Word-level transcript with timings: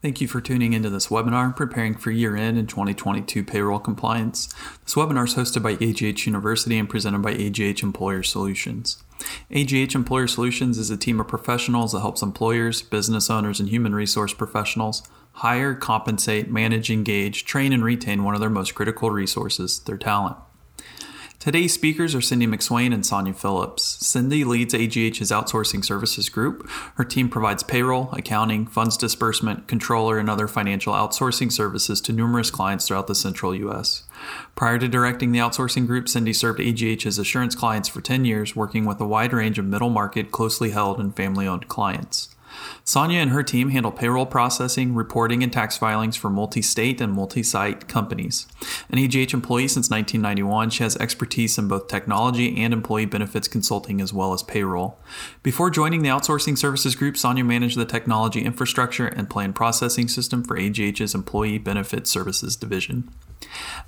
Thank 0.00 0.20
you 0.20 0.28
for 0.28 0.40
tuning 0.40 0.74
into 0.74 0.90
this 0.90 1.08
webinar, 1.08 1.56
Preparing 1.56 1.96
for 1.96 2.12
Year 2.12 2.36
End 2.36 2.56
in 2.56 2.68
2022 2.68 3.42
Payroll 3.42 3.80
Compliance. 3.80 4.46
This 4.84 4.94
webinar 4.94 5.24
is 5.26 5.34
hosted 5.34 5.64
by 5.64 5.72
AGH 5.72 6.24
University 6.24 6.78
and 6.78 6.88
presented 6.88 7.20
by 7.20 7.32
AGH 7.32 7.82
Employer 7.82 8.22
Solutions. 8.22 9.02
AGH 9.50 9.96
Employer 9.96 10.28
Solutions 10.28 10.78
is 10.78 10.90
a 10.90 10.96
team 10.96 11.18
of 11.18 11.26
professionals 11.26 11.90
that 11.90 11.98
helps 11.98 12.22
employers, 12.22 12.80
business 12.80 13.28
owners, 13.28 13.58
and 13.58 13.70
human 13.70 13.92
resource 13.92 14.32
professionals 14.32 15.02
hire, 15.32 15.74
compensate, 15.74 16.48
manage, 16.48 16.92
engage, 16.92 17.44
train, 17.44 17.72
and 17.72 17.82
retain 17.82 18.22
one 18.22 18.34
of 18.34 18.40
their 18.40 18.48
most 18.48 18.76
critical 18.76 19.10
resources, 19.10 19.80
their 19.80 19.98
talent. 19.98 20.36
Today's 21.40 21.72
speakers 21.72 22.16
are 22.16 22.20
Cindy 22.20 22.48
McSwain 22.48 22.92
and 22.92 23.06
Sonia 23.06 23.32
Phillips. 23.32 24.04
Cindy 24.04 24.42
leads 24.42 24.74
AGH's 24.74 25.30
outsourcing 25.30 25.84
services 25.84 26.28
group. 26.28 26.68
Her 26.96 27.04
team 27.04 27.28
provides 27.28 27.62
payroll, 27.62 28.10
accounting, 28.12 28.66
funds 28.66 28.96
disbursement, 28.96 29.68
controller, 29.68 30.18
and 30.18 30.28
other 30.28 30.48
financial 30.48 30.92
outsourcing 30.94 31.52
services 31.52 32.00
to 32.00 32.12
numerous 32.12 32.50
clients 32.50 32.88
throughout 32.88 33.06
the 33.06 33.14
central 33.14 33.54
U.S. 33.54 34.02
Prior 34.56 34.80
to 34.80 34.88
directing 34.88 35.30
the 35.30 35.38
outsourcing 35.38 35.86
group, 35.86 36.08
Cindy 36.08 36.32
served 36.32 36.58
AGH's 36.58 37.20
assurance 37.20 37.54
clients 37.54 37.88
for 37.88 38.00
10 38.00 38.24
years, 38.24 38.56
working 38.56 38.84
with 38.84 39.00
a 39.00 39.06
wide 39.06 39.32
range 39.32 39.60
of 39.60 39.64
middle 39.64 39.90
market, 39.90 40.32
closely 40.32 40.70
held, 40.70 40.98
and 40.98 41.14
family 41.14 41.46
owned 41.46 41.68
clients. 41.68 42.34
Sonia 42.88 43.20
and 43.20 43.32
her 43.32 43.42
team 43.42 43.68
handle 43.68 43.92
payroll 43.92 44.24
processing, 44.24 44.94
reporting, 44.94 45.42
and 45.42 45.52
tax 45.52 45.76
filings 45.76 46.16
for 46.16 46.30
multi 46.30 46.62
state 46.62 47.02
and 47.02 47.12
multi 47.12 47.42
site 47.42 47.86
companies. 47.86 48.46
An 48.88 48.98
AGH 48.98 49.34
employee 49.34 49.68
since 49.68 49.90
1991, 49.90 50.70
she 50.70 50.84
has 50.84 50.96
expertise 50.96 51.58
in 51.58 51.68
both 51.68 51.88
technology 51.88 52.56
and 52.56 52.72
employee 52.72 53.04
benefits 53.04 53.46
consulting 53.46 54.00
as 54.00 54.14
well 54.14 54.32
as 54.32 54.42
payroll. 54.42 54.98
Before 55.42 55.68
joining 55.68 56.00
the 56.00 56.08
outsourcing 56.08 56.56
services 56.56 56.94
group, 56.94 57.18
Sonia 57.18 57.44
managed 57.44 57.76
the 57.76 57.84
technology 57.84 58.40
infrastructure 58.40 59.08
and 59.08 59.28
plan 59.28 59.52
processing 59.52 60.08
system 60.08 60.42
for 60.42 60.56
AGH's 60.56 61.14
Employee 61.14 61.58
Benefit 61.58 62.06
Services 62.06 62.56
division. 62.56 63.10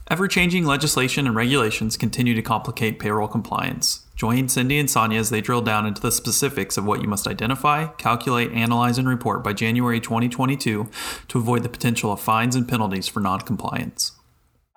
Ever 0.08 0.28
changing 0.28 0.66
legislation 0.66 1.26
and 1.26 1.34
regulations 1.34 1.96
continue 1.96 2.34
to 2.34 2.42
complicate 2.42 2.98
payroll 2.98 3.28
compliance. 3.28 4.04
Join 4.20 4.50
Cindy 4.50 4.78
and 4.78 4.90
Sonia 4.90 5.18
as 5.18 5.30
they 5.30 5.40
drill 5.40 5.62
down 5.62 5.86
into 5.86 6.02
the 6.02 6.12
specifics 6.12 6.76
of 6.76 6.84
what 6.84 7.00
you 7.00 7.08
must 7.08 7.26
identify, 7.26 7.86
calculate, 7.86 8.52
analyze, 8.52 8.98
and 8.98 9.08
report 9.08 9.42
by 9.42 9.54
January 9.54 9.98
2022 9.98 10.90
to 11.28 11.38
avoid 11.38 11.62
the 11.62 11.70
potential 11.70 12.12
of 12.12 12.20
fines 12.20 12.54
and 12.54 12.68
penalties 12.68 13.08
for 13.08 13.20
noncompliance. 13.20 14.12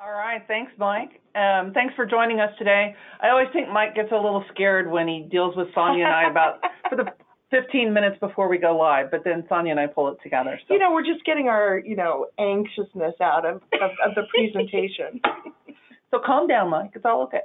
All 0.01 0.13
right, 0.13 0.41
thanks, 0.47 0.71
Mike. 0.77 1.19
Um, 1.35 1.73
thanks 1.73 1.93
for 1.93 2.05
joining 2.05 2.39
us 2.39 2.51
today. 2.57 2.95
I 3.19 3.31
always 3.31 3.49
think 3.51 3.67
Mike 3.67 3.95
gets 3.95 4.13
a 4.13 4.15
little 4.15 4.45
scared 4.53 4.89
when 4.89 5.09
he 5.09 5.27
deals 5.29 5.57
with 5.57 5.67
Sonia 5.75 6.05
and 6.05 6.13
I 6.13 6.29
about 6.29 6.61
for 6.89 6.95
the 6.95 7.11
15 7.51 7.93
minutes 7.93 8.15
before 8.21 8.47
we 8.47 8.57
go 8.57 8.77
live, 8.77 9.11
but 9.11 9.25
then 9.25 9.43
Sonia 9.49 9.71
and 9.71 9.79
I 9.81 9.87
pull 9.87 10.07
it 10.07 10.19
together. 10.23 10.57
So. 10.69 10.73
You 10.73 10.79
know, 10.79 10.93
we're 10.93 11.03
just 11.03 11.25
getting 11.25 11.49
our, 11.49 11.79
you 11.79 11.97
know, 11.97 12.27
anxiousness 12.39 13.15
out 13.21 13.45
of, 13.45 13.55
of, 13.81 13.91
of 14.05 14.15
the 14.15 14.23
presentation. 14.33 15.19
so 16.11 16.21
calm 16.25 16.47
down, 16.47 16.69
Mike. 16.69 16.91
It's 16.93 17.03
all 17.03 17.23
okay. 17.23 17.41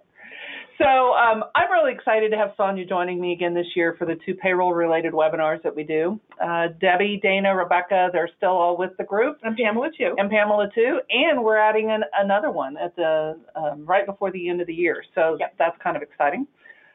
So 0.79 0.85
um, 0.85 1.43
I'm 1.57 1.73
really 1.73 1.93
excited 1.93 2.31
to 2.31 2.37
have 2.37 2.51
Sonia 2.57 2.87
joining 2.87 3.21
me 3.21 3.33
again 3.33 3.53
this 3.53 3.67
year 3.75 3.97
for 3.99 4.05
the 4.05 4.15
two 4.25 4.35
payroll-related 4.35 5.13
webinars 5.13 5.61
that 5.65 5.75
we 5.75 5.83
do. 5.83 6.21
Uh, 6.41 6.69
Debbie, 6.81 7.19
Dana, 7.21 7.55
Rebecca, 7.55 8.11
they're 8.13 8.31
still 8.37 8.51
all 8.51 8.77
with 8.79 8.93
the 8.97 9.03
group. 9.03 9.39
And 9.43 9.57
Pamela 9.57 9.89
too. 9.99 10.15
And 10.17 10.31
Pamela 10.31 10.69
too. 10.73 11.01
And 11.11 11.43
we're 11.43 11.59
adding 11.59 11.91
an, 11.91 12.05
another 12.15 12.53
one 12.53 12.77
at 12.77 12.95
the 12.95 13.41
um, 13.57 13.85
right 13.85 14.07
before 14.07 14.31
the 14.31 14.49
end 14.49 14.61
of 14.61 14.69
the 14.69 14.75
year. 14.75 15.03
So 15.17 15.37
yep. 15.41 15.55
that's 15.59 15.77
kind 15.83 15.97
of 15.97 16.03
exciting. 16.03 16.47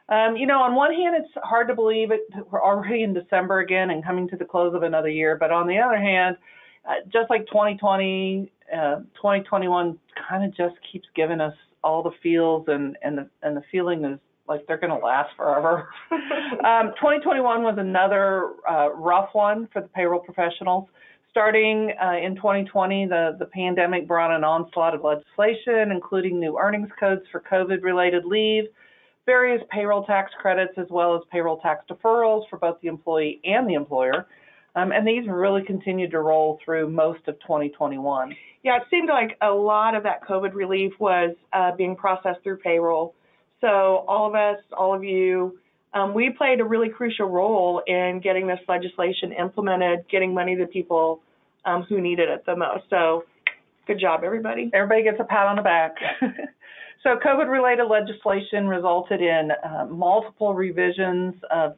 Um, 0.07 0.37
you 0.37 0.47
know, 0.47 0.59
on 0.59 0.75
one 0.75 0.93
hand, 0.93 1.15
it's 1.17 1.33
hard 1.43 1.67
to 1.67 1.75
believe 1.75 2.11
it. 2.11 2.21
We're 2.51 2.63
already 2.63 3.03
in 3.03 3.13
December 3.13 3.59
again 3.59 3.89
and 3.89 4.03
coming 4.03 4.29
to 4.29 4.37
the 4.37 4.45
close 4.45 4.73
of 4.73 4.83
another 4.83 5.09
year. 5.09 5.35
But 5.38 5.51
on 5.51 5.67
the 5.67 5.79
other 5.79 5.97
hand, 5.97 6.38
uh, 6.88 6.95
just 7.11 7.29
like 7.29 7.45
2020, 7.47 8.51
uh, 8.73 8.95
2021 9.16 9.97
kind 10.29 10.44
of 10.44 10.55
just 10.55 10.75
keeps 10.91 11.07
giving 11.16 11.39
us 11.39 11.53
all 11.83 12.03
the 12.03 12.11
feels, 12.21 12.66
and 12.67 12.97
and 13.03 13.17
the 13.17 13.29
and 13.41 13.57
the 13.57 13.63
feeling 13.71 14.05
is 14.05 14.19
like 14.47 14.66
they're 14.67 14.77
going 14.77 14.97
to 14.97 15.05
last 15.05 15.29
forever. 15.38 15.88
um, 16.11 16.91
2021 16.99 17.63
was 17.63 17.75
another 17.77 18.51
uh, 18.69 18.91
rough 18.93 19.29
one 19.33 19.67
for 19.72 19.81
the 19.81 19.88
payroll 19.89 20.19
professionals. 20.19 20.88
Starting 21.31 21.91
uh, 21.99 22.17
in 22.23 22.35
2020, 22.35 23.07
the, 23.07 23.35
the 23.39 23.45
pandemic 23.45 24.07
brought 24.07 24.35
an 24.35 24.43
onslaught 24.43 24.93
of 24.93 25.03
legislation, 25.03 25.91
including 25.91 26.39
new 26.39 26.59
earnings 26.59 26.89
codes 26.99 27.23
for 27.31 27.41
COVID 27.41 27.81
related 27.81 28.23
leave, 28.23 28.66
various 29.25 29.63
payroll 29.72 30.05
tax 30.05 30.31
credits 30.39 30.73
as 30.77 30.85
well 30.91 31.16
as 31.16 31.22
payroll 31.31 31.57
tax 31.57 31.85
deferrals 31.89 32.47
for 32.49 32.59
both 32.59 32.79
the 32.81 32.88
employee 32.88 33.41
and 33.45 33.67
the 33.67 33.73
employer. 33.73 34.27
Um, 34.75 34.91
and 34.91 35.07
these 35.07 35.28
really 35.28 35.63
continued 35.63 36.11
to 36.11 36.19
roll 36.19 36.59
through 36.63 36.89
most 36.89 37.28
of 37.28 37.39
2021. 37.41 38.35
Yeah, 38.63 38.78
it 38.78 38.84
seemed 38.89 39.09
like 39.09 39.38
a 39.41 39.50
lot 39.50 39.95
of 39.95 40.03
that 40.03 40.23
COVID 40.23 40.53
relief 40.53 40.94
was 41.00 41.35
uh, 41.51 41.75
being 41.75 41.95
processed 41.95 42.41
through 42.44 42.57
payroll. 42.57 43.13
So 43.61 44.03
all 44.07 44.28
of 44.28 44.35
us, 44.35 44.61
all 44.75 44.95
of 44.95 45.03
you, 45.03 45.59
um, 45.94 46.13
we 46.13 46.31
played 46.31 46.59
a 46.59 46.66
really 46.66 46.89
crucial 46.89 47.28
role 47.28 47.84
in 47.85 48.19
getting 48.23 48.47
this 48.47 48.59
legislation 48.67 49.31
implemented, 49.31 50.06
getting 50.09 50.34
money 50.34 50.56
to 50.56 50.66
people 50.66 51.22
um, 51.66 51.84
who 51.84 52.01
needed 52.01 52.29
it 52.29 52.45
the 52.45 52.55
most. 52.55 52.85
So 52.90 53.25
good 53.85 54.00
job, 54.00 54.23
everybody. 54.23 54.72
Everybody 54.73 55.03
gets 55.03 55.17
a 55.19 55.23
pat 55.23 55.45
on 55.45 55.57
the 55.57 55.61
back. 55.61 55.95
So 57.03 57.17
COVID-related 57.17 57.84
legislation 57.84 58.66
resulted 58.66 59.19
in 59.19 59.50
uh, 59.51 59.85
multiple 59.88 60.55
revisions 60.55 61.35
of 61.51 61.75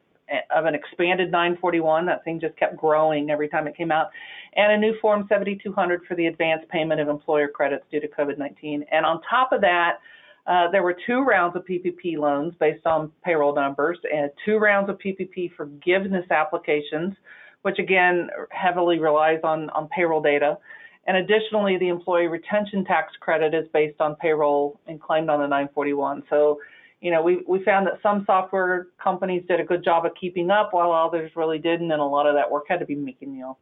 of 0.54 0.64
an 0.64 0.74
expanded 0.74 1.30
941. 1.30 2.06
That 2.06 2.24
thing 2.24 2.40
just 2.40 2.56
kept 2.56 2.76
growing 2.76 3.30
every 3.30 3.48
time 3.48 3.66
it 3.66 3.76
came 3.76 3.92
out, 3.92 4.10
and 4.54 4.72
a 4.72 4.76
new 4.76 4.98
Form 5.00 5.26
7200 5.28 6.02
for 6.06 6.14
the 6.14 6.26
advance 6.26 6.62
payment 6.70 7.00
of 7.00 7.08
employer 7.08 7.48
credits 7.48 7.84
due 7.90 8.00
to 8.00 8.08
COVID-19. 8.08 8.86
And 8.90 9.06
on 9.06 9.20
top 9.28 9.52
of 9.52 9.60
that, 9.60 9.98
uh, 10.46 10.70
there 10.70 10.82
were 10.82 10.96
two 11.06 11.22
rounds 11.22 11.56
of 11.56 11.64
PPP 11.64 12.18
loans 12.18 12.54
based 12.60 12.86
on 12.86 13.10
payroll 13.24 13.54
numbers, 13.54 13.98
and 14.12 14.30
two 14.44 14.58
rounds 14.58 14.88
of 14.88 14.98
PPP 14.98 15.52
forgiveness 15.56 16.24
applications, 16.30 17.14
which 17.62 17.78
again 17.78 18.28
heavily 18.50 18.98
relies 18.98 19.40
on 19.42 19.70
on 19.70 19.88
payroll 19.88 20.22
data. 20.22 20.58
And 21.06 21.16
additionally, 21.18 21.78
the 21.78 21.88
employee 21.88 22.26
retention 22.26 22.84
tax 22.84 23.12
credit 23.20 23.54
is 23.54 23.68
based 23.72 24.00
on 24.00 24.16
payroll 24.16 24.80
and 24.86 25.00
claimed 25.00 25.30
on 25.30 25.38
the 25.40 25.46
941. 25.46 26.24
So, 26.28 26.58
you 27.00 27.10
know, 27.10 27.22
we, 27.22 27.42
we 27.46 27.62
found 27.64 27.86
that 27.86 28.00
some 28.02 28.24
software 28.26 28.88
companies 29.02 29.44
did 29.48 29.60
a 29.60 29.64
good 29.64 29.84
job 29.84 30.06
of 30.06 30.12
keeping 30.18 30.50
up 30.50 30.72
while 30.72 30.92
others 30.92 31.30
really 31.36 31.58
didn't, 31.58 31.92
and 31.92 32.00
a 32.00 32.04
lot 32.04 32.26
of 32.26 32.34
that 32.34 32.50
work 32.50 32.64
had 32.68 32.80
to 32.80 32.86
be 32.86 32.94
menial. 32.94 33.58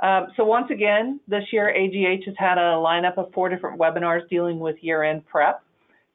Um, 0.00 0.28
so 0.36 0.44
once 0.44 0.70
again, 0.70 1.18
this 1.26 1.44
year 1.52 1.70
AGH 1.70 2.24
has 2.26 2.34
had 2.38 2.58
a 2.58 2.76
lineup 2.76 3.18
of 3.18 3.32
four 3.32 3.48
different 3.48 3.80
webinars 3.80 4.28
dealing 4.28 4.60
with 4.60 4.76
year-end 4.80 5.26
prep. 5.26 5.62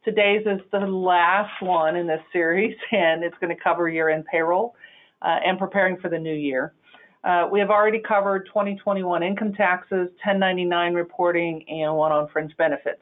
Today's 0.06 0.46
is 0.46 0.62
the 0.72 0.80
last 0.80 1.62
one 1.62 1.96
in 1.96 2.08
this 2.08 2.22
series, 2.32 2.76
and 2.92 3.24
it's 3.24 3.36
going 3.42 3.56
to 3.56 3.62
cover 3.62 3.90
year-end 3.90 4.26
payroll 4.32 4.76
uh, 5.22 5.40
and 5.46 5.58
preparing 5.58 5.98
for 5.98 6.10
the 6.10 6.20
new 6.20 6.36
year. 6.36 6.74
Uh, 7.24 7.48
we 7.52 7.60
have 7.60 7.70
already 7.70 8.00
covered 8.00 8.46
2021 8.48 9.24
income 9.24 9.54
taxes, 9.54 10.10
1099 10.24 10.94
reporting, 10.94 11.64
and 11.70 11.96
one 11.96 12.12
on 12.12 12.28
fringe 12.30 12.56
benefits. 12.58 13.02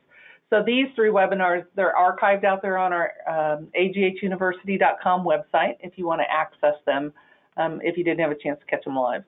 So 0.51 0.62
these 0.62 0.88
three 0.95 1.09
webinars, 1.09 1.66
they're 1.75 1.95
archived 1.97 2.44
out 2.44 2.62
there 2.62 2.78
on 2.78 2.91
our 2.91 3.13
um, 3.28 3.69
aghuniversity.com 3.79 5.23
website 5.23 5.78
if 5.79 5.94
you 5.95 6.06
want 6.06 6.19
to 6.19 6.29
access 6.29 6.75
them 6.85 7.13
um, 7.56 7.79
if 7.84 7.97
you 7.97 8.03
didn't 8.03 8.19
have 8.19 8.31
a 8.31 8.35
chance 8.35 8.59
to 8.59 8.66
catch 8.66 8.84
them 8.84 8.97
live. 8.97 9.23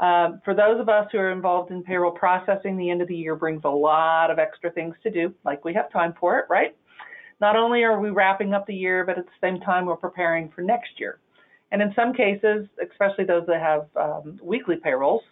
Um, 0.00 0.40
for 0.44 0.54
those 0.54 0.80
of 0.80 0.88
us 0.88 1.06
who 1.12 1.18
are 1.18 1.30
involved 1.30 1.70
in 1.70 1.82
payroll 1.82 2.12
processing, 2.12 2.76
the 2.76 2.90
end 2.90 3.02
of 3.02 3.08
the 3.08 3.14
year 3.14 3.36
brings 3.36 3.62
a 3.64 3.68
lot 3.68 4.30
of 4.30 4.38
extra 4.38 4.70
things 4.70 4.94
to 5.02 5.10
do, 5.10 5.34
like 5.44 5.64
we 5.64 5.74
have 5.74 5.92
time 5.92 6.14
for 6.18 6.38
it, 6.38 6.46
right? 6.48 6.74
Not 7.40 7.56
only 7.56 7.82
are 7.82 8.00
we 8.00 8.10
wrapping 8.10 8.54
up 8.54 8.66
the 8.66 8.74
year, 8.74 9.04
but 9.04 9.18
at 9.18 9.26
the 9.26 9.32
same 9.40 9.60
time, 9.60 9.84
we're 9.84 9.96
preparing 9.96 10.50
for 10.50 10.62
next 10.62 10.98
year. 10.98 11.20
And 11.72 11.82
in 11.82 11.92
some 11.94 12.14
cases, 12.14 12.66
especially 12.82 13.24
those 13.24 13.46
that 13.46 13.60
have 13.60 13.86
um, 13.96 14.38
weekly 14.42 14.76
payrolls, 14.76 15.22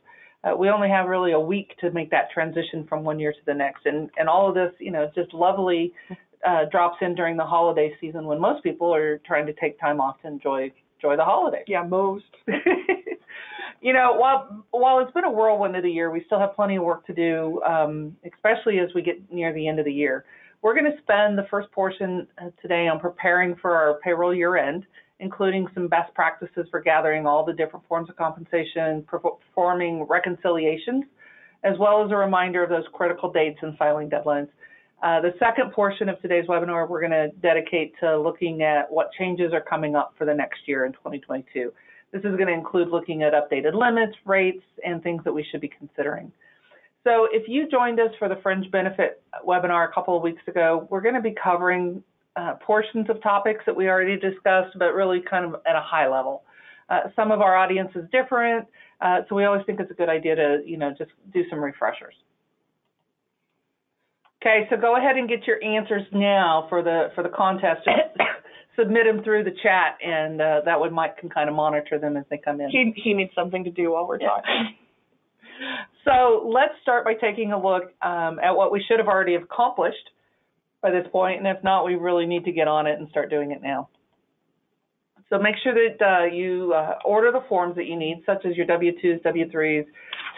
uh, 0.44 0.56
we 0.56 0.68
only 0.68 0.88
have 0.88 1.08
really 1.08 1.32
a 1.32 1.40
week 1.40 1.74
to 1.80 1.90
make 1.92 2.10
that 2.10 2.30
transition 2.32 2.84
from 2.88 3.04
one 3.04 3.18
year 3.18 3.32
to 3.32 3.38
the 3.46 3.54
next. 3.54 3.86
And, 3.86 4.10
and 4.16 4.28
all 4.28 4.48
of 4.48 4.54
this, 4.54 4.72
you 4.80 4.90
know, 4.90 5.10
just 5.14 5.32
lovely 5.32 5.92
uh, 6.46 6.64
drops 6.70 6.98
in 7.00 7.14
during 7.14 7.36
the 7.36 7.44
holiday 7.44 7.92
season 8.00 8.26
when 8.26 8.40
most 8.40 8.62
people 8.62 8.92
are 8.94 9.18
trying 9.18 9.46
to 9.46 9.52
take 9.54 9.78
time 9.80 10.00
off 10.00 10.20
to 10.22 10.28
enjoy 10.28 10.72
enjoy 11.02 11.16
the 11.16 11.24
holiday. 11.24 11.64
Yeah, 11.66 11.82
most. 11.82 12.24
you 13.80 13.92
know, 13.92 14.14
while 14.16 14.64
while 14.70 15.00
it's 15.00 15.12
been 15.12 15.24
a 15.24 15.30
whirlwind 15.30 15.76
of 15.76 15.82
the 15.82 15.90
year, 15.90 16.10
we 16.10 16.22
still 16.26 16.38
have 16.38 16.54
plenty 16.54 16.76
of 16.76 16.84
work 16.84 17.06
to 17.06 17.14
do, 17.14 17.60
um, 17.62 18.16
especially 18.32 18.78
as 18.78 18.88
we 18.94 19.02
get 19.02 19.32
near 19.32 19.52
the 19.52 19.66
end 19.66 19.78
of 19.78 19.84
the 19.84 19.92
year. 19.92 20.24
We're 20.62 20.74
going 20.74 20.90
to 20.90 20.98
spend 21.02 21.36
the 21.36 21.46
first 21.50 21.70
portion 21.72 22.26
uh, 22.40 22.50
today 22.60 22.86
on 22.86 23.00
preparing 23.00 23.56
for 23.56 23.74
our 23.74 23.98
payroll 24.02 24.32
year 24.32 24.56
end 24.56 24.86
including 25.22 25.68
some 25.72 25.86
best 25.86 26.12
practices 26.14 26.66
for 26.70 26.80
gathering 26.80 27.26
all 27.26 27.44
the 27.44 27.52
different 27.52 27.86
forms 27.86 28.10
of 28.10 28.16
compensation, 28.16 29.04
performing 29.06 30.02
reconciliations, 30.08 31.04
as 31.62 31.78
well 31.78 32.04
as 32.04 32.10
a 32.10 32.16
reminder 32.16 32.62
of 32.62 32.68
those 32.68 32.84
critical 32.92 33.30
dates 33.32 33.58
and 33.62 33.78
filing 33.78 34.10
deadlines. 34.10 34.48
Uh, 35.00 35.20
the 35.20 35.32
second 35.38 35.72
portion 35.72 36.08
of 36.08 36.20
today's 36.20 36.46
webinar, 36.46 36.88
we're 36.88 37.00
going 37.00 37.12
to 37.12 37.28
dedicate 37.40 37.94
to 38.00 38.18
looking 38.20 38.62
at 38.62 38.90
what 38.90 39.10
changes 39.18 39.52
are 39.52 39.60
coming 39.60 39.94
up 39.94 40.12
for 40.18 40.24
the 40.24 40.34
next 40.34 40.60
year 40.66 40.86
in 40.86 40.92
2022. 40.92 41.72
This 42.10 42.20
is 42.20 42.36
going 42.36 42.48
to 42.48 42.52
include 42.52 42.88
looking 42.88 43.22
at 43.22 43.32
updated 43.32 43.74
limits, 43.74 44.16
rates, 44.26 44.64
and 44.84 45.02
things 45.02 45.22
that 45.24 45.32
we 45.32 45.46
should 45.50 45.60
be 45.60 45.68
considering. 45.68 46.30
So 47.04 47.26
if 47.32 47.48
you 47.48 47.68
joined 47.68 47.98
us 48.00 48.10
for 48.18 48.28
the 48.28 48.36
Fringe 48.42 48.70
Benefit 48.70 49.22
webinar 49.46 49.88
a 49.88 49.92
couple 49.92 50.16
of 50.16 50.22
weeks 50.22 50.42
ago, 50.46 50.86
we're 50.90 51.00
going 51.00 51.14
to 51.14 51.20
be 51.20 51.34
covering 51.42 52.02
uh, 52.36 52.54
portions 52.64 53.08
of 53.10 53.22
topics 53.22 53.62
that 53.66 53.76
we 53.76 53.88
already 53.88 54.16
discussed, 54.16 54.78
but 54.78 54.92
really 54.94 55.20
kind 55.28 55.44
of 55.44 55.60
at 55.66 55.76
a 55.76 55.82
high 55.82 56.08
level. 56.08 56.42
Uh, 56.88 57.00
some 57.16 57.30
of 57.30 57.40
our 57.40 57.56
audience 57.56 57.90
is 57.94 58.04
different, 58.10 58.66
uh, 59.00 59.18
so 59.28 59.34
we 59.34 59.44
always 59.44 59.64
think 59.66 59.80
it's 59.80 59.90
a 59.90 59.94
good 59.94 60.08
idea 60.08 60.34
to, 60.34 60.62
you 60.64 60.76
know, 60.76 60.90
just 60.96 61.10
do 61.32 61.42
some 61.50 61.62
refreshers. 61.62 62.14
Okay, 64.42 64.66
so 64.70 64.76
go 64.76 64.96
ahead 64.96 65.16
and 65.16 65.28
get 65.28 65.46
your 65.46 65.62
answers 65.62 66.02
now 66.12 66.66
for 66.68 66.82
the 66.82 67.08
for 67.14 67.22
the 67.22 67.28
contest. 67.28 67.86
Submit 68.76 69.04
them 69.04 69.22
through 69.22 69.44
the 69.44 69.54
chat, 69.62 69.98
and 70.04 70.40
uh, 70.40 70.62
that 70.64 70.80
way 70.80 70.88
Mike 70.88 71.18
can 71.18 71.28
kind 71.28 71.48
of 71.48 71.54
monitor 71.54 71.98
them 71.98 72.16
as 72.16 72.24
they 72.28 72.38
come 72.38 72.60
in. 72.60 72.68
He 72.70 72.92
he 72.96 73.14
needs 73.14 73.30
something 73.36 73.62
to 73.64 73.70
do 73.70 73.92
while 73.92 74.08
we're 74.08 74.18
talking. 74.18 74.74
So 76.04 76.50
let's 76.52 76.74
start 76.82 77.04
by 77.04 77.14
taking 77.14 77.52
a 77.52 77.62
look 77.62 77.92
um, 78.02 78.40
at 78.42 78.56
what 78.56 78.72
we 78.72 78.84
should 78.88 78.98
have 78.98 79.06
already 79.06 79.36
accomplished 79.36 80.10
by 80.82 80.90
this 80.90 81.06
point, 81.12 81.38
and 81.38 81.46
if 81.46 81.62
not, 81.62 81.86
we 81.86 81.94
really 81.94 82.26
need 82.26 82.44
to 82.44 82.52
get 82.52 82.68
on 82.68 82.86
it 82.86 82.98
and 82.98 83.08
start 83.08 83.30
doing 83.30 83.52
it 83.52 83.62
now. 83.62 83.88
So 85.30 85.38
make 85.38 85.54
sure 85.62 85.72
that 85.72 86.04
uh, 86.04 86.24
you 86.26 86.74
uh, 86.76 86.98
order 87.06 87.32
the 87.32 87.40
forms 87.48 87.76
that 87.76 87.86
you 87.86 87.96
need, 87.96 88.22
such 88.26 88.44
as 88.44 88.54
your 88.54 88.66
W-2s, 88.66 89.22
W-3s, 89.22 89.86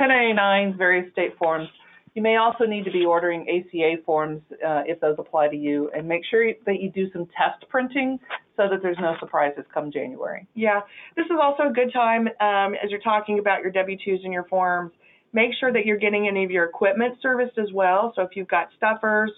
1099s, 0.00 0.78
various 0.78 1.10
state 1.12 1.36
forms. 1.36 1.68
You 2.14 2.22
may 2.22 2.36
also 2.36 2.64
need 2.64 2.84
to 2.84 2.92
be 2.92 3.04
ordering 3.04 3.44
ACA 3.48 4.02
forms 4.06 4.40
uh, 4.52 4.82
if 4.86 5.00
those 5.00 5.16
apply 5.18 5.48
to 5.48 5.56
you, 5.56 5.90
and 5.96 6.06
make 6.06 6.22
sure 6.30 6.52
that 6.66 6.80
you 6.80 6.90
do 6.90 7.10
some 7.12 7.26
test 7.26 7.68
printing 7.68 8.20
so 8.56 8.68
that 8.70 8.82
there's 8.82 8.98
no 9.00 9.16
surprises 9.18 9.64
come 9.74 9.90
January. 9.90 10.46
Yeah, 10.54 10.80
this 11.16 11.26
is 11.26 11.38
also 11.42 11.64
a 11.70 11.72
good 11.72 11.92
time 11.92 12.28
um, 12.40 12.74
as 12.74 12.90
you're 12.90 13.00
talking 13.00 13.40
about 13.40 13.62
your 13.62 13.72
W-2s 13.72 14.22
and 14.22 14.32
your 14.32 14.44
forms. 14.44 14.92
Make 15.32 15.50
sure 15.58 15.72
that 15.72 15.86
you're 15.86 15.98
getting 15.98 16.28
any 16.28 16.44
of 16.44 16.52
your 16.52 16.66
equipment 16.66 17.16
serviced 17.20 17.58
as 17.58 17.72
well. 17.74 18.12
So 18.14 18.22
if 18.22 18.36
you've 18.36 18.46
got 18.46 18.68
stuffers, 18.76 19.32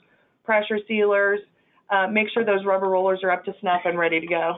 pressure 0.46 0.78
sealers, 0.88 1.40
uh, 1.90 2.06
make 2.06 2.28
sure 2.32 2.44
those 2.44 2.64
rubber 2.64 2.88
rollers 2.88 3.20
are 3.22 3.31
up 3.31 3.44
to 3.44 3.54
snuff 3.60 3.82
and 3.84 3.98
ready 3.98 4.20
to 4.20 4.26
go. 4.26 4.54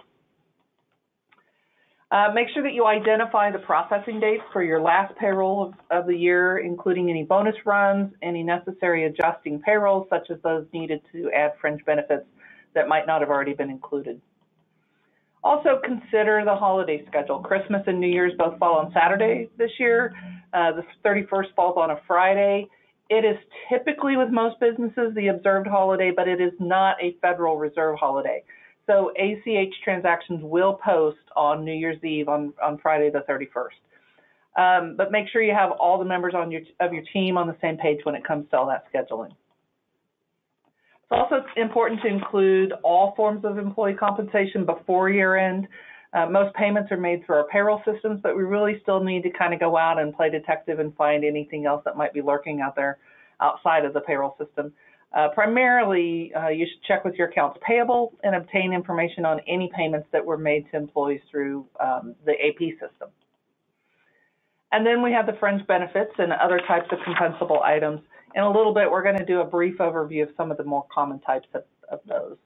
Uh, 2.10 2.28
make 2.32 2.48
sure 2.54 2.62
that 2.62 2.72
you 2.72 2.86
identify 2.86 3.50
the 3.50 3.58
processing 3.58 4.18
dates 4.18 4.42
for 4.50 4.62
your 4.62 4.80
last 4.80 5.14
payroll 5.16 5.62
of, 5.62 5.74
of, 5.90 6.06
the 6.06 6.16
year, 6.16 6.58
including 6.58 7.10
any 7.10 7.22
bonus 7.22 7.54
runs, 7.66 8.10
any 8.22 8.42
necessary 8.42 9.04
adjusting 9.04 9.60
payrolls, 9.60 10.06
such 10.08 10.30
as 10.30 10.38
those 10.42 10.64
needed 10.72 11.02
to 11.12 11.30
add 11.32 11.52
fringe 11.60 11.84
benefits 11.84 12.24
that 12.74 12.88
might 12.88 13.06
not 13.06 13.20
have 13.20 13.28
already 13.28 13.52
been 13.52 13.68
included. 13.68 14.22
Also 15.44 15.80
consider 15.84 16.42
the 16.46 16.54
holiday 16.54 17.04
schedule. 17.06 17.40
Christmas 17.40 17.82
and 17.86 18.00
New 18.00 18.08
Year's 18.08 18.32
both 18.38 18.58
fall 18.58 18.78
on 18.78 18.90
Saturday 18.92 19.50
this 19.58 19.70
year. 19.78 20.14
Uh, 20.54 20.72
the 20.72 20.82
31st 21.04 21.54
falls 21.54 21.76
on 21.76 21.90
a 21.90 22.00
Friday. 22.06 22.66
It 23.10 23.24
is 23.24 23.36
typically 23.70 24.16
with 24.16 24.28
most 24.30 24.60
businesses 24.60 25.14
the 25.14 25.28
observed 25.28 25.66
holiday, 25.66 26.12
but 26.14 26.28
it 26.28 26.40
is 26.40 26.52
not 26.60 26.96
a 27.02 27.16
Federal 27.22 27.56
Reserve 27.56 27.96
holiday. 27.98 28.42
So 28.86 29.12
ACH 29.18 29.74
transactions 29.84 30.40
will 30.42 30.78
post 30.84 31.18
on 31.36 31.64
New 31.64 31.72
Year's 31.72 32.02
Eve 32.02 32.28
on, 32.28 32.52
on 32.62 32.78
Friday 32.78 33.10
the 33.10 33.24
31st. 33.28 33.78
Um, 34.56 34.96
but 34.96 35.12
make 35.12 35.28
sure 35.28 35.42
you 35.42 35.54
have 35.54 35.70
all 35.72 35.98
the 35.98 36.04
members 36.04 36.34
on 36.34 36.50
your, 36.50 36.62
of 36.80 36.92
your 36.92 37.04
team 37.12 37.36
on 37.36 37.46
the 37.46 37.56
same 37.62 37.76
page 37.76 38.00
when 38.04 38.14
it 38.14 38.24
comes 38.26 38.46
to 38.50 38.56
all 38.56 38.66
that 38.66 38.84
scheduling. 38.92 39.30
It's 41.10 41.12
also 41.12 41.36
important 41.56 42.02
to 42.02 42.08
include 42.08 42.72
all 42.82 43.14
forms 43.16 43.44
of 43.44 43.56
employee 43.56 43.94
compensation 43.94 44.66
before 44.66 45.08
year 45.08 45.36
end. 45.36 45.68
Uh, 46.14 46.26
most 46.26 46.54
payments 46.54 46.90
are 46.90 46.96
made 46.96 47.24
through 47.24 47.36
our 47.36 47.46
payroll 47.48 47.82
systems, 47.84 48.20
but 48.22 48.36
we 48.36 48.42
really 48.42 48.80
still 48.82 49.02
need 49.02 49.22
to 49.22 49.30
kind 49.30 49.52
of 49.52 49.60
go 49.60 49.76
out 49.76 49.98
and 49.98 50.14
play 50.14 50.30
detective 50.30 50.78
and 50.78 50.94
find 50.96 51.24
anything 51.24 51.66
else 51.66 51.82
that 51.84 51.96
might 51.96 52.14
be 52.14 52.22
lurking 52.22 52.60
out 52.60 52.74
there 52.74 52.98
outside 53.40 53.84
of 53.84 53.92
the 53.92 54.00
payroll 54.00 54.34
system. 54.42 54.72
Uh, 55.14 55.28
primarily, 55.34 56.32
uh, 56.34 56.48
you 56.48 56.66
should 56.66 56.82
check 56.84 57.04
with 57.04 57.14
your 57.14 57.28
accounts 57.28 57.58
payable 57.66 58.14
and 58.22 58.34
obtain 58.34 58.72
information 58.72 59.24
on 59.24 59.40
any 59.46 59.70
payments 59.74 60.06
that 60.12 60.24
were 60.24 60.36
made 60.38 60.64
to 60.70 60.76
employees 60.76 61.20
through 61.30 61.66
um, 61.80 62.14
the 62.24 62.32
AP 62.32 62.58
system. 62.72 63.08
And 64.72 64.86
then 64.86 65.02
we 65.02 65.12
have 65.12 65.26
the 65.26 65.32
fringe 65.40 65.66
benefits 65.66 66.12
and 66.18 66.32
other 66.32 66.60
types 66.66 66.88
of 66.92 66.98
compensable 67.00 67.62
items. 67.62 68.00
In 68.34 68.42
a 68.42 68.50
little 68.50 68.74
bit, 68.74 68.90
we're 68.90 69.02
going 69.02 69.16
to 69.16 69.24
do 69.24 69.40
a 69.40 69.44
brief 69.44 69.78
overview 69.78 70.22
of 70.24 70.28
some 70.36 70.50
of 70.50 70.58
the 70.58 70.64
more 70.64 70.84
common 70.94 71.20
types 71.20 71.48
of, 71.54 71.62
of 71.90 72.00
those. 72.06 72.36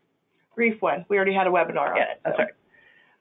Brief 0.55 0.81
one. 0.81 1.05
We 1.09 1.17
already 1.17 1.35
had 1.35 1.49
a 1.49 1.51
webinar 1.51 1.97
yeah, 1.97 2.03
on 2.03 2.11
it. 2.11 2.21
So. 2.23 2.23
That's 2.25 2.39
right. 2.39 2.49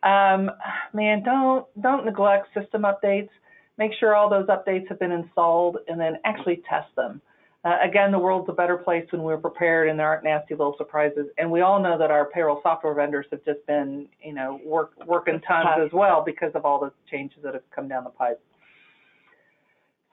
Um, 0.03 0.51
man, 0.94 1.24
don't 1.24 1.65
don't 1.81 2.06
neglect 2.06 2.48
system 2.59 2.83
updates. 2.83 3.30
Make 3.77 3.92
sure 4.00 4.15
all 4.15 4.30
those 4.30 4.48
updates 4.48 4.88
have 4.89 5.00
been 5.00 5.12
installed, 5.12 5.77
and 5.88 6.00
then 6.00 6.18
actually 6.25 6.62
test 6.69 6.94
them. 6.95 7.21
Uh, 7.63 7.77
again, 7.88 8.12
the 8.12 8.18
world's 8.18 8.50
a 8.50 8.53
better 8.53 8.75
place 8.75 9.06
when 9.12 9.21
we're 9.21 9.38
prepared 9.38 9.88
and 9.88 10.00
there 10.00 10.07
aren't 10.07 10.24
nasty 10.24 10.56
little 10.56 10.74
surprises. 10.80 11.27
And 11.38 11.51
we 11.51 11.62
all 11.62 11.80
know 11.80 11.95
that 11.95 12.09
our 12.09 12.25
payroll 12.25 12.59
software 12.63 12.95
vendors 12.95 13.27
have 13.31 13.45
just 13.45 13.63
been, 13.68 14.07
you 14.24 14.33
know, 14.33 14.59
work, 14.65 14.94
working 15.06 15.39
tons 15.48 15.68
as 15.80 15.92
well 15.94 16.24
because 16.25 16.51
of 16.56 16.65
all 16.65 16.80
the 16.80 16.92
changes 17.12 17.38
that 17.44 17.54
have 17.54 17.62
come 17.69 17.88
down 17.88 18.04
the 18.04 18.09
pipe. 18.09 18.42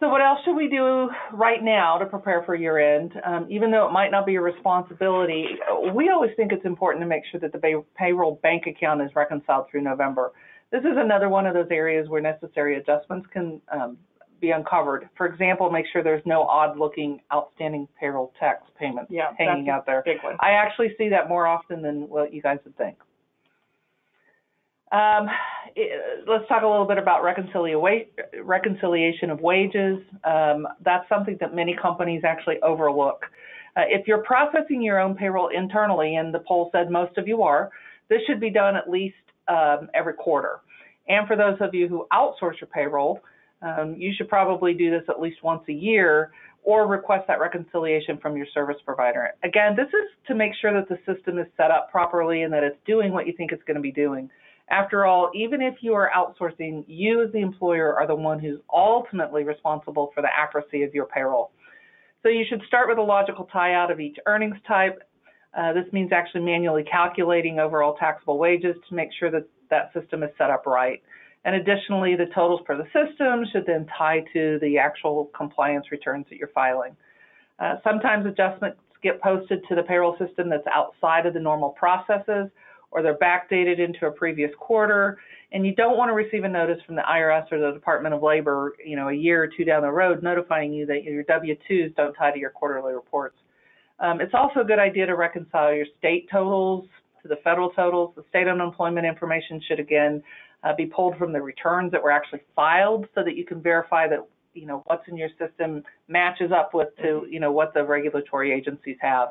So 0.00 0.09
what 0.09 0.21
else 0.21 0.39
should 0.45 0.55
we 0.55 0.69
do 0.69 1.11
right 1.33 1.62
now 1.62 1.99
to 1.99 2.06
prepare 2.06 2.45
for 2.45 2.55
year 2.55 2.97
end? 2.97 3.12
Um, 3.25 3.47
even 3.50 3.73
though 3.73 3.89
it 3.89 3.93
might 3.93 4.11
not 4.11 4.27
be 4.27 4.33
your 4.33 4.43
responsibility, 4.43 5.47
we 5.93 6.09
always 6.09 6.31
think 6.37 6.53
it's 6.53 6.65
important 6.65 7.03
to 7.03 7.09
make 7.09 7.23
sure 7.31 7.41
that 7.41 7.50
the 7.50 7.59
pay- 7.59 7.75
payroll 7.97 8.39
bank 8.43 8.65
account 8.69 9.03
is 9.03 9.11
reconciled 9.17 9.67
through 9.71 9.83
November. 9.83 10.33
This 10.71 10.83
is 10.83 10.97
another 10.97 11.29
one 11.29 11.47
of 11.47 11.55
those 11.55 11.67
areas 11.73 12.09
where 12.09 12.21
necessary 12.21 12.77
adjustments 12.77 13.27
can 13.33 13.61
um, 13.73 13.99
be 14.41 14.50
uncovered. 14.50 15.09
For 15.17 15.27
example, 15.27 15.69
make 15.71 15.87
sure 15.93 16.05
there's 16.05 16.23
no 16.25 16.43
odd-looking 16.43 17.21
outstanding 17.33 17.89
payroll 17.99 18.33
tax 18.39 18.62
payments 18.79 19.11
yeah, 19.11 19.33
hanging 19.37 19.69
out 19.69 19.85
there. 19.85 20.03
Big 20.05 20.23
one. 20.23 20.37
I 20.39 20.51
actually 20.51 20.94
see 20.97 21.09
that 21.09 21.29
more 21.29 21.49
often 21.49 21.83
than 21.83 22.09
what 22.09 22.33
you 22.33 22.41
guys 22.41 22.59
would 22.65 22.77
think. 22.77 22.99
Um, 24.90 25.29
let's 26.26 26.49
talk 26.49 26.62
a 26.62 26.67
little 26.67 26.87
bit 26.87 26.99
about 26.99 27.23
reconciliation 27.23 29.31
of 29.31 29.40
wages. 29.40 29.99
Um, 30.25 30.67
that's 30.85 31.08
something 31.08 31.37
that 31.40 31.55
many 31.55 31.76
companies 31.81 32.23
actually 32.25 32.56
overlook. 32.62 33.25
Uh, 33.76 33.82
if 33.87 34.08
you're 34.08 34.23
processing 34.23 34.82
your 34.82 34.99
own 34.99 35.14
payroll 35.14 35.49
internally, 35.49 36.17
and 36.17 36.35
the 36.35 36.40
poll 36.40 36.70
said 36.73 36.90
most 36.90 37.17
of 37.19 37.29
you 37.29 37.43
are, 37.43 37.70
this 38.08 38.20
should 38.27 38.41
be 38.41 38.51
done 38.51 38.77
at 38.77 38.89
least 38.89 39.17
um, 39.46 39.89
every 39.94 40.15
quarter. 40.15 40.60
And 41.08 41.27
for 41.27 41.36
those 41.36 41.56
of 41.60 41.74
you 41.74 41.89
who 41.89 42.06
outsource 42.13 42.60
your 42.60 42.69
payroll, 42.72 43.20
um, 43.63 43.94
you 43.96 44.13
should 44.17 44.29
probably 44.29 44.74
do 44.74 44.91
this 44.91 45.03
at 45.08 45.20
least 45.20 45.43
once 45.43 45.63
a 45.69 45.72
year 45.72 46.31
or 46.63 46.86
request 46.86 47.27
that 47.29 47.41
reconciliation 47.41 48.19
from 48.19 48.36
your 48.36 48.46
service 48.53 48.77
provider. 48.84 49.31
Again, 49.43 49.74
this 49.77 49.89
is 49.89 50.10
to 50.27 50.34
make 50.34 50.53
sure 50.60 50.72
that 50.74 50.89
the 50.89 50.98
system 51.13 51.39
is 51.39 51.46
set 51.56 51.70
up 51.70 51.91
properly 51.91 52.43
and 52.43 52.53
that 52.53 52.63
it's 52.63 52.77
doing 52.86 53.13
what 53.13 53.27
you 53.27 53.32
think 53.36 53.53
it's 53.53 53.63
going 53.65 53.77
to 53.77 53.81
be 53.81 53.93
doing. 53.93 54.29
After 54.70 55.06
all, 55.06 55.31
even 55.34 55.63
if 55.63 55.77
you 55.81 55.94
are 55.94 56.10
outsourcing, 56.15 56.84
you 56.87 57.22
as 57.25 57.32
the 57.32 57.41
employer 57.41 57.98
are 57.98 58.06
the 58.06 58.15
one 58.15 58.39
who's 58.39 58.60
ultimately 58.72 59.44
responsible 59.44 60.10
for 60.15 60.20
the 60.20 60.29
accuracy 60.37 60.82
of 60.82 60.94
your 60.94 61.06
payroll. 61.06 61.53
So 62.22 62.29
you 62.29 62.44
should 62.48 62.63
start 62.67 62.89
with 62.89 62.98
a 62.98 63.03
logical 63.03 63.48
tie 63.53 63.75
out 63.75 63.91
of 63.91 64.01
each 64.01 64.17
earnings 64.27 64.56
type. 64.67 65.03
Uh, 65.56 65.72
this 65.72 65.91
means 65.93 66.13
actually 66.13 66.43
manually 66.43 66.84
calculating 66.84 67.58
overall 67.58 67.96
taxable 67.98 68.39
wages 68.39 68.77
to 68.89 68.94
make 68.94 69.08
sure 69.19 69.31
that 69.31 69.48
that 69.70 69.93
system 69.94 70.22
is 70.22 70.31
set 70.37 70.51
up 70.51 70.67
right. 70.67 71.03
And 71.44 71.55
additionally, 71.55 72.17
the 72.17 72.27
totals 72.34 72.60
for 72.67 72.77
the 72.77 72.84
system 72.87 73.44
should 73.51 73.65
then 73.67 73.87
tie 73.96 74.25
to 74.34 74.58
the 74.60 74.77
actual 74.77 75.31
compliance 75.37 75.87
returns 75.91 76.27
that 76.29 76.37
you're 76.37 76.48
filing. 76.48 76.94
Uh, 77.58 77.77
sometimes 77.82 78.27
adjustments 78.27 78.79
get 79.03 79.20
posted 79.22 79.63
to 79.69 79.75
the 79.75 79.82
payroll 79.82 80.17
system 80.19 80.51
that's 80.51 80.67
outside 80.72 81.27
of 81.27 81.34
the 81.34 81.41
normal 81.41 81.70
processes, 81.70 82.51
or 82.91 83.03
they're 83.03 83.19
backdated 83.19 83.79
into 83.79 84.07
a 84.07 84.11
previous 84.11 84.51
quarter, 84.59 85.19
and 85.53 85.67
you 85.67 85.75
don't 85.75 85.97
want 85.97 86.09
to 86.11 86.15
receive 86.15 86.45
a 86.45 86.49
notice 86.49 86.79
from 86.87 86.95
the 86.95 87.03
IRS 87.03 87.51
or 87.53 87.59
the 87.59 87.73
Department 87.73 88.15
of 88.15 88.23
Labor, 88.23 88.75
you 88.85 88.97
know, 88.97 89.09
a 89.09 89.15
year 89.15 89.43
or 89.43 89.49
two 89.49 89.65
down 89.65 89.83
the 89.83 89.91
road 89.91 90.23
notifying 90.23 90.73
you 90.73 90.87
that 90.87 91.05
your 91.05 91.23
W-2s 91.23 91.95
don't 91.97 92.15
tie 92.15 92.31
to 92.31 92.39
your 92.39 92.51
quarterly 92.51 92.95
reports. 92.95 93.37
Um, 94.01 94.21
it's 94.21 94.35
also 94.35 94.61
a 94.61 94.65
good 94.65 94.79
idea 94.79 95.07
to 95.07 95.17
reconcile 95.17 95.75
your 95.75 95.87
state 95.99 96.29
totals 96.31 96.87
to 97.23 97.29
the 97.29 97.37
federal 97.43 97.71
totals. 97.71 98.15
The 98.17 98.25
state 98.29 98.47
unemployment 98.47 99.07
information 99.07 99.61
should 99.67 99.81
again 99.81 100.23
uh, 100.63 100.75
be 100.77 100.87
pulled 100.87 101.17
from 101.17 101.33
the 101.33 101.41
returns 101.41 101.93
that 101.93 102.03
were 102.03 102.11
actually 102.11 102.41
filed 102.55 103.07
so 103.15 103.25
that 103.25 103.37
you 103.37 103.45
can 103.45 103.63
verify 103.63 104.09
that 104.09 104.27
you 104.55 104.67
know 104.67 104.83
what's 104.87 105.07
in 105.09 105.17
your 105.17 105.29
system 105.39 105.83
matches 106.09 106.51
up 106.53 106.75
with 106.75 106.89
to 106.99 107.27
you 107.31 107.41
know 107.41 107.53
what 107.53 107.75
the 107.75 107.85
regulatory 107.85 108.53
agencies 108.53 108.97
have. 109.01 109.29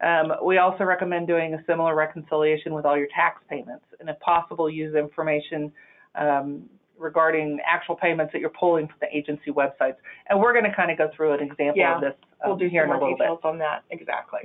Um, 0.00 0.32
we 0.44 0.58
also 0.58 0.84
recommend 0.84 1.26
doing 1.26 1.54
a 1.54 1.64
similar 1.66 1.94
reconciliation 1.94 2.74
with 2.74 2.84
all 2.84 2.96
your 2.96 3.08
tax 3.14 3.42
payments, 3.48 3.84
and 3.98 4.10
if 4.10 4.18
possible, 4.20 4.68
use 4.68 4.94
information 4.94 5.72
um, 6.14 6.68
regarding 6.98 7.58
actual 7.66 7.96
payments 7.96 8.32
that 8.32 8.40
you're 8.40 8.50
pulling 8.50 8.86
from 8.88 8.96
the 9.00 9.16
agency 9.16 9.50
websites. 9.50 9.96
And 10.28 10.38
we're 10.38 10.52
going 10.52 10.64
to 10.64 10.74
kind 10.74 10.90
of 10.90 10.98
go 10.98 11.10
through 11.16 11.34
an 11.34 11.40
example 11.40 11.74
yeah, 11.76 11.96
of 11.96 12.00
this 12.02 12.14
um, 12.44 12.50
we'll 12.50 12.58
do 12.58 12.68
here 12.68 12.84
in 12.84 12.90
a 12.90 12.92
little 12.92 13.08
bit. 13.16 13.18
More 13.18 13.36
details 13.36 13.40
on 13.44 13.58
that 13.58 13.84
exactly. 13.90 14.40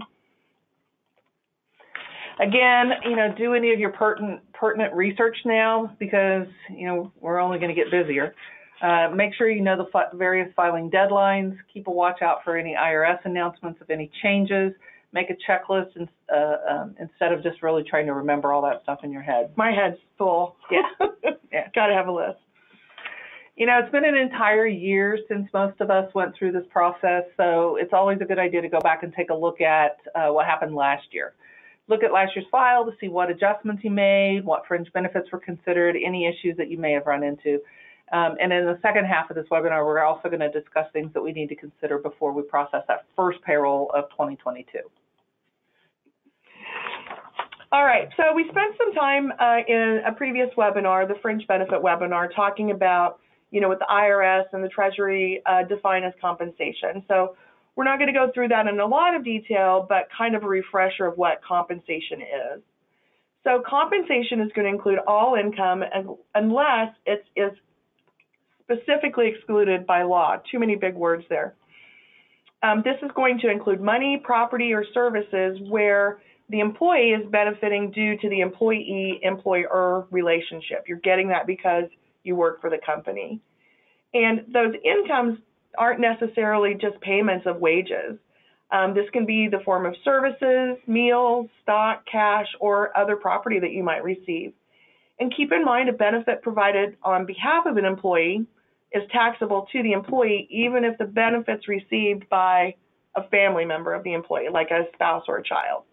again, 2.40 2.92
you 3.04 3.16
know, 3.16 3.34
do 3.38 3.54
any 3.54 3.74
of 3.74 3.80
your 3.80 3.92
pertinent 3.92 4.42
pertinent 4.54 4.94
research 4.94 5.38
now 5.46 5.96
because 6.00 6.48
you 6.70 6.88
know 6.88 7.12
we're 7.20 7.40
only 7.40 7.60
going 7.60 7.74
to 7.74 7.76
get 7.76 7.92
busier. 7.92 8.34
Uh, 8.82 9.10
make 9.14 9.34
sure 9.36 9.50
you 9.50 9.62
know 9.62 9.78
the 9.78 9.90
fi- 9.92 10.10
various 10.14 10.52
filing 10.56 10.90
deadlines. 10.90 11.56
Keep 11.72 11.88
a 11.88 11.92
watch 11.92 12.22
out 12.22 12.40
for 12.44 12.58
any 12.58 12.74
IRS 12.74 13.20
announcements 13.26 13.80
of 13.82 13.90
any 13.90 14.10
changes. 14.24 14.74
Make 15.14 15.30
a 15.30 15.36
checklist 15.52 15.96
and, 15.96 16.08
uh, 16.34 16.56
um, 16.70 16.96
instead 17.00 17.34
of 17.34 17.44
just 17.44 17.62
really 17.62 17.84
trying 17.84 18.06
to 18.06 18.14
remember 18.14 18.54
all 18.54 18.62
that 18.62 18.82
stuff 18.84 19.00
in 19.04 19.12
your 19.12 19.22
head. 19.22 19.52
My 19.58 19.72
head's 19.72 19.98
full. 20.18 20.56
Yeah. 20.72 20.84
yeah. 21.52 21.68
Got 21.76 21.88
to 21.88 21.94
have 21.94 22.08
a 22.08 22.12
list. 22.12 22.40
You 23.58 23.66
know, 23.66 23.78
it's 23.80 23.92
been 23.92 24.06
an 24.06 24.16
entire 24.16 24.66
year 24.66 25.20
since 25.28 25.48
most 25.54 25.82
of 25.82 25.92
us 25.92 26.12
went 26.16 26.34
through 26.36 26.54
this 26.54 26.64
process, 26.72 27.24
so 27.36 27.76
it's 27.76 27.92
always 27.94 28.20
a 28.22 28.26
good 28.26 28.40
idea 28.40 28.62
to 28.62 28.70
go 28.70 28.80
back 28.80 29.04
and 29.04 29.14
take 29.14 29.30
a 29.30 29.36
look 29.36 29.60
at 29.60 29.98
uh, 30.16 30.30
what 30.30 30.46
happened 30.46 30.74
last 30.74 31.04
year. 31.12 31.34
Look 31.88 32.04
at 32.04 32.14
last 32.14 32.32
year's 32.36 32.48
file 32.50 32.86
to 32.86 32.92
see 33.02 33.10
what 33.10 33.30
adjustments 33.30 33.84
you 33.84 33.92
made, 33.92 34.46
what 34.46 34.64
fringe 34.68 34.92
benefits 34.94 35.30
were 35.32 35.40
considered, 35.40 35.98
any 35.98 36.26
issues 36.26 36.56
that 36.58 36.72
you 36.72 36.78
may 36.78 36.94
have 36.94 37.06
run 37.06 37.24
into. 37.24 37.60
Um, 38.12 38.36
and 38.42 38.52
in 38.52 38.66
the 38.66 38.80
second 38.82 39.06
half 39.06 39.30
of 39.30 39.36
this 39.36 39.46
webinar, 39.52 39.86
we're 39.86 40.00
also 40.04 40.30
going 40.30 40.40
to 40.40 40.52
discuss 40.52 40.88
things 40.92 41.14
that 41.14 41.22
we 41.22 41.32
need 41.32 41.50
to 41.50 41.56
consider 41.56 41.98
before 41.98 42.34
we 42.34 42.44
process 42.44 42.84
that 42.88 43.06
first 43.16 43.42
payroll 43.44 43.92
of 43.94 44.10
2022. 44.12 44.80
All 47.74 47.86
right, 47.86 48.10
so 48.18 48.34
we 48.36 48.44
spent 48.50 48.76
some 48.78 48.94
time 48.94 49.32
uh, 49.40 49.60
in 49.66 50.02
a 50.06 50.12
previous 50.12 50.50
webinar, 50.58 51.08
the 51.08 51.16
fringe 51.22 51.48
benefit 51.48 51.82
webinar, 51.82 52.28
talking 52.36 52.72
about, 52.72 53.20
you 53.50 53.62
know, 53.62 53.70
what 53.70 53.80
the 53.80 53.88
IRS 53.90 54.44
and 54.52 54.62
the 54.62 54.68
Treasury 54.68 55.42
uh, 55.46 55.64
define 55.64 56.04
as 56.04 56.12
compensation. 56.20 57.02
So 57.08 57.38
we're 57.78 57.86
not 57.86 57.98
going 57.98 58.14
to 58.14 58.14
go 58.14 58.30
through 58.34 58.50
that 58.50 58.68
in 58.68 58.78
a 58.82 58.86
lot 58.86 59.16
of 59.16 59.24
detail, 59.24 59.86
but 59.88 60.10
kind 60.16 60.36
of 60.36 60.44
a 60.44 60.48
refresher 60.48 61.06
of 61.06 61.18
what 61.18 61.42
compensation 61.48 62.20
is. 62.22 62.62
So 63.46 63.64
compensation 63.66 64.42
is 64.42 64.52
going 64.54 64.68
to 64.68 64.74
include 64.74 65.00
all 65.08 65.36
income 65.36 65.82
unless 66.36 66.90
it 67.06 67.24
is 67.38 67.52
specifically 68.64 69.30
excluded 69.34 69.88
by 69.88 70.04
law. 70.04 70.36
Too 70.52 70.60
many 70.60 70.76
big 70.76 70.96
words 70.96 71.24
there. 71.30 71.56
Um, 72.64 72.84
this 72.84 72.98
is 73.02 73.10
going 73.16 73.40
to 73.40 73.50
include 73.50 73.80
money, 73.80 74.22
property, 74.22 74.74
or 74.74 74.84
services 74.94 75.58
where 75.70 76.20
the 76.52 76.60
employee 76.60 77.12
is 77.12 77.26
benefiting 77.32 77.92
due 77.92 78.18
to 78.18 78.30
the 78.30 78.42
employee 78.42 79.20
employer 79.24 80.06
relationship. 80.12 80.84
You're 80.86 81.00
getting 81.00 81.30
that 81.30 81.48
because 81.48 81.86
you 82.24 82.36
work 82.36 82.60
for 82.60 82.70
the 82.70 82.78
company. 82.86 83.40
And 84.14 84.42
those 84.54 84.76
incomes 84.84 85.40
aren't 85.78 86.02
necessarily 86.02 86.74
just 86.74 87.00
payments 87.00 87.46
of 87.48 87.62
wages. 87.62 88.20
Um, 88.70 88.94
this 88.94 89.10
can 89.14 89.26
be 89.26 89.48
the 89.50 89.60
form 89.64 89.86
of 89.86 89.96
services, 90.04 90.78
meals, 90.88 91.48
stock, 91.64 92.04
cash, 92.12 92.48
or 92.60 92.96
other 92.98 93.16
property 93.16 93.60
that 93.60 93.72
you 93.72 93.84
might 93.84 94.04
receive. 94.04 94.52
And 95.20 95.34
keep 95.36 95.54
in 95.54 95.64
mind 95.64 95.88
a 95.88 95.94
benefit 95.94 96.42
provided 96.42 96.98
on 97.02 97.26
behalf 97.26 97.66
of 97.66 97.78
an 97.78 97.86
employee 97.86 98.46
is 98.92 99.04
taxable 99.12 99.68
to 99.72 99.84
the 99.84 99.94
employee 99.94 100.48
even 100.50 100.84
if 100.84 100.98
the 100.98 101.06
benefits 101.06 101.70
received 101.70 102.28
by 102.30 102.76
a 103.16 103.24
family 103.30 103.64
member 103.64 103.94
of 103.94 104.04
the 104.04 104.14
employee, 104.14 104.50
like 104.52 104.72
a 104.72 104.84
spouse 104.94 105.24
or 105.30 105.38
a 105.38 105.44
child. 105.44 105.84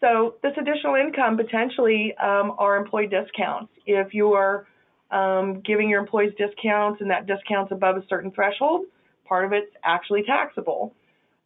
So 0.00 0.36
this 0.42 0.52
additional 0.58 0.94
income 0.94 1.36
potentially 1.36 2.14
um, 2.16 2.54
are 2.58 2.76
employee 2.76 3.08
discounts. 3.08 3.72
If 3.86 4.14
you 4.14 4.32
are 4.32 4.66
um, 5.10 5.60
giving 5.60 5.90
your 5.90 6.00
employees 6.00 6.32
discounts 6.38 7.00
and 7.00 7.10
that 7.10 7.26
discount's 7.26 7.72
above 7.72 7.96
a 7.96 8.04
certain 8.08 8.30
threshold, 8.30 8.86
part 9.26 9.44
of 9.44 9.52
it's 9.52 9.70
actually 9.84 10.22
taxable. 10.22 10.94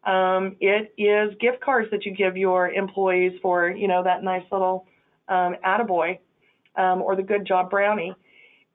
Um, 0.04 0.56
it 0.61 0.94
is 0.99 1.37
gift 1.40 1.61
cards 1.62 1.88
that 1.90 2.04
you 2.04 2.14
give 2.14 2.37
your 2.37 2.70
employees 2.70 3.32
for, 3.42 3.68
you 3.68 3.88
know, 3.88 4.02
that 4.04 4.23
nice 4.23 4.44
little 4.52 4.87
um, 5.28 5.56
attaboy 5.66 6.18
um, 6.76 7.02
or 7.02 7.16
the 7.16 7.23
good 7.23 7.46
job 7.46 7.70
brownie. 7.70 8.14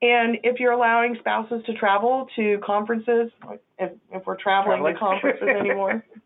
And 0.02 0.38
if 0.42 0.58
you're 0.58 0.72
allowing 0.72 1.16
spouses 1.20 1.62
to 1.66 1.74
travel 1.74 2.26
to 2.36 2.58
conferences, 2.64 3.30
if, 3.78 3.92
if 4.10 4.26
we're 4.26 4.36
traveling, 4.36 4.78
traveling. 4.78 4.94
to 4.94 4.98
conferences 4.98 5.48
anymore, 5.48 6.04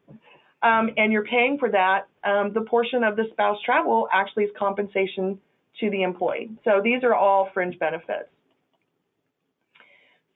um, 0.64 0.90
and 0.97 1.12
you're 1.12 1.26
paying 1.26 1.59
for 1.59 1.71
that, 1.71 2.09
um, 2.25 2.52
the 2.54 2.62
portion 2.62 3.04
of 3.04 3.16
the 3.16 3.25
spouse 3.33 3.59
travel 3.64 4.09
actually 4.12 4.44
is 4.44 4.50
compensation 4.59 5.38
to 5.78 5.90
the 5.90 6.02
employee. 6.02 6.50
So 6.64 6.80
these 6.83 7.04
are 7.04 7.14
all 7.14 7.50
fringe 7.52 7.78
benefits. 7.78 8.30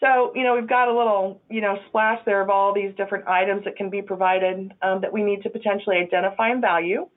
So, 0.01 0.33
you 0.35 0.45
know, 0.45 0.55
we've 0.55 0.69
got 0.69 0.89
a 0.89 0.97
little, 0.97 1.41
you 1.51 1.61
know, 1.61 1.77
splash 1.89 2.21
there 2.25 2.41
of 2.41 2.51
all 2.51 2.73
these 2.75 2.95
different 2.97 3.27
items 3.27 3.65
that 3.65 3.77
can 3.77 3.91
be 3.91 4.03
provided 4.03 4.73
um, 4.83 5.01
that 5.01 5.13
we 5.13 5.25
need 5.25 5.43
to 5.43 5.51
potentially 5.51 5.97
identify 5.97 6.51
and 6.51 6.61
value. 6.61 7.09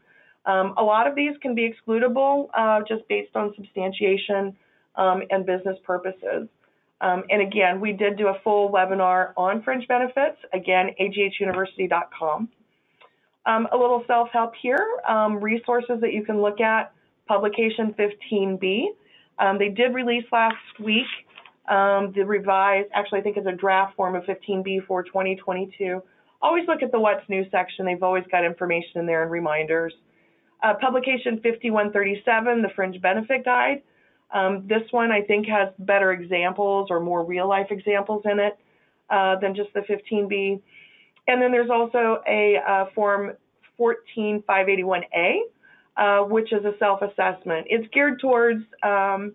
Um, 0.46 0.74
a 0.78 0.84
lot 0.84 1.06
of 1.06 1.14
these 1.14 1.34
can 1.42 1.54
be 1.54 1.72
excludable 1.72 2.48
uh, 2.58 2.80
just 2.88 3.08
based 3.08 3.36
on 3.36 3.54
substantiation 3.56 4.56
um, 4.96 5.22
and 5.30 5.46
business 5.46 5.78
purposes. 5.84 6.48
Um, 7.02 7.24
and 7.30 7.42
again, 7.42 7.82
we 7.82 7.92
did 7.94 8.18
do 8.18 8.28
a 8.28 8.40
full 8.44 8.72
webinar 8.72 9.34
on 9.36 9.62
fringe 9.64 9.88
benefits, 9.88 10.38
again, 10.54 10.92
aghuniversity.com. 11.00 12.50
Um, 13.46 13.68
a 13.72 13.78
little 13.78 14.04
self-help 14.06 14.54
here, 14.62 14.86
um, 15.08 15.38
resources 15.38 16.00
that 16.02 16.14
you 16.14 16.24
can 16.24 16.42
look 16.42 16.62
at, 16.62 16.94
publication 17.28 17.96
15B. 17.98 18.86
Um, 19.40 19.58
they 19.58 19.70
did 19.70 19.96
release 19.96 20.26
last 20.32 20.80
week 20.80 21.08
um, 21.70 22.12
the 22.16 22.24
revised, 22.24 22.90
actually 22.94 23.20
I 23.20 23.24
think 23.24 23.38
it's 23.38 23.48
a 23.48 23.54
draft 23.54 23.96
form 23.96 24.16
of 24.16 24.24
15B 24.24 24.86
for 24.86 25.04
2022. 25.04 26.02
Always 26.42 26.68
look 26.68 26.82
at 26.82 26.92
the 26.92 27.00
what's 27.00 27.28
new 27.30 27.46
section. 27.52 27.86
They've 27.86 28.02
always 28.02 28.26
got 28.32 28.44
information 28.44 29.00
in 29.00 29.06
there 29.06 29.22
and 29.22 29.32
reminders. 29.32 29.94
Uh, 30.64 30.74
publication 30.74 31.40
5137, 31.42 32.62
the 32.62 32.70
Fringe 32.76 33.02
Benefit 33.02 33.46
Guide. 33.46 33.84
Um, 34.34 34.66
this 34.68 34.82
one 34.92 35.12
I 35.12 35.22
think 35.22 35.48
has 35.48 35.70
better 35.80 36.12
examples 36.12 36.88
or 36.90 37.00
more 37.00 37.24
real 37.24 37.48
life 37.48 37.68
examples 37.70 38.24
in 38.26 38.40
it 38.40 38.58
uh, 39.10 39.38
than 39.40 39.56
just 39.56 39.70
the 39.74 39.82
15B. 39.82 40.62
And 41.28 41.42
then 41.42 41.52
there's 41.52 41.70
also 41.70 42.22
a 42.28 42.58
uh, 42.58 42.86
form 42.96 43.34
14581A, 43.80 45.38
uh, 45.98 46.20
which 46.26 46.52
is 46.52 46.64
a 46.66 46.74
self-assessment. 46.80 47.68
It's 47.70 47.88
geared 47.94 48.20
towards 48.20 48.64
um, 48.84 49.34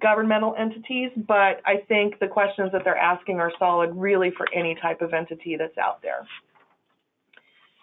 governmental 0.00 0.54
entities, 0.58 1.10
but 1.16 1.60
I 1.64 1.84
think 1.88 2.18
the 2.18 2.28
questions 2.28 2.72
that 2.72 2.82
they're 2.84 2.96
asking 2.96 3.40
are 3.40 3.52
solid 3.58 3.94
really 3.94 4.30
for 4.36 4.46
any 4.54 4.76
type 4.80 5.02
of 5.02 5.12
entity 5.12 5.56
that's 5.56 5.76
out 5.78 6.02
there. 6.02 6.26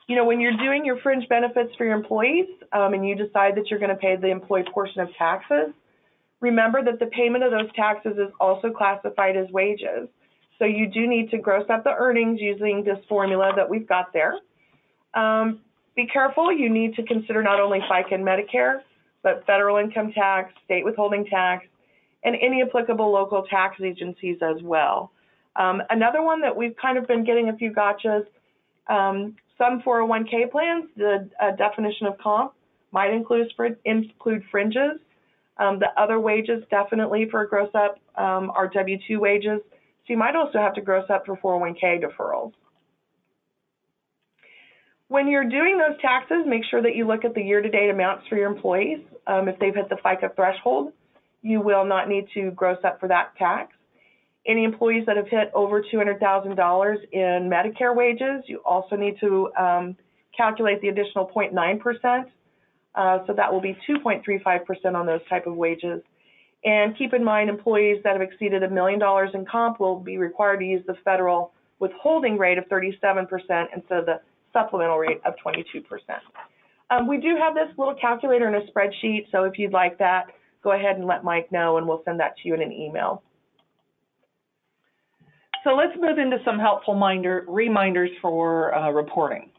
You 0.08 0.16
know, 0.16 0.26
when 0.26 0.42
you're 0.42 0.58
doing 0.58 0.84
your 0.84 1.00
fringe 1.00 1.28
benefits 1.30 1.74
for 1.78 1.86
your 1.86 1.96
employees 1.96 2.48
um, 2.74 2.94
and 2.94 3.08
you 3.08 3.16
decide 3.16 3.56
that 3.56 3.70
you're 3.70 3.80
going 3.80 3.92
to 3.92 3.96
pay 3.96 4.18
the 4.18 4.28
employee 4.28 4.66
portion 4.74 5.02
of 5.02 5.10
taxes, 5.18 5.74
remember 6.42 6.84
that 6.84 7.00
the 7.00 7.06
payment 7.06 7.44
of 7.44 7.52
those 7.52 7.72
taxes 7.76 8.14
is 8.18 8.34
also 8.40 8.72
classified 8.72 9.38
as 9.38 9.50
wages. 9.52 10.10
So 10.60 10.66
you 10.66 10.88
do 10.88 11.08
need 11.08 11.32
to 11.32 11.38
gross 11.38 11.66
up 11.70 11.84
the 11.84 11.94
earnings 11.94 12.40
using 12.40 12.84
this 12.84 13.00
formula 13.10 13.52
that 13.56 13.70
we've 13.70 13.88
got 13.88 14.14
there. 14.14 14.36
Um, 15.14 15.62
be 15.96 16.08
careful, 16.08 16.52
you 16.52 16.70
need 16.70 16.96
to 16.96 17.04
consider 17.04 17.44
not 17.44 17.60
only 17.60 17.80
FICA 17.80 18.14
and 18.14 18.24
Medicare, 18.26 18.82
but 19.24 19.46
federal 19.46 19.78
income 19.78 20.14
tax, 20.14 20.54
state 20.66 20.86
withholding 20.86 21.26
tax, 21.26 21.66
and 22.24 22.36
any 22.42 22.62
applicable 22.62 23.12
local 23.12 23.44
tax 23.44 23.82
agencies 23.82 24.38
as 24.42 24.62
well. 24.62 25.12
Um, 25.56 25.82
another 25.90 26.22
one 26.22 26.42
that 26.42 26.56
we've 26.56 26.76
kind 26.82 26.98
of 26.98 27.08
been 27.08 27.26
getting 27.26 27.50
a 27.50 27.58
few 27.58 27.74
gotchas, 27.74 28.26
um, 28.88 29.36
some 29.58 29.82
401k 29.82 30.50
plans, 30.50 30.86
the 30.96 31.30
uh, 31.42 31.52
definition 31.56 32.08
of 32.08 32.18
comp 32.18 32.54
might 32.92 33.14
include, 33.14 33.52
include 33.86 34.44
fringes. 34.50 35.00
Um, 35.58 35.80
the 35.80 35.90
other 36.02 36.20
wages 36.20 36.64
definitely 36.72 37.28
for 37.30 37.46
gross 37.46 37.70
up 37.76 38.00
um, 38.16 38.52
are 38.56 38.68
W-2 38.68 39.20
wages. 39.20 39.62
You 40.12 40.18
might 40.18 40.36
also 40.36 40.60
have 40.60 40.74
to 40.74 40.82
gross 40.82 41.06
up 41.10 41.26
for 41.26 41.38
401k 41.38 42.04
deferrals. 42.04 42.52
When 45.08 45.30
you're 45.30 45.48
doing 45.48 45.78
those 45.78 45.98
taxes, 46.02 46.44
make 46.46 46.64
sure 46.70 46.82
that 46.82 46.98
you 46.98 47.08
look 47.08 47.24
at 47.24 47.34
the 47.34 47.42
year-to-date 47.42 47.90
amounts 47.90 48.28
for 48.28 48.36
your 48.36 48.52
employees. 48.52 49.00
Um, 49.26 49.48
if 49.48 49.58
they've 49.60 49.74
hit 49.74 49.88
the 49.88 49.96
FICA 50.04 50.36
threshold, 50.36 50.92
you 51.42 51.62
will 51.62 51.86
not 51.86 52.10
need 52.10 52.28
to 52.34 52.52
gross 52.52 52.80
up 52.84 53.00
for 53.00 53.08
that 53.08 53.38
tax. 53.38 53.72
Any 54.46 54.66
employees 54.66 55.06
that 55.06 55.16
have 55.16 55.30
hit 55.30 55.50
over 55.54 55.82
$200,000 55.82 56.96
in 57.14 57.50
Medicare 57.50 57.96
wages, 57.96 58.44
you 58.48 58.62
also 58.66 58.98
need 58.98 59.18
to 59.22 59.50
um, 59.58 59.96
calculate 60.36 60.82
the 60.82 60.90
additional 60.90 61.32
0.9%. 61.34 62.26
Uh, 62.96 63.20
so 63.28 63.34
that 63.34 63.50
will 63.50 63.62
be 63.62 63.78
2.35% 63.90 64.94
on 64.94 65.06
those 65.06 65.22
type 65.30 65.48
of 65.48 65.56
wages. 65.56 66.02
And 66.64 66.98
keep 66.98 67.14
in 67.14 67.24
mind, 67.24 67.50
employees 67.50 68.02
that 68.04 68.14
have 68.14 68.22
exceeded 68.22 68.64
a 68.64 68.70
million 68.70 69.00
dollars 69.00 69.32
in 69.34 69.46
comp 69.46 69.80
will 69.80 70.00
be 70.00 70.18
required 70.18 70.60
to 70.60 70.66
use 70.66 70.84
the 70.88 70.96
federal 71.04 71.54
withholding 71.80 72.38
rate 72.38 72.58
of 72.60 72.66
37% 72.70 73.28
instead 73.76 73.98
of 74.00 74.06
the 74.06 74.22
supplemental 74.54 74.98
rate 74.98 75.22
of 75.26 75.34
22%. 75.44 75.64
Um, 76.92 77.08
we 77.08 77.18
do 77.18 77.36
have 77.40 77.56
this 77.56 77.76
little 77.78 77.96
calculator 77.96 78.48
in 78.48 78.56
a 78.56 78.72
spreadsheet, 78.72 79.32
so 79.32 79.46
if 79.46 79.58
you'd 79.58 79.72
like 79.72 79.98
that, 80.00 80.28
go 80.64 80.74
ahead 80.74 80.98
and 80.98 81.08
let 81.08 81.24
Mike 81.24 81.52
know, 81.52 81.78
and 81.78 81.88
we'll 81.88 82.04
send 82.06 82.20
that 82.20 82.36
to 82.38 82.48
you 82.48 82.54
in 82.54 82.62
an 82.62 82.72
email. 82.72 83.24
So 85.64 85.72
let's 85.72 85.94
move 86.00 86.20
into 86.20 86.38
some 86.46 86.60
helpful 86.60 86.96
minder, 86.96 87.46
reminders 87.48 88.12
for 88.22 88.76
uh, 88.76 88.92
reporting. 88.92 89.50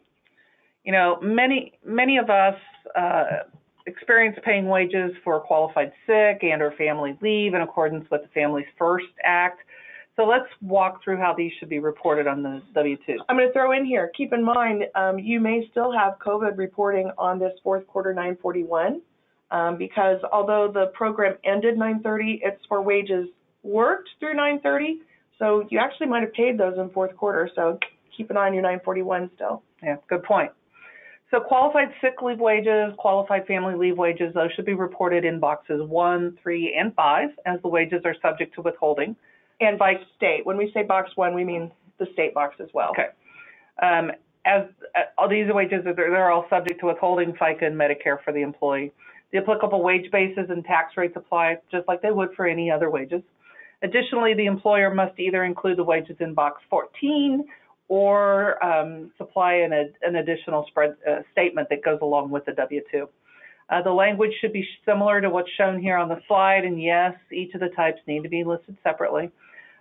you 0.85 0.93
know, 0.93 1.19
many 1.23 1.73
many 1.85 2.19
of 2.19 2.31
us 2.31 2.55
uh, 2.97 3.25
experience 3.87 4.39
paying 4.45 4.67
wages 4.67 5.13
for 5.25 5.41
qualified 5.41 5.93
sick 6.07 6.43
and 6.43 6.63
or 6.63 6.73
family 6.73 7.17
leave 7.21 7.55
in 7.55 7.61
accordance 7.61 8.09
with 8.11 8.23
the 8.23 8.29
Families 8.29 8.67
First 8.79 9.07
Act. 9.25 9.61
So 10.17 10.25
let's 10.25 10.49
walk 10.61 11.03
through 11.03 11.17
how 11.17 11.35
these 11.35 11.53
should 11.59 11.71
be 11.71 11.79
reported 11.79 12.27
on 12.27 12.43
the 12.43 12.61
W-2. 12.75 13.17
I'm 13.29 13.37
going 13.37 13.49
to 13.49 13.53
throw 13.53 13.73
in 13.73 13.87
here. 13.87 14.11
Keep 14.15 14.35
in 14.35 14.45
mind, 14.45 14.85
um, 14.95 15.19
you 15.19 15.41
may 15.41 15.67
still 15.71 15.91
have 15.91 16.15
COVID 16.25 16.59
reporting 16.59 17.11
on 17.17 17.39
this 17.39 17.53
fourth 17.63 17.87
quarter 17.87 18.13
941 18.13 19.01
um, 19.51 19.79
because 19.79 20.19
although 20.31 20.71
the 20.73 20.87
program 20.95 21.37
ended 21.45 21.79
930, 21.79 22.41
it's 22.45 22.61
for 22.69 22.83
wages 22.83 23.29
worked 23.63 24.11
through 24.21 24.35
930. 24.35 25.01
So 25.39 25.67
you 25.71 25.79
actually 25.79 26.09
might 26.09 26.23
have 26.23 26.33
paid 26.35 26.59
those 26.59 26.79
in 26.79 26.91
fourth 26.91 27.17
quarter. 27.17 27.49
So 27.55 27.79
keep 28.15 28.31
an 28.31 28.37
eye 28.37 28.47
on 28.47 28.55
your 28.55 28.63
941 28.63 29.31
still. 29.35 29.63
Yeah, 29.83 29.97
good 30.09 30.23
point. 30.25 30.53
So 31.33 31.41
qualified 31.41 31.89
sick 32.03 32.21
leave 32.21 32.39
wages, 32.39 32.93
qualified 32.99 33.47
family 33.47 33.75
leave 33.75 33.97
wages, 33.97 34.35
those 34.35 34.53
should 34.55 34.67
be 34.67 34.75
reported 34.75 35.25
in 35.25 35.41
boxes 35.41 35.81
one, 35.83 36.37
three, 36.43 36.77
and 36.79 36.95
five 36.95 37.31
as 37.47 37.61
the 37.63 37.69
wages 37.69 38.03
are 38.05 38.15
subject 38.21 38.55
to 38.57 38.61
withholding. 38.61 39.17
And 39.61 39.79
by 39.79 39.95
state. 40.17 40.45
When 40.45 40.59
we 40.59 40.71
say 40.75 40.83
box 40.83 41.11
one, 41.15 41.35
we 41.35 41.43
mean 41.43 41.71
the 41.99 42.07
state 42.13 42.35
box 42.35 42.57
as 42.61 42.69
well. 42.75 42.91
Okay. 42.91 43.07
Um, 43.83 44.11
as 44.45 44.67
uh, 44.95 45.03
all 45.17 45.29
these 45.29 45.47
wages, 45.49 45.87
are, 45.87 45.95
they're 45.95 46.31
all 46.31 46.47
subject 46.51 46.81
to 46.81 46.87
withholding, 46.87 47.33
FICA, 47.33 47.65
and 47.65 47.77
Medicare 47.77 48.23
for 48.23 48.33
the 48.33 48.43
employee. 48.43 48.93
The 49.33 49.39
applicable 49.39 49.83
wage 49.83 50.11
bases 50.11 50.51
and 50.51 50.63
tax 50.65 50.99
rates 50.99 51.15
apply 51.17 51.57
just 51.71 51.89
like 51.89 52.03
they 52.03 52.11
would 52.11 52.35
for 52.37 52.47
any 52.47 52.71
other 52.71 52.91
wages. 52.91 53.23
Additionally, 53.83 54.35
the 54.35 54.47
employer 54.47 54.93
must 54.93 55.19
either 55.19 55.45
include 55.45 55.79
the 55.79 55.85
wages 55.85 56.17
in 56.21 56.35
box 56.35 56.61
14 56.69 57.45
or 57.89 58.63
um, 58.65 59.11
supply 59.19 59.55
an, 59.55 59.73
an 60.03 60.17
additional 60.17 60.65
spread 60.69 60.97
uh, 61.09 61.21
statement 61.33 61.69
that 61.71 61.85
goes 61.85 61.99
along 62.03 62.31
with 62.31 62.45
the 62.47 62.53
W-2. 62.53 63.07
Uh, 63.71 63.83
the 63.83 63.91
language 63.91 64.33
should 64.41 64.53
be 64.53 64.67
similar 64.85 65.21
to 65.21 65.31
what's 65.31 65.51
shown 65.57 65.81
here 65.81 65.97
on 65.97 66.09
the 66.09 66.21
slide, 66.29 66.65
and 66.65 66.83
yes, 66.83 67.15
each 67.33 67.55
of 67.55 67.61
the 67.61 67.69
types 67.71 67.99
need 68.07 68.23
to 68.23 68.29
be 68.29 68.45
listed 68.45 68.77
separately. 68.83 69.31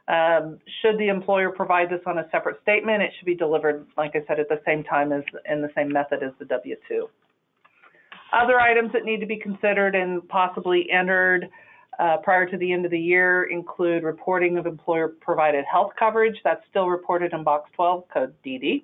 Um, 0.08 0.60
should 0.82 0.98
the 0.98 1.08
employer 1.08 1.52
provide 1.52 1.90
this 1.90 2.02
on 2.06 2.18
a 2.18 2.28
separate 2.32 2.62
statement, 2.64 3.02
it 3.02 3.12
should 3.18 3.26
be 3.26 3.36
delivered, 3.36 3.86
like 3.98 4.12
I 4.16 4.26
said, 4.28 4.40
at 4.40 4.50
the 4.50 4.62
same 4.66 4.84
time 4.84 5.12
as 5.12 5.24
in 5.50 5.62
the 5.62 5.70
same 5.76 5.92
method 5.92 6.24
as 6.24 6.32
the 6.40 6.46
W-2. 6.46 7.08
Other 8.34 8.60
items 8.60 8.92
that 8.94 9.04
need 9.04 9.20
to 9.20 9.26
be 9.26 9.38
considered 9.38 9.94
and 9.96 10.28
possibly 10.28 10.88
entered 10.92 11.50
uh, 12.02 12.18
prior 12.18 12.50
to 12.50 12.58
the 12.58 12.74
end 12.74 12.84
of 12.84 12.92
the 12.92 13.00
year 13.00 13.44
include 13.44 14.04
reporting 14.04 14.58
of 14.58 14.66
employer 14.66 15.08
provided 15.08 15.64
health 15.72 15.92
coverage. 15.98 16.36
That's 16.44 16.64
still 16.70 16.88
reported 16.88 17.32
in 17.32 17.44
Box 17.44 17.70
12, 17.76 18.06
code 18.12 18.34
DD. 18.44 18.84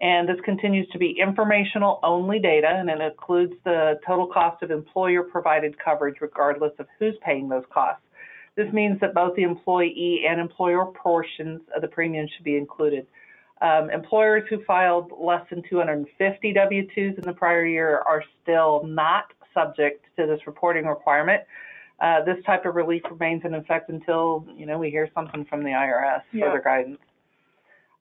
And 0.00 0.26
this 0.26 0.38
continues 0.42 0.88
to 0.88 0.98
be 0.98 1.14
informational 1.20 2.00
only 2.02 2.38
data, 2.38 2.68
and 2.68 2.88
it 2.88 3.02
includes 3.02 3.52
the 3.64 4.00
total 4.06 4.26
cost 4.26 4.62
of 4.62 4.70
employer 4.70 5.22
provided 5.22 5.76
coverage 5.78 6.16
regardless 6.22 6.72
of 6.78 6.86
who's 6.98 7.14
paying 7.22 7.50
those 7.50 7.64
costs. 7.70 8.02
This 8.56 8.72
means 8.72 8.98
that 9.00 9.12
both 9.12 9.36
the 9.36 9.42
employee 9.42 10.22
and 10.26 10.40
employer 10.40 10.86
portions 10.86 11.60
of 11.76 11.82
the 11.82 11.88
premium 11.88 12.26
should 12.34 12.44
be 12.44 12.56
included. 12.56 13.06
Um, 13.60 13.90
employers 13.90 14.44
who 14.48 14.64
filed 14.64 15.12
less 15.20 15.44
than 15.50 15.62
250 15.68 16.54
W 16.54 16.86
2s 16.96 17.18
in 17.18 17.24
the 17.26 17.34
prior 17.34 17.66
year 17.66 18.02
are 18.06 18.24
still 18.42 18.82
not 18.86 19.24
subject 19.52 20.06
to 20.16 20.26
this 20.26 20.40
reporting 20.46 20.86
requirement. 20.86 21.42
Uh, 22.00 22.24
this 22.24 22.42
type 22.46 22.64
of 22.64 22.74
relief 22.74 23.02
remains 23.10 23.42
in 23.44 23.54
effect 23.54 23.90
until 23.90 24.46
you 24.56 24.64
know 24.66 24.78
we 24.78 24.90
hear 24.90 25.08
something 25.14 25.44
from 25.44 25.62
the 25.62 25.70
IRS 25.70 26.22
Yeah. 26.32 26.46
further 26.46 26.62
guidance. 26.62 26.98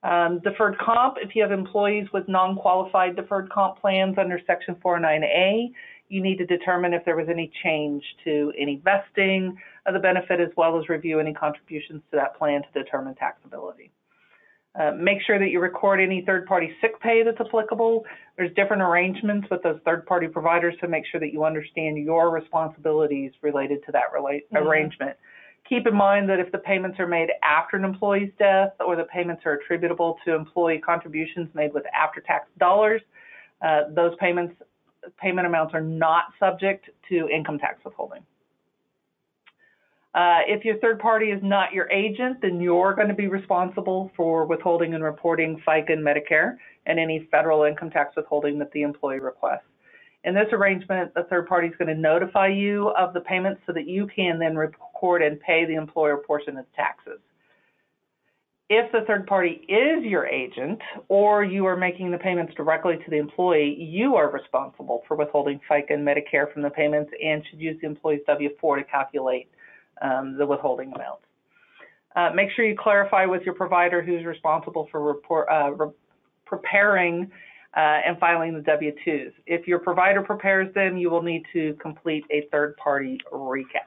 Um, 0.02 0.40
deferred 0.40 0.78
comp, 0.78 1.18
if 1.22 1.36
you 1.36 1.42
have 1.42 1.52
employees 1.52 2.08
with 2.14 2.30
non-qualified 2.30 3.18
deferred 3.18 3.50
comp 3.50 3.82
plans 3.82 4.18
under 4.18 4.40
Section 4.48 4.76
409A, 4.76 5.74
you 6.08 6.22
need 6.22 6.38
to 6.38 6.46
determine 6.46 6.94
if 6.94 7.04
there 7.04 7.18
was 7.18 7.28
any 7.30 7.52
change 7.64 8.04
to 8.24 8.54
any 8.58 8.78
vesting 8.78 9.58
of 9.86 9.94
the 9.94 10.00
benefit 10.00 10.40
as 10.40 10.50
well 10.56 10.80
as 10.80 10.88
review 10.88 11.20
any 11.20 11.34
contributions 11.34 12.02
to 12.12 12.16
that 12.16 12.38
plan 12.38 12.62
to 12.64 12.84
determine 12.84 13.14
taxability. 13.16 13.90
Uh, 14.76 14.92
make 14.92 15.18
sure 15.26 15.40
that 15.40 15.50
you 15.50 15.60
record 15.60 16.00
any 16.00 16.22
third-party 16.26 16.72
sick 16.80 17.00
pay 17.02 17.24
that's 17.24 17.40
applicable. 17.40 18.06
There's 18.38 18.54
different 18.54 18.84
arrangements 18.84 19.48
with 19.50 19.64
those 19.64 19.80
third-party 19.84 20.28
providers 20.28 20.76
to 20.82 20.88
make 20.88 21.06
sure 21.08 21.20
that 21.20 21.34
you 21.34 21.44
understand 21.44 21.98
your 21.98 22.30
responsibilities 22.30 23.32
related 23.42 23.84
to 23.86 23.92
that 23.94 24.14
relate- 24.14 24.50
Mhm. 24.52 24.66
arrangement. 24.66 25.18
Keep 25.68 25.88
in 25.88 25.96
mind 25.96 26.30
that 26.30 26.40
if 26.40 26.52
the 26.52 26.60
payments 26.60 27.00
are 27.00 27.08
made 27.08 27.32
after 27.44 27.78
an 27.78 27.84
employee's 27.84 28.32
death 28.38 28.74
or 28.80 28.96
the 28.96 29.06
payments 29.06 29.46
are 29.46 29.54
attributable 29.54 30.20
to 30.26 30.36
employee 30.36 30.80
contributions 30.80 31.54
made 31.54 31.74
with 31.74 31.86
after-tax 31.94 32.50
dollars, 32.58 33.02
uh, 33.62 33.84
those 33.90 34.16
payments 34.18 34.62
payment 35.18 35.48
amounts 35.48 35.74
are 35.74 35.82
not 35.82 36.26
subject 36.40 36.90
to 37.08 37.28
income 37.30 37.58
tax 37.58 37.84
withholding. 37.86 38.22
Uh, 40.16 40.40
if 40.48 40.66
your 40.66 40.78
third 40.80 41.00
party 41.00 41.28
is 41.28 41.40
not 41.44 41.72
your 41.72 41.90
agent, 41.92 42.38
then 42.42 42.60
you're 42.60 42.96
going 42.96 43.08
to 43.08 43.14
be 43.14 43.28
responsible 43.28 44.12
for 44.18 44.46
withholding 44.46 44.96
and 44.96 45.04
reporting 45.04 45.62
FICA 45.68 45.94
and 45.94 46.04
Medicare 46.04 46.56
and 46.88 47.00
any 47.00 47.28
federal 47.30 47.64
income 47.64 47.92
tax 47.92 48.16
withholding 48.16 48.58
that 48.58 48.72
the 48.72 48.82
employee 48.82 49.20
requests. 49.20 49.66
In 50.24 50.34
this 50.34 50.48
arrangement, 50.52 51.14
the 51.14 51.24
third 51.30 51.48
party 51.48 51.68
is 51.68 51.74
going 51.78 51.96
to 51.96 52.02
notify 52.02 52.48
you 52.48 52.90
of 52.98 53.14
the 53.14 53.22
payments 53.22 53.62
so 53.68 53.74
that 53.74 53.88
you 53.88 54.08
can 54.14 54.40
then 54.40 54.56
record 54.56 55.22
and 55.22 55.40
pay 55.40 55.66
the 55.66 55.76
employer 55.76 56.18
portion 56.18 56.58
of 56.58 56.66
taxes. 56.76 57.20
If 58.72 58.92
the 58.92 59.02
third 59.08 59.26
party 59.28 59.62
is 59.68 60.04
your 60.04 60.28
agent 60.28 60.80
or 61.08 61.44
you 61.44 61.66
are 61.66 61.78
making 61.78 62.12
the 62.12 62.18
payments 62.18 62.54
directly 62.56 62.98
to 62.98 63.10
the 63.10 63.18
employee, 63.18 63.76
you 63.80 64.16
are 64.16 64.30
responsible 64.30 65.04
for 65.08 65.16
withholding 65.16 65.60
FICA 65.70 65.94
and 65.94 66.06
Medicare 66.06 66.52
from 66.52 66.64
the 66.64 66.70
payments 66.70 67.12
and 67.24 67.44
should 67.50 67.60
use 67.60 67.78
the 67.82 67.88
employee's 67.88 68.22
W-4 68.28 68.78
to 68.80 68.84
calculate 68.84 69.50
um, 70.02 70.38
the 70.38 70.46
withholding 70.46 70.92
amount. 70.94 71.20
Uh, 72.16 72.32
make 72.34 72.50
sure 72.56 72.66
you 72.66 72.76
clarify 72.78 73.26
with 73.26 73.44
your 73.44 73.54
provider 73.54 74.02
who's 74.02 74.26
responsible 74.26 74.88
for 74.92 75.02
report, 75.02 75.48
uh, 75.52 75.72
re- 75.72 75.92
preparing 76.46 77.30
uh, 77.78 78.02
and 78.06 78.18
filing 78.20 78.54
the 78.54 78.62
W-2s. 78.62 79.32
If 79.46 79.68
your 79.68 79.80
provider 79.80 80.24
prepares 80.24 80.74
them, 80.74 80.98
you 80.98 81.10
will 81.12 81.22
need 81.22 81.44
to 81.54 81.76
complete 81.82 82.26
a 82.32 82.48
third-party 82.52 83.20
recap. 83.32 83.86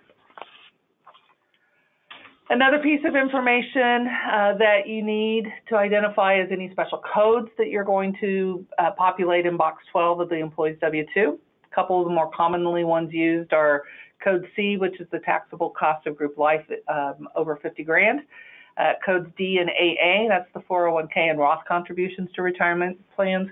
Another 2.48 2.78
piece 2.80 3.00
of 3.06 3.16
information 3.16 4.06
uh, 4.30 4.52
that 4.58 4.86
you 4.86 5.02
need 5.02 5.46
to 5.68 5.76
identify 5.76 6.40
is 6.40 6.48
any 6.52 6.70
special 6.70 7.00
codes 7.14 7.48
that 7.56 7.68
you're 7.68 7.82
going 7.82 8.14
to 8.20 8.64
uh, 8.78 8.90
populate 8.96 9.46
in 9.46 9.56
box 9.56 9.82
12 9.90 10.20
of 10.20 10.28
the 10.28 10.36
employee's 10.36 10.76
W-2. 10.80 11.28
A 11.34 11.74
couple 11.74 12.00
of 12.00 12.06
the 12.06 12.12
more 12.12 12.30
commonly 12.36 12.84
ones 12.84 13.10
used 13.10 13.52
are 13.52 13.84
Code 14.22 14.46
C, 14.54 14.76
which 14.76 15.00
is 15.00 15.06
the 15.10 15.18
taxable 15.20 15.70
cost 15.70 16.06
of 16.06 16.16
group 16.16 16.38
life 16.38 16.64
um, 16.88 17.28
over 17.34 17.56
50 17.56 17.82
grand. 17.84 18.20
Uh, 18.78 18.92
codes 19.04 19.26
D 19.36 19.58
and 19.58 19.68
AA, 19.68 20.28
that's 20.28 20.48
the 20.54 20.60
401k 20.60 21.30
and 21.30 21.38
Roth 21.38 21.62
contributions 21.68 22.30
to 22.34 22.42
retirement 22.42 22.98
plans. 23.14 23.48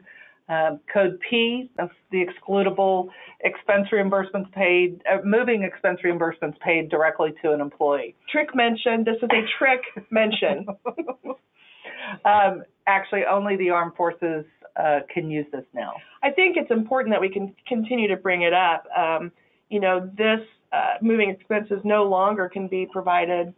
Um, 0.49 0.81
code 0.93 1.21
P, 1.29 1.71
that's 1.77 1.93
the 2.11 2.25
excludable 2.25 3.09
expense 3.45 3.87
reimbursements 3.93 4.51
paid, 4.53 5.01
uh, 5.09 5.19
moving 5.25 5.63
expense 5.63 6.01
reimbursements 6.05 6.59
paid 6.59 6.91
directly 6.91 7.33
to 7.43 7.53
an 7.53 7.61
employee. 7.61 8.17
Trick 8.33 8.53
mention. 8.55 9.05
This 9.05 9.17
is 9.23 9.29
a 9.31 9.47
trick 9.59 9.83
mention. 10.11 10.67
um, 12.25 12.65
actually, 12.89 13.23
only 13.31 13.57
the 13.57 13.71
armed 13.71 13.95
forces 13.95 14.45
uh, 14.75 15.01
can 15.13 15.31
use 15.31 15.47
this 15.53 15.65
now. 15.73 15.93
I 16.23 16.31
think 16.31 16.57
it's 16.57 16.71
important 16.71 17.15
that 17.15 17.21
we 17.21 17.29
can 17.29 17.55
continue 17.69 18.09
to 18.09 18.17
bring 18.17 18.43
it 18.43 18.53
up. 18.53 18.87
Um, 18.97 19.31
you 19.69 19.79
know, 19.79 20.11
this 20.19 20.41
uh, 20.73 20.95
moving 21.03 21.31
expenses 21.31 21.81
no 21.85 22.05
longer 22.05 22.49
can 22.49 22.69
be 22.69 22.87
provided 22.93 23.53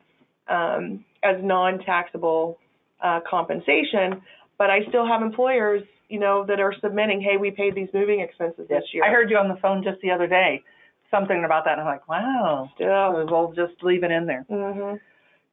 um, 0.48 1.04
as 1.22 1.36
non-taxable 1.42 2.58
uh, 3.02 3.20
compensation, 3.28 4.22
but 4.58 4.70
I 4.70 4.80
still 4.88 5.06
have 5.06 5.22
employers, 5.22 5.82
you 6.08 6.18
know, 6.18 6.44
that 6.46 6.60
are 6.60 6.74
submitting, 6.80 7.20
hey, 7.20 7.36
we 7.36 7.50
paid 7.50 7.74
these 7.74 7.88
moving 7.92 8.20
expenses 8.20 8.66
this 8.68 8.84
year. 8.92 9.04
I 9.04 9.10
heard 9.10 9.30
you 9.30 9.36
on 9.36 9.48
the 9.48 9.56
phone 9.56 9.82
just 9.82 10.00
the 10.00 10.10
other 10.10 10.26
day, 10.26 10.62
something 11.10 11.44
about 11.44 11.64
that, 11.64 11.78
and 11.78 11.82
I'm 11.82 11.86
like, 11.86 12.08
wow. 12.08 12.70
Still. 12.74 13.26
We'll 13.26 13.52
just 13.52 13.82
leave 13.82 14.04
it 14.04 14.10
in 14.10 14.26
there. 14.26 14.44
hmm 14.48 14.96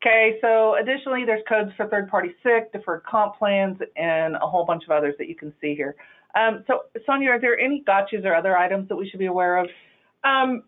Okay, 0.01 0.37
so 0.39 0.77
additionally, 0.81 1.25
there's 1.25 1.43
codes 1.49 1.71
for 1.75 1.85
third-party 1.87 2.29
sick, 2.41 2.71
deferred 2.71 3.03
comp 3.03 3.37
plans, 3.37 3.77
and 3.97 4.35
a 4.35 4.47
whole 4.47 4.63
bunch 4.63 4.83
of 4.85 4.91
others 4.91 5.13
that 5.17 5.27
you 5.27 5.35
can 5.35 5.53
see 5.59 5.75
here. 5.75 5.93
Um, 6.35 6.63
so, 6.67 6.83
Sonia, 7.05 7.31
are 7.31 7.41
there 7.41 7.59
any 7.59 7.83
gotchas 7.85 8.23
or 8.23 8.33
other 8.33 8.55
items 8.55 8.87
that 8.87 8.95
we 8.95 9.09
should 9.09 9.19
be 9.19 9.25
aware 9.25 9.57
of? 9.57 9.67
Um, 10.23 10.63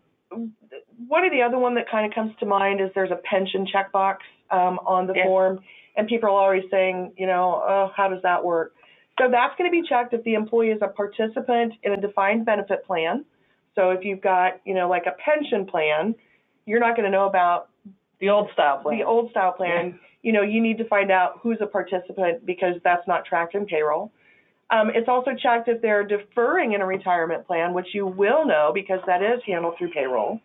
one 1.08 1.24
of 1.24 1.32
the 1.32 1.42
other 1.42 1.58
one 1.58 1.74
that 1.74 1.88
kind 1.90 2.06
of 2.06 2.14
comes 2.14 2.32
to 2.40 2.46
mind 2.46 2.80
is 2.80 2.90
there's 2.94 3.10
a 3.10 3.16
pension 3.24 3.66
checkbox 3.66 4.18
um, 4.50 4.78
on 4.86 5.06
the 5.06 5.14
Yes. 5.14 5.26
form, 5.26 5.60
and 5.96 6.06
people 6.08 6.28
are 6.28 6.40
always 6.42 6.64
saying, 6.70 7.12
you 7.16 7.26
know, 7.26 7.62
oh, 7.66 7.90
how 7.96 8.08
does 8.08 8.22
that 8.22 8.42
work? 8.44 8.74
So 9.18 9.28
that's 9.30 9.54
going 9.58 9.70
to 9.70 9.82
be 9.82 9.86
checked 9.86 10.14
if 10.14 10.22
the 10.24 10.34
employee 10.34 10.70
is 10.70 10.80
a 10.82 10.88
participant 10.88 11.74
in 11.82 11.92
a 11.92 12.00
defined 12.00 12.46
benefit 12.46 12.84
plan. 12.86 13.24
So 13.74 13.90
if 13.90 14.04
you've 14.04 14.20
got, 14.22 14.60
you 14.64 14.74
know, 14.74 14.88
like 14.88 15.04
a 15.06 15.12
pension 15.22 15.66
plan, 15.66 16.14
you're 16.66 16.80
not 16.80 16.96
going 16.96 17.04
to 17.04 17.10
know 17.10 17.26
about 17.26 17.68
The 18.20 18.28
old 18.30 18.50
style 18.52 18.78
plan. 18.82 18.98
the 18.98 19.04
old 19.04 19.30
style 19.30 19.52
plan. 19.52 19.98
You 20.22 20.32
know, 20.32 20.42
you 20.42 20.60
need 20.62 20.78
to 20.78 20.84
find 20.88 21.10
out 21.10 21.40
who's 21.42 21.58
a 21.60 21.66
participant 21.66 22.46
because 22.46 22.76
that's 22.84 23.06
not 23.08 23.24
tracked 23.24 23.54
in 23.54 23.66
payroll. 23.66 24.12
Um, 24.72 24.90
it's 24.94 25.08
also 25.08 25.32
checked 25.40 25.68
if 25.68 25.82
they're 25.82 26.02
deferring 26.02 26.72
in 26.72 26.80
a 26.80 26.86
retirement 26.86 27.46
plan, 27.46 27.74
which 27.74 27.88
you 27.92 28.06
will 28.06 28.46
know 28.46 28.72
because 28.74 29.00
that 29.06 29.22
is 29.22 29.40
handled 29.46 29.74
through 29.76 29.90
payroll, 29.90 30.40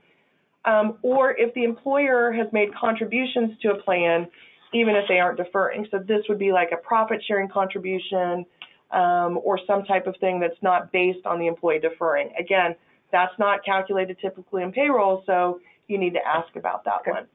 um, 0.65 0.97
or 1.01 1.31
if 1.31 1.53
the 1.53 1.63
employer 1.63 2.33
has 2.33 2.47
made 2.51 2.75
contributions 2.75 3.57
to 3.61 3.69
a 3.69 3.81
plan, 3.81 4.27
even 4.73 4.95
if 4.95 5.05
they 5.07 5.19
aren't 5.19 5.37
deferring. 5.37 5.87
So 5.91 5.99
this 5.99 6.25
would 6.27 6.39
be 6.39 6.51
like 6.51 6.71
a 6.73 6.77
profit 6.77 7.23
sharing 7.25 7.47
contribution 7.47 8.45
um, 8.91 9.39
or 9.43 9.59
some 9.65 9.85
type 9.85 10.07
of 10.07 10.15
thing 10.19 10.41
that's 10.41 10.61
not 10.61 10.91
based 10.91 11.25
on 11.25 11.39
the 11.39 11.47
employee 11.47 11.79
deferring. 11.79 12.31
Again, 12.37 12.75
that's 13.13 13.33
not 13.39 13.63
calculated 13.63 14.17
typically 14.19 14.61
in 14.63 14.73
payroll, 14.73 15.23
so 15.25 15.61
you 15.87 15.97
need 15.97 16.13
to 16.13 16.27
ask 16.27 16.53
about 16.57 16.83
that 16.83 16.99
Okay. 17.01 17.11
one. 17.11 17.27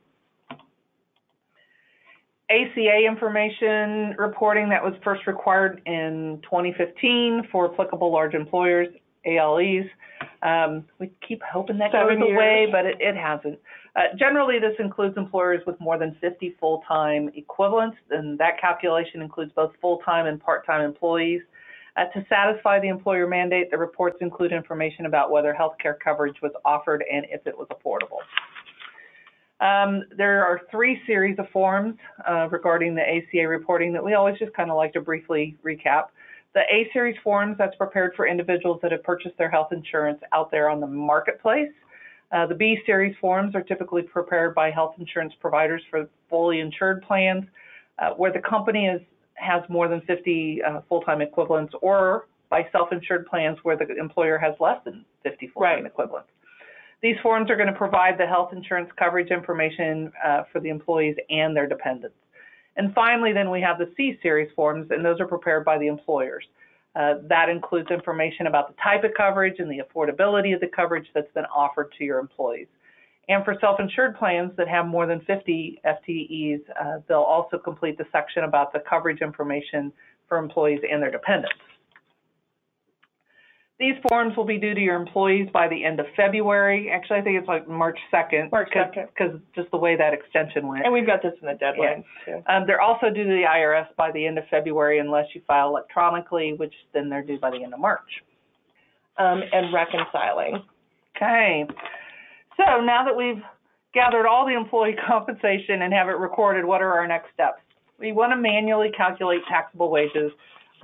ACA 2.52 3.06
information 3.06 4.14
reporting 4.18 4.68
that 4.68 4.82
was 4.82 4.92
first 5.02 5.26
required 5.26 5.80
in 5.86 6.40
2015 6.42 7.48
for 7.50 7.72
applicable 7.72 8.12
large 8.12 8.34
employers, 8.34 8.88
ALEs. 9.26 9.86
Um, 10.42 10.84
we 10.98 11.10
keep 11.26 11.40
hoping 11.42 11.78
that 11.78 11.92
Seven 11.92 12.20
goes 12.20 12.30
away, 12.32 12.68
but 12.70 12.84
it, 12.84 12.96
it 13.00 13.16
hasn't. 13.16 13.58
Uh, 13.96 14.14
generally, 14.18 14.58
this 14.58 14.74
includes 14.78 15.16
employers 15.16 15.62
with 15.66 15.78
more 15.80 15.98
than 15.98 16.16
50 16.20 16.56
full-time 16.60 17.30
equivalents, 17.34 17.96
and 18.10 18.38
that 18.38 18.60
calculation 18.60 19.22
includes 19.22 19.52
both 19.54 19.72
full-time 19.80 20.26
and 20.26 20.40
part-time 20.40 20.82
employees. 20.82 21.42
Uh, 21.96 22.04
to 22.14 22.24
satisfy 22.28 22.80
the 22.80 22.88
employer 22.88 23.26
mandate, 23.26 23.70
the 23.70 23.76
reports 23.76 24.16
include 24.20 24.52
information 24.52 25.06
about 25.06 25.30
whether 25.30 25.52
health 25.52 25.74
care 25.80 25.98
coverage 26.02 26.36
was 26.42 26.52
offered 26.64 27.04
and 27.12 27.26
if 27.30 27.46
it 27.46 27.56
was 27.56 27.68
affordable. 27.68 28.18
Um, 29.62 30.02
there 30.18 30.44
are 30.44 30.62
three 30.72 31.00
series 31.06 31.38
of 31.38 31.48
forms 31.50 31.94
uh, 32.28 32.48
regarding 32.50 32.96
the 32.96 33.02
ACA 33.02 33.46
reporting 33.46 33.92
that 33.92 34.04
we 34.04 34.14
always 34.14 34.36
just 34.36 34.52
kind 34.54 34.70
of 34.70 34.76
like 34.76 34.92
to 34.94 35.00
briefly 35.00 35.56
recap. 35.64 36.06
The 36.52 36.62
A 36.62 36.90
series 36.92 37.16
forms 37.22 37.56
that's 37.58 37.76
prepared 37.76 38.14
for 38.16 38.26
individuals 38.26 38.80
that 38.82 38.90
have 38.90 39.04
purchased 39.04 39.38
their 39.38 39.48
health 39.48 39.72
insurance 39.72 40.20
out 40.32 40.50
there 40.50 40.68
on 40.68 40.80
the 40.80 40.88
marketplace. 40.88 41.70
Uh, 42.32 42.46
the 42.46 42.56
B 42.56 42.76
series 42.84 43.14
forms 43.20 43.54
are 43.54 43.62
typically 43.62 44.02
prepared 44.02 44.52
by 44.52 44.72
health 44.72 44.96
insurance 44.98 45.32
providers 45.40 45.82
for 45.90 46.08
fully 46.28 46.58
insured 46.58 47.02
plans, 47.02 47.44
uh, 48.00 48.10
where 48.14 48.32
the 48.32 48.40
company 48.40 48.86
is 48.86 49.00
has 49.34 49.62
more 49.68 49.88
than 49.88 50.00
50 50.02 50.60
uh, 50.62 50.80
full-time 50.88 51.20
equivalents, 51.20 51.72
or 51.82 52.26
by 52.50 52.66
self-insured 52.70 53.26
plans 53.26 53.58
where 53.62 53.76
the 53.76 53.86
employer 53.96 54.38
has 54.38 54.54
less 54.60 54.78
than 54.84 55.04
50 55.22 55.48
full-time 55.48 55.82
Right. 55.82 55.86
equivalents. 55.86 56.28
These 57.02 57.16
forms 57.22 57.50
are 57.50 57.56
going 57.56 57.68
to 57.68 57.78
provide 57.78 58.16
the 58.16 58.26
health 58.26 58.52
insurance 58.52 58.88
coverage 58.96 59.30
information 59.30 60.12
uh, 60.24 60.44
for 60.52 60.60
the 60.60 60.68
employees 60.68 61.16
and 61.30 61.54
their 61.56 61.68
dependents. 61.68 62.16
And 62.76 62.94
finally, 62.94 63.32
then 63.32 63.50
we 63.50 63.60
have 63.60 63.78
the 63.78 63.92
C 63.96 64.18
series 64.22 64.50
forms, 64.54 64.90
and 64.90 65.04
those 65.04 65.20
are 65.20 65.26
prepared 65.26 65.64
by 65.64 65.78
the 65.78 65.88
employers. 65.88 66.44
Uh, 66.94 67.14
that 67.28 67.48
includes 67.48 67.90
information 67.90 68.46
about 68.46 68.68
the 68.68 68.74
type 68.82 69.02
of 69.02 69.10
coverage 69.16 69.56
and 69.58 69.70
the 69.70 69.80
affordability 69.80 70.54
of 70.54 70.60
the 70.60 70.68
coverage 70.74 71.06
that's 71.14 71.32
been 71.34 71.46
offered 71.46 71.92
to 71.98 72.04
your 72.04 72.18
employees. 72.18 72.68
And 73.28 73.44
for 73.44 73.56
self-insured 73.60 74.16
plans 74.16 74.52
that 74.56 74.68
have 74.68 74.86
more 74.86 75.06
than 75.06 75.20
50 75.20 75.80
FTEs, 75.84 76.60
uh, 76.80 77.00
they'll 77.08 77.18
also 77.18 77.58
complete 77.58 77.98
the 77.98 78.04
section 78.12 78.44
about 78.44 78.72
the 78.72 78.80
coverage 78.88 79.22
information 79.22 79.92
for 80.28 80.38
employees 80.38 80.80
and 80.90 81.02
their 81.02 81.10
dependents. 81.10 81.54
These 83.82 83.96
forms 84.08 84.36
will 84.36 84.44
be 84.44 84.58
due 84.58 84.74
to 84.74 84.80
your 84.80 84.94
employees 84.94 85.48
by 85.52 85.66
the 85.66 85.84
end 85.84 85.98
of 85.98 86.06
February. 86.14 86.88
Actually, 86.88 87.18
I 87.18 87.22
think 87.22 87.40
it's 87.40 87.48
like 87.48 87.68
March 87.68 87.98
2nd. 88.14 88.52
March 88.52 88.70
2nd. 88.72 89.08
Because 89.08 89.40
just 89.56 89.72
the 89.72 89.76
way 89.76 89.96
that 89.96 90.14
extension 90.14 90.68
went. 90.68 90.84
And 90.84 90.92
we've 90.92 91.04
got 91.04 91.20
this 91.20 91.32
in 91.40 91.48
the 91.48 91.54
deadline 91.54 92.04
too. 92.24 92.44
Um, 92.46 92.62
they're 92.64 92.80
also 92.80 93.10
due 93.10 93.24
to 93.24 93.28
the 93.28 93.42
IRS 93.42 93.88
by 93.96 94.12
the 94.12 94.24
end 94.24 94.38
of 94.38 94.44
February 94.52 95.00
unless 95.00 95.26
you 95.34 95.42
file 95.48 95.70
electronically, 95.70 96.54
which 96.56 96.72
then 96.94 97.08
they're 97.08 97.24
due 97.24 97.40
by 97.40 97.50
the 97.50 97.56
end 97.56 97.74
of 97.74 97.80
March. 97.80 98.06
Um, 99.18 99.42
and 99.52 99.74
reconciling. 99.74 100.62
Okay. 101.16 101.66
So 102.56 102.82
now 102.82 103.04
that 103.04 103.16
we've 103.16 103.42
gathered 103.94 104.28
all 104.28 104.46
the 104.46 104.54
employee 104.54 104.94
compensation 105.08 105.82
and 105.82 105.92
have 105.92 106.06
it 106.06 106.18
recorded, 106.18 106.64
what 106.64 106.82
are 106.82 106.92
our 106.92 107.08
next 107.08 107.34
steps? 107.34 107.58
We 107.98 108.12
want 108.12 108.30
to 108.30 108.36
manually 108.36 108.92
calculate 108.96 109.40
taxable 109.50 109.90
wages 109.90 110.30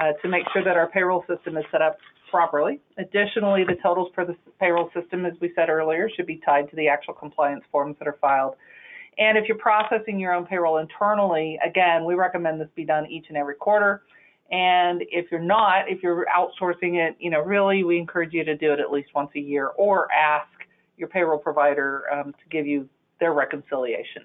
uh, 0.00 0.14
to 0.20 0.28
make 0.28 0.42
sure 0.52 0.64
that 0.64 0.76
our 0.76 0.88
payroll 0.88 1.24
system 1.28 1.56
is 1.56 1.64
set 1.70 1.80
up 1.80 1.96
properly. 2.30 2.80
Additionally, 2.98 3.64
the 3.64 3.76
totals 3.82 4.10
for 4.14 4.24
the 4.24 4.36
payroll 4.60 4.90
system, 4.94 5.26
as 5.26 5.34
we 5.40 5.52
said 5.54 5.68
earlier, 5.68 6.08
should 6.14 6.26
be 6.26 6.40
tied 6.44 6.68
to 6.70 6.76
the 6.76 6.88
actual 6.88 7.14
compliance 7.14 7.64
forms 7.70 7.96
that 7.98 8.08
are 8.08 8.18
filed. 8.20 8.54
And 9.18 9.36
if 9.36 9.48
you're 9.48 9.58
processing 9.58 10.20
your 10.20 10.32
own 10.32 10.46
payroll 10.46 10.78
internally, 10.78 11.58
again, 11.64 12.04
we 12.04 12.14
recommend 12.14 12.60
this 12.60 12.68
be 12.74 12.84
done 12.84 13.06
each 13.06 13.26
and 13.28 13.36
every 13.36 13.56
quarter. 13.56 14.02
And 14.50 15.02
if 15.10 15.30
you're 15.30 15.40
not, 15.40 15.88
if 15.88 16.02
you're 16.02 16.24
outsourcing 16.26 16.94
it, 16.94 17.16
you 17.18 17.30
know, 17.30 17.40
really, 17.40 17.84
we 17.84 17.98
encourage 17.98 18.32
you 18.32 18.44
to 18.44 18.56
do 18.56 18.72
it 18.72 18.80
at 18.80 18.90
least 18.90 19.10
once 19.14 19.30
a 19.36 19.40
year 19.40 19.68
or 19.76 20.10
ask 20.12 20.48
your 20.96 21.08
payroll 21.08 21.38
provider 21.38 22.04
um, 22.12 22.32
to 22.32 22.48
give 22.50 22.66
you 22.66 22.88
their 23.20 23.32
reconciliation. 23.32 24.22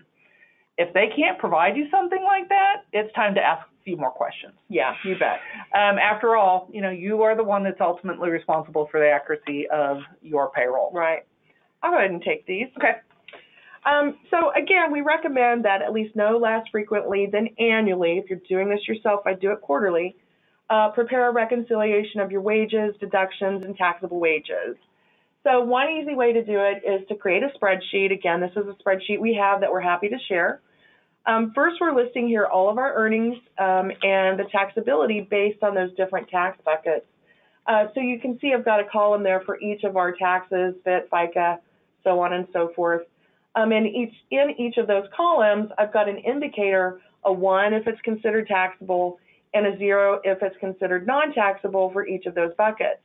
If 0.77 0.93
they 0.93 1.07
can't 1.15 1.38
provide 1.38 1.77
you 1.77 1.88
something 1.91 2.23
like 2.23 2.49
that, 2.49 2.86
it's 2.91 3.13
time 3.13 3.36
to 3.36 3.41
ask 3.41 3.65
a 3.67 3.83
few 3.83 3.95
more 3.95 4.12
questions. 4.12 4.53
Yeah, 4.69 4.93
you 5.05 5.15
bet. 5.17 5.39
Um, 5.73 5.99
after 5.99 6.36
all, 6.36 6.69
you 6.71 6.81
know, 6.81 6.89
you 6.89 7.21
are 7.21 7.36
the 7.36 7.43
one 7.43 7.63
that's 7.63 7.81
ultimately 7.81 8.29
responsible 8.29 8.88
for 8.89 8.99
the 8.99 9.09
accuracy 9.09 9.67
of 9.71 9.97
your 10.21 10.49
payroll. 10.51 10.91
Right. 10.93 11.25
I'll 11.83 11.91
go 11.91 11.97
ahead 11.97 12.12
and 12.12 12.23
take 12.23 12.45
these. 12.47 12.67
Okay. 12.77 12.93
Um, 13.86 14.17
so 14.31 14.51
again, 14.51 14.91
we 14.91 15.01
recommend 15.01 15.65
that 15.65 15.81
at 15.81 15.91
least 15.91 16.15
no 16.15 16.38
less 16.38 16.65
frequently 16.71 17.27
than 17.31 17.49
annually. 17.59 18.17
If 18.23 18.29
you're 18.29 18.39
doing 18.47 18.69
this 18.69 18.88
yourself, 18.88 19.21
I 19.25 19.33
do 19.33 19.51
it 19.51 19.62
quarterly. 19.62 20.15
Uh, 20.69 20.89
prepare 20.91 21.29
a 21.29 21.33
reconciliation 21.33 22.21
of 22.21 22.31
your 22.31 22.41
wages, 22.41 22.95
deductions, 22.99 23.65
and 23.65 23.75
taxable 23.75 24.19
wages. 24.19 24.77
So 25.43 25.62
one 25.62 25.89
easy 25.89 26.15
way 26.15 26.32
to 26.32 26.43
do 26.43 26.60
it 26.60 26.84
is 26.88 27.06
to 27.10 27.15
create 27.15 27.43
a 27.43 27.49
spreadsheet. 27.58 28.13
Again, 28.13 28.39
this 28.39 28.51
is 28.51 28.65
a 28.67 28.75
spreadsheet 28.82 29.19
we 29.19 29.34
have 29.36 29.60
that 29.60 29.71
we're 29.71 29.82
happy 29.82 30.08
to 30.08 30.17
share. 30.29 30.62
Um, 31.25 31.51
first, 31.53 31.77
we're 31.79 31.93
listing 31.93 32.27
here 32.27 32.45
all 32.45 32.69
of 32.69 32.77
our 32.77 32.93
earnings 32.95 33.36
um, 33.58 33.91
and 34.01 34.39
the 34.39 34.45
taxability 34.53 35.27
based 35.29 35.62
on 35.62 35.75
those 35.75 35.93
different 35.95 36.29
tax 36.29 36.58
buckets. 36.63 37.06
Uh, 37.65 37.86
so 37.93 38.01
you 38.01 38.19
can 38.19 38.38
see 38.39 38.53
I've 38.53 38.65
got 38.65 38.79
a 38.79 38.86
column 38.89 39.23
there 39.23 39.41
for 39.45 39.60
each 39.60 39.84
of 39.84 39.95
our 39.95 40.13
taxes, 40.13 40.75
FIT, 40.84 41.10
FICA, 41.10 41.60
so 42.03 42.19
on 42.19 42.34
and 42.34 42.47
so 42.51 42.71
forth. 42.75 43.03
Um, 43.56 43.71
and 43.71 43.86
each 43.86 44.13
in 44.32 44.49
each 44.58 44.77
of 44.77 44.88
those 44.88 45.06
columns, 45.15 45.69
I've 45.77 45.93
got 45.93 46.10
an 46.10 46.17
indicator, 46.17 46.99
a 47.23 47.32
one 47.32 47.73
if 47.73 47.88
it's 47.88 48.01
considered 48.01 48.47
taxable, 48.47 49.19
and 49.53 49.67
a 49.67 49.77
zero 49.77 50.19
if 50.23 50.39
it's 50.41 50.58
considered 50.60 51.06
non-taxable 51.06 51.91
for 51.91 52.06
each 52.06 52.25
of 52.25 52.36
those 52.36 52.51
buckets. 52.58 52.99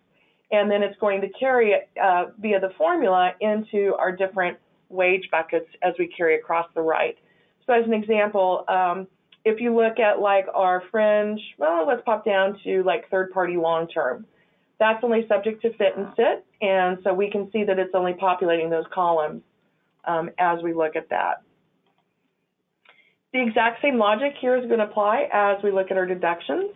And 0.50 0.70
then 0.70 0.82
it's 0.82 0.98
going 0.98 1.20
to 1.20 1.28
carry 1.38 1.72
it 1.72 1.90
uh, 2.02 2.26
via 2.38 2.58
the 2.58 2.70
formula 2.78 3.32
into 3.40 3.94
our 3.98 4.12
different 4.12 4.58
wage 4.88 5.28
buckets 5.30 5.68
as 5.82 5.94
we 5.98 6.06
carry 6.08 6.36
across 6.36 6.66
the 6.74 6.80
right. 6.80 7.16
So 7.66 7.74
as 7.74 7.84
an 7.84 7.92
example, 7.92 8.64
um, 8.68 9.06
if 9.44 9.60
you 9.60 9.76
look 9.76 9.98
at 9.98 10.20
like 10.20 10.46
our 10.54 10.82
fringe, 10.90 11.40
well, 11.58 11.86
let's 11.86 12.02
pop 12.04 12.24
down 12.24 12.58
to 12.64 12.82
like 12.82 13.08
third-party 13.10 13.56
long-term. 13.56 14.26
That's 14.78 15.02
only 15.02 15.26
subject 15.28 15.60
to 15.62 15.70
fit 15.76 15.96
and 15.96 16.08
sit, 16.16 16.46
and 16.60 16.98
so 17.02 17.12
we 17.12 17.30
can 17.30 17.50
see 17.50 17.64
that 17.64 17.78
it's 17.78 17.94
only 17.94 18.14
populating 18.14 18.70
those 18.70 18.84
columns 18.94 19.42
um, 20.06 20.30
as 20.38 20.62
we 20.62 20.72
look 20.72 20.94
at 20.94 21.10
that. 21.10 21.42
The 23.32 23.42
exact 23.42 23.82
same 23.82 23.98
logic 23.98 24.34
here 24.40 24.56
is 24.56 24.66
going 24.66 24.78
to 24.78 24.86
apply 24.86 25.28
as 25.32 25.62
we 25.62 25.72
look 25.72 25.90
at 25.90 25.96
our 25.96 26.06
deductions, 26.06 26.70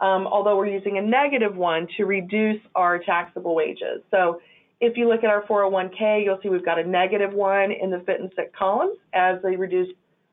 um, 0.00 0.26
although 0.26 0.56
we're 0.56 0.66
using 0.66 0.98
a 0.98 1.02
negative 1.02 1.56
one 1.56 1.88
to 1.96 2.04
reduce 2.04 2.60
our 2.74 2.98
taxable 2.98 3.54
wages. 3.54 4.02
So 4.10 4.40
if 4.80 4.96
you 4.96 5.08
look 5.08 5.24
at 5.24 5.30
our 5.30 5.42
401k, 5.42 6.24
you'll 6.24 6.38
see 6.42 6.48
we've 6.48 6.64
got 6.64 6.78
a 6.78 6.84
negative 6.84 7.32
one 7.32 7.72
in 7.72 7.90
the 7.90 8.00
fit 8.00 8.20
and 8.20 8.30
sit 8.36 8.52
columns 8.54 8.96
as 9.12 9.42
they 9.42 9.56
reduce 9.56 9.88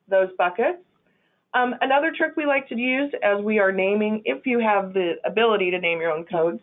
those 0.08 0.30
buckets. 0.38 0.78
Um, 1.54 1.73
another 1.82 2.12
trick 2.15 2.36
we 2.36 2.45
like 2.45 2.67
to 2.69 2.75
use 2.75 3.12
as 3.23 3.41
we 3.43 3.60
are 3.60 3.71
naming, 3.71 4.21
if 4.25 4.45
you 4.45 4.60
have 4.60 4.93
the 4.93 5.13
ability 5.23 5.71
to 5.71 5.80
name 5.80 5.99
your 5.99 6.12
own 6.12 6.25
codes, 6.25 6.60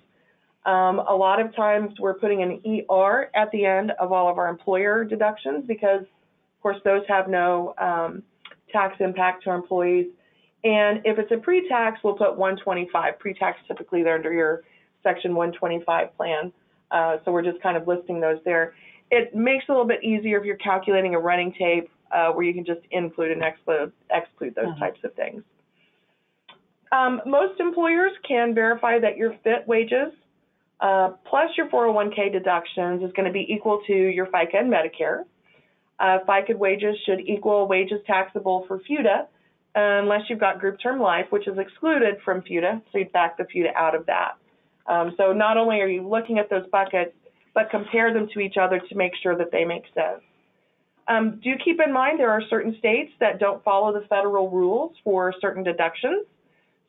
um, 0.64 1.00
a 1.00 1.14
lot 1.14 1.40
of 1.40 1.54
times 1.56 1.98
we're 1.98 2.14
putting 2.14 2.42
an 2.42 2.84
ER 2.88 3.30
at 3.34 3.50
the 3.50 3.64
end 3.64 3.92
of 3.98 4.12
all 4.12 4.30
of 4.30 4.38
our 4.38 4.48
employer 4.48 5.02
deductions 5.02 5.64
because, 5.66 6.02
of 6.02 6.62
course, 6.62 6.76
those 6.84 7.02
have 7.08 7.28
no 7.28 7.74
um, 7.78 8.22
tax 8.70 8.96
impact 9.00 9.44
to 9.44 9.50
our 9.50 9.56
employees. 9.56 10.06
And 10.64 11.00
if 11.04 11.18
it's 11.18 11.32
a 11.32 11.36
pre-tax, 11.38 12.00
we'll 12.04 12.14
put 12.14 12.36
125. 12.36 13.18
Pre-tax 13.18 13.58
typically 13.66 14.02
they're 14.02 14.14
under 14.14 14.32
your 14.32 14.62
Section 15.02 15.34
125 15.34 16.16
plan. 16.16 16.52
Uh, 16.90 17.16
so 17.24 17.32
we're 17.32 17.42
just 17.42 17.60
kind 17.62 17.76
of 17.76 17.88
listing 17.88 18.20
those 18.20 18.38
there. 18.44 18.74
It 19.10 19.34
makes 19.34 19.64
it 19.68 19.70
a 19.70 19.72
little 19.72 19.88
bit 19.88 20.04
easier 20.04 20.38
if 20.38 20.44
you're 20.44 20.56
calculating 20.56 21.14
a 21.14 21.18
running 21.18 21.52
tape 21.58 21.90
uh, 22.12 22.30
where 22.30 22.44
you 22.44 22.54
can 22.54 22.64
just 22.64 22.80
include 22.90 23.32
and 23.32 23.42
exclude, 23.42 23.92
exclude 24.10 24.54
those 24.54 24.66
Mhm. 24.66 24.78
types 24.78 25.02
of 25.02 25.14
things. 25.14 25.42
Um, 26.92 27.22
most 27.24 27.58
employers 27.58 28.12
can 28.22 28.54
verify 28.54 28.98
that 28.98 29.16
your 29.16 29.32
FIT 29.42 29.66
wages 29.66 30.12
uh, 30.80 31.10
plus 31.24 31.56
your 31.56 31.66
401k 31.68 32.28
deductions 32.28 33.02
is 33.04 33.12
going 33.12 33.26
to 33.26 33.32
be 33.32 33.50
equal 33.52 33.80
to 33.86 33.94
your 33.94 34.26
FICA 34.26 34.58
and 34.58 34.70
Medicare. 34.70 35.24
Uh, 36.00 36.18
FICA 36.26 36.56
wages 36.56 36.98
should 37.06 37.20
equal 37.20 37.68
wages 37.68 38.00
taxable 38.04 38.66
for 38.66 38.80
FUTA 38.80 39.26
unless 39.74 40.22
you've 40.28 40.40
got 40.40 40.60
group 40.60 40.78
term 40.80 41.00
life, 41.00 41.26
which 41.30 41.48
is 41.48 41.58
excluded 41.58 42.16
from 42.24 42.42
FUTA, 42.42 42.82
so 42.90 42.98
you'd 42.98 43.12
back 43.12 43.36
the 43.36 43.44
FUTA 43.44 43.74
out 43.74 43.94
of 43.94 44.06
that. 44.06 44.32
Um, 44.86 45.14
so 45.16 45.32
not 45.32 45.56
only 45.56 45.80
are 45.80 45.88
you 45.88 46.06
looking 46.06 46.38
at 46.38 46.50
those 46.50 46.66
buckets, 46.70 47.12
but 47.54 47.70
compare 47.70 48.12
them 48.12 48.28
to 48.34 48.40
each 48.40 48.56
other 48.60 48.80
to 48.88 48.94
make 48.94 49.12
sure 49.22 49.36
that 49.36 49.52
they 49.52 49.64
make 49.64 49.84
sense. 49.94 50.22
Um, 51.08 51.40
do 51.42 51.50
keep 51.62 51.80
in 51.84 51.92
mind 51.92 52.18
there 52.18 52.30
are 52.30 52.42
certain 52.48 52.76
states 52.78 53.12
that 53.20 53.38
don't 53.38 53.62
follow 53.64 53.92
the 53.92 54.06
federal 54.06 54.50
rules 54.50 54.92
for 55.04 55.34
certain 55.40 55.62
deductions. 55.62 56.26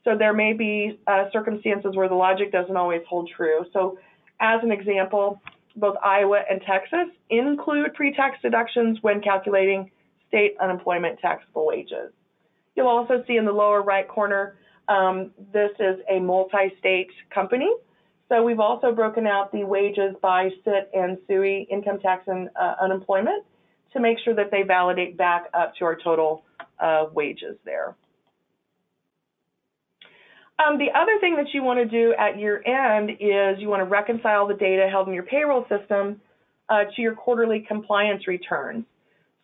So 0.03 0.17
there 0.17 0.33
may 0.33 0.53
be 0.53 0.99
uh, 1.07 1.25
circumstances 1.31 1.95
where 1.95 2.09
the 2.09 2.15
logic 2.15 2.51
doesn't 2.51 2.75
always 2.75 3.01
hold 3.09 3.29
true. 3.35 3.65
So 3.73 3.97
as 4.39 4.59
an 4.63 4.71
example, 4.71 5.41
both 5.75 5.95
Iowa 6.03 6.41
and 6.49 6.61
Texas 6.61 7.07
include 7.29 7.93
pre-tax 7.93 8.37
deductions 8.41 8.99
when 9.01 9.21
calculating 9.21 9.89
state 10.27 10.55
unemployment 10.61 11.19
taxable 11.19 11.65
wages. 11.65 12.11
You'll 12.75 12.88
also 12.88 13.23
see 13.27 13.38
in 13.38 13.45
the 13.45 13.51
lower 13.51 13.81
right 13.81 14.07
corner, 14.07 14.57
um, 14.88 15.31
this 15.53 15.71
is 15.79 15.99
a 16.09 16.19
multi-state 16.19 17.12
company. 17.33 17.71
So 18.29 18.41
we've 18.41 18.59
also 18.59 18.91
broken 18.91 19.27
out 19.27 19.51
the 19.51 19.63
wages 19.63 20.15
by 20.21 20.49
SIT 20.63 20.89
and 20.93 21.17
SUI, 21.27 21.67
income 21.69 21.99
tax 21.99 22.23
and 22.27 22.49
uh, 22.59 22.75
unemployment, 22.81 23.45
to 23.93 23.99
make 23.99 24.17
sure 24.23 24.33
that 24.36 24.49
they 24.49 24.63
validate 24.63 25.17
back 25.17 25.45
up 25.53 25.73
to 25.77 25.86
our 25.86 25.95
total 25.95 26.43
uh, 26.79 27.05
wages 27.13 27.57
there. 27.63 27.95
Um, 30.59 30.77
the 30.77 30.89
other 30.95 31.19
thing 31.19 31.36
that 31.36 31.53
you 31.53 31.63
want 31.63 31.79
to 31.79 31.86
do 31.86 32.13
at 32.17 32.39
year 32.39 32.63
end 32.65 33.12
is 33.19 33.59
you 33.59 33.69
want 33.69 33.81
to 33.81 33.86
reconcile 33.86 34.47
the 34.47 34.53
data 34.53 34.88
held 34.89 35.07
in 35.07 35.13
your 35.13 35.23
payroll 35.23 35.65
system 35.67 36.21
uh, 36.69 36.83
to 36.95 37.01
your 37.01 37.15
quarterly 37.15 37.65
compliance 37.67 38.27
returns. 38.27 38.86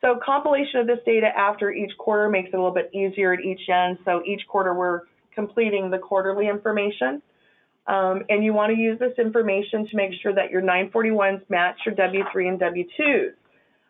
So 0.02 0.20
compilation 0.24 0.80
of 0.80 0.88
this 0.88 1.00
data 1.06 1.28
after 1.28 1.72
each 1.72 1.92
quarter 1.98 2.30
makes 2.30 2.50
it 2.50 2.56
a 2.56 2.58
little 2.58 2.74
bit 2.74 2.90
easier 2.94 3.34
at 3.34 3.42
each 3.42 3.68
end. 3.70 3.98
So 4.06 4.22
each 4.26 4.42
quarter 4.48 4.74
we're 4.74 5.02
completing 5.36 5.90
the 5.90 5.98
quarterly 5.98 6.48
information. 6.48 7.22
Um, 7.88 8.24
and 8.30 8.44
you 8.44 8.54
want 8.54 8.74
to 8.74 8.80
use 8.80 9.00
this 9.00 9.14
information 9.18 9.88
to 9.88 9.96
make 9.96 10.12
sure 10.22 10.34
that 10.34 10.52
your 10.52 10.62
941s 10.62 11.42
match 11.50 11.78
your 11.86 11.96
W-3 11.96 12.48
and 12.48 12.60
W-2s. 12.60 13.34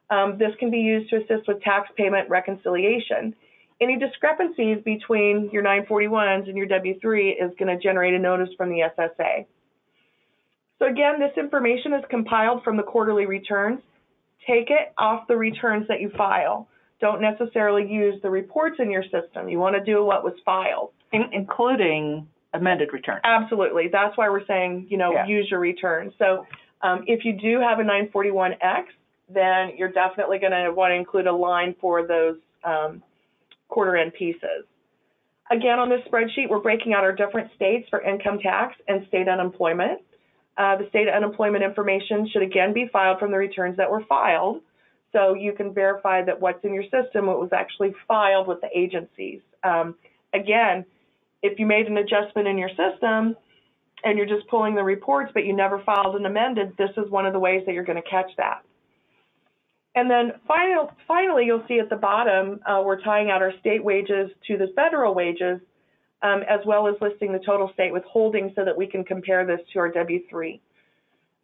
Um, 0.10 0.38
this 0.40 0.52
can 0.58 0.72
be 0.72 0.78
used 0.78 1.10
to 1.12 1.18
assist 1.18 1.48
with 1.48 1.62
tax 1.62 1.90
payment 1.96 2.30
reconciliation. 2.30 3.36
Any 3.82 3.98
discrepancies 3.98 4.78
between 4.84 5.50
your 5.52 5.64
941s 5.64 6.48
and 6.48 6.58
your 6.58 6.66
W-3 6.68 7.32
is 7.34 7.52
going 7.60 7.76
to 7.76 7.82
generate 7.82 8.14
a 8.14 8.20
notice 8.20 8.50
from 8.58 8.70
the 8.70 8.90
SSA. 8.98 9.46
So 10.80 10.88
again, 10.88 11.20
this 11.20 11.38
information 11.38 11.94
is 11.94 12.04
compiled 12.10 12.64
from 12.64 12.78
the 12.78 12.84
quarterly 12.84 13.26
returns. 13.26 13.80
Take 14.48 14.70
it 14.70 14.94
off 14.98 15.28
the 15.28 15.36
returns 15.38 15.88
that 15.88 16.02
you 16.02 16.10
file. 16.18 16.68
Don't 17.02 17.22
necessarily 17.22 17.90
use 17.90 18.22
the 18.22 18.30
reports 18.30 18.78
in 18.80 18.92
your 18.92 19.04
system. 19.04 19.48
You 19.48 19.60
want 19.60 19.76
to 19.76 19.84
do 19.84 20.04
what 20.04 20.24
was 20.24 20.34
filed. 20.46 20.92
In, 21.12 21.24
including 21.34 22.28
amended 22.54 22.90
returns. 22.94 23.22
Absolutely. 23.24 23.88
That's 23.92 24.18
why 24.18 24.30
we're 24.30 24.46
saying, 24.46 24.88
you 24.90 24.98
know, 24.98 25.12
Yeah. 25.14 25.26
use 25.26 25.48
your 25.50 25.60
return. 25.60 26.12
So 26.18 26.46
um, 26.82 27.04
if 27.08 27.26
you 27.26 27.34
do 27.34 27.60
have 27.60 27.80
a 27.80 27.84
941X, 27.84 28.84
then 29.34 29.72
you're 29.78 29.92
definitely 29.92 30.40
going 30.40 30.52
to 30.52 30.72
want 30.74 30.92
to 30.92 30.96
include 30.96 31.28
a 31.28 31.32
line 31.34 31.76
for 31.80 32.06
those 32.06 32.38
um, 32.64 33.04
quarter 33.70 33.96
end 33.96 34.14
pieces. 34.14 34.66
Again, 35.52 35.80
on 35.80 35.90
this 35.90 36.02
spreadsheet, 36.12 36.50
we're 36.50 36.60
breaking 36.60 36.94
out 36.94 37.04
our 37.04 37.12
different 37.12 37.50
states 37.56 37.88
for 37.90 38.02
income 38.02 38.40
tax 38.40 38.76
and 38.88 39.06
state 39.08 39.28
unemployment. 39.28 40.00
Uh, 40.60 40.76
the 40.76 40.90
state 40.90 41.08
unemployment 41.08 41.64
information 41.64 42.28
should 42.32 42.42
again 42.42 42.74
be 42.74 42.90
filed 42.92 43.18
from 43.18 43.32
the 43.32 43.38
returns 43.38 43.78
that 43.78 43.90
were 43.90 44.04
filed. 44.10 44.62
So 45.14 45.34
you 45.34 45.54
can 45.54 45.74
verify 45.74 46.22
that 46.26 46.40
what's 46.40 46.64
in 46.66 46.74
your 46.74 46.84
system 46.84 47.28
what 47.28 47.40
was 47.40 47.52
actually 47.54 47.96
filed 48.08 48.48
with 48.48 48.60
the 48.60 48.68
agencies. 48.76 49.40
Um, 49.64 49.96
again, 50.34 50.86
if 51.42 51.58
you 51.60 51.66
made 51.66 51.88
an 51.88 51.98
adjustment 51.98 52.48
in 52.48 52.58
your 52.58 52.70
system 52.70 53.38
and 54.04 54.18
you're 54.18 54.28
just 54.28 54.48
pulling 54.50 54.76
the 54.76 54.84
reports 54.84 55.32
but 55.34 55.46
you 55.46 55.56
never 55.56 55.82
filed 55.84 56.18
an 56.18 56.26
amended, 56.26 56.74
this 56.78 56.92
is 56.98 57.10
one 57.10 57.26
of 57.26 57.32
the 57.32 57.40
ways 57.40 57.64
that 57.66 57.74
you're 57.74 57.86
going 57.86 58.02
to 58.02 58.10
catch 58.10 58.30
that. 58.38 58.62
And 59.96 60.12
then 60.12 60.34
final, 60.46 60.92
finally, 61.08 61.46
you'll 61.46 61.64
see 61.70 61.80
at 61.80 61.90
the 61.90 61.96
bottom, 61.96 62.60
uh, 62.66 62.82
we're 62.86 63.02
tying 63.02 63.32
out 63.32 63.42
our 63.42 63.54
state 63.60 63.84
wages 63.84 64.30
to 64.48 64.58
the 64.58 64.68
federal 64.76 65.16
wages, 65.16 65.62
um, 66.22 66.42
as 66.50 66.60
well 66.66 66.88
as 66.88 66.96
listing 67.02 67.32
the 67.32 67.40
total 67.40 67.72
state 67.74 67.94
withholding 67.94 68.52
so 68.56 68.66
that 68.66 68.76
we 68.76 68.88
can 68.88 69.04
compare 69.04 69.46
this 69.46 69.60
to 69.74 69.80
our 69.80 69.90
W-3. 69.90 70.60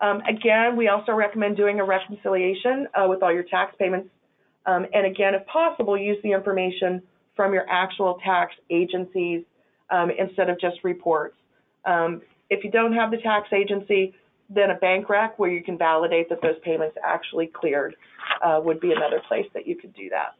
Um, 0.01 0.21
again, 0.21 0.75
we 0.75 0.89
also 0.89 1.13
recommend 1.13 1.55
doing 1.55 1.79
a 1.79 1.85
reconciliation 1.85 2.87
uh, 2.93 3.07
with 3.07 3.23
all 3.23 3.33
your 3.33 3.43
tax 3.43 3.75
payments. 3.79 4.09
Um, 4.65 4.85
and 4.93 5.05
again, 5.05 5.33
if 5.35 5.45
possible, 5.47 5.97
use 5.97 6.17
the 6.23 6.31
information 6.31 7.01
from 7.35 7.53
your 7.53 7.65
actual 7.69 8.19
tax 8.23 8.53
agencies 8.69 9.43
um, 9.89 10.11
instead 10.17 10.49
of 10.49 10.59
just 10.59 10.83
reports. 10.83 11.35
Um, 11.85 12.21
if 12.49 12.63
you 12.63 12.71
don't 12.71 12.93
have 12.93 13.11
the 13.11 13.17
tax 13.17 13.47
agency, 13.53 14.13
then 14.49 14.71
a 14.71 14.75
bank 14.75 15.09
rec 15.09 15.39
where 15.39 15.51
you 15.51 15.63
can 15.63 15.77
validate 15.77 16.29
that 16.29 16.41
those 16.41 16.55
payments 16.63 16.95
actually 17.03 17.47
cleared 17.47 17.95
uh, 18.43 18.59
would 18.63 18.79
be 18.79 18.91
another 18.91 19.21
place 19.27 19.45
that 19.53 19.67
you 19.67 19.75
could 19.75 19.93
do 19.93 20.09
that. 20.09 20.35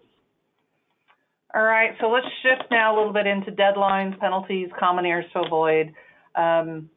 All 1.56 1.64
right, 1.64 1.92
so 2.02 2.10
let's 2.10 2.28
shift 2.44 2.70
now 2.70 2.94
a 2.94 2.96
little 2.98 3.14
bit 3.14 3.26
into 3.26 3.50
deadlines, 3.50 4.20
penalties, 4.20 4.68
common 4.78 5.06
errors 5.06 5.24
to 5.32 5.40
avoid. 5.40 5.94
Um, 6.36 6.90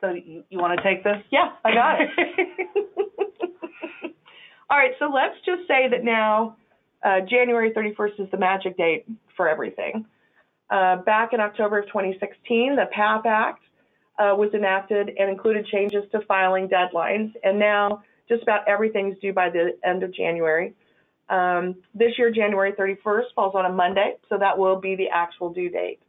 so 0.00 0.12
you, 0.12 0.42
you 0.48 0.58
want 0.58 0.78
to 0.78 0.82
take 0.82 1.04
this? 1.04 1.18
Yeah, 1.30 1.50
I 1.62 1.74
got 1.74 2.00
it. 2.00 2.08
All 4.70 4.78
right, 4.78 4.92
so 4.98 5.10
let's 5.12 5.34
just 5.44 5.68
say 5.68 5.86
that 5.90 6.02
now 6.02 6.56
uh, 7.04 7.20
January 7.28 7.72
31st 7.72 8.20
is 8.20 8.30
the 8.30 8.38
magic 8.38 8.78
date 8.78 9.04
for 9.36 9.50
everything. 9.50 10.06
Uh, 10.70 10.96
back 11.02 11.34
in 11.34 11.40
October 11.40 11.80
of 11.80 11.86
2016, 11.88 12.76
the 12.76 12.86
PATH 12.90 13.26
Act 13.26 13.62
uh, 14.18 14.34
was 14.34 14.48
enacted 14.54 15.10
and 15.18 15.28
included 15.28 15.66
changes 15.66 16.04
to 16.12 16.20
filing 16.26 16.68
deadlines, 16.68 17.34
and 17.44 17.58
now 17.58 18.02
just 18.30 18.42
about 18.42 18.66
everything's 18.66 19.18
due 19.18 19.34
by 19.34 19.50
the 19.50 19.76
end 19.84 20.02
of 20.02 20.10
January. 20.14 20.74
Um, 21.28 21.76
this 21.94 22.12
year, 22.18 22.30
January 22.30 22.72
31st 22.72 23.24
falls 23.34 23.54
on 23.54 23.66
a 23.66 23.72
Monday, 23.72 24.14
so 24.28 24.38
that 24.38 24.56
will 24.56 24.80
be 24.80 24.94
the 24.94 25.08
actual 25.08 25.52
due 25.52 25.70
date. 25.70 26.00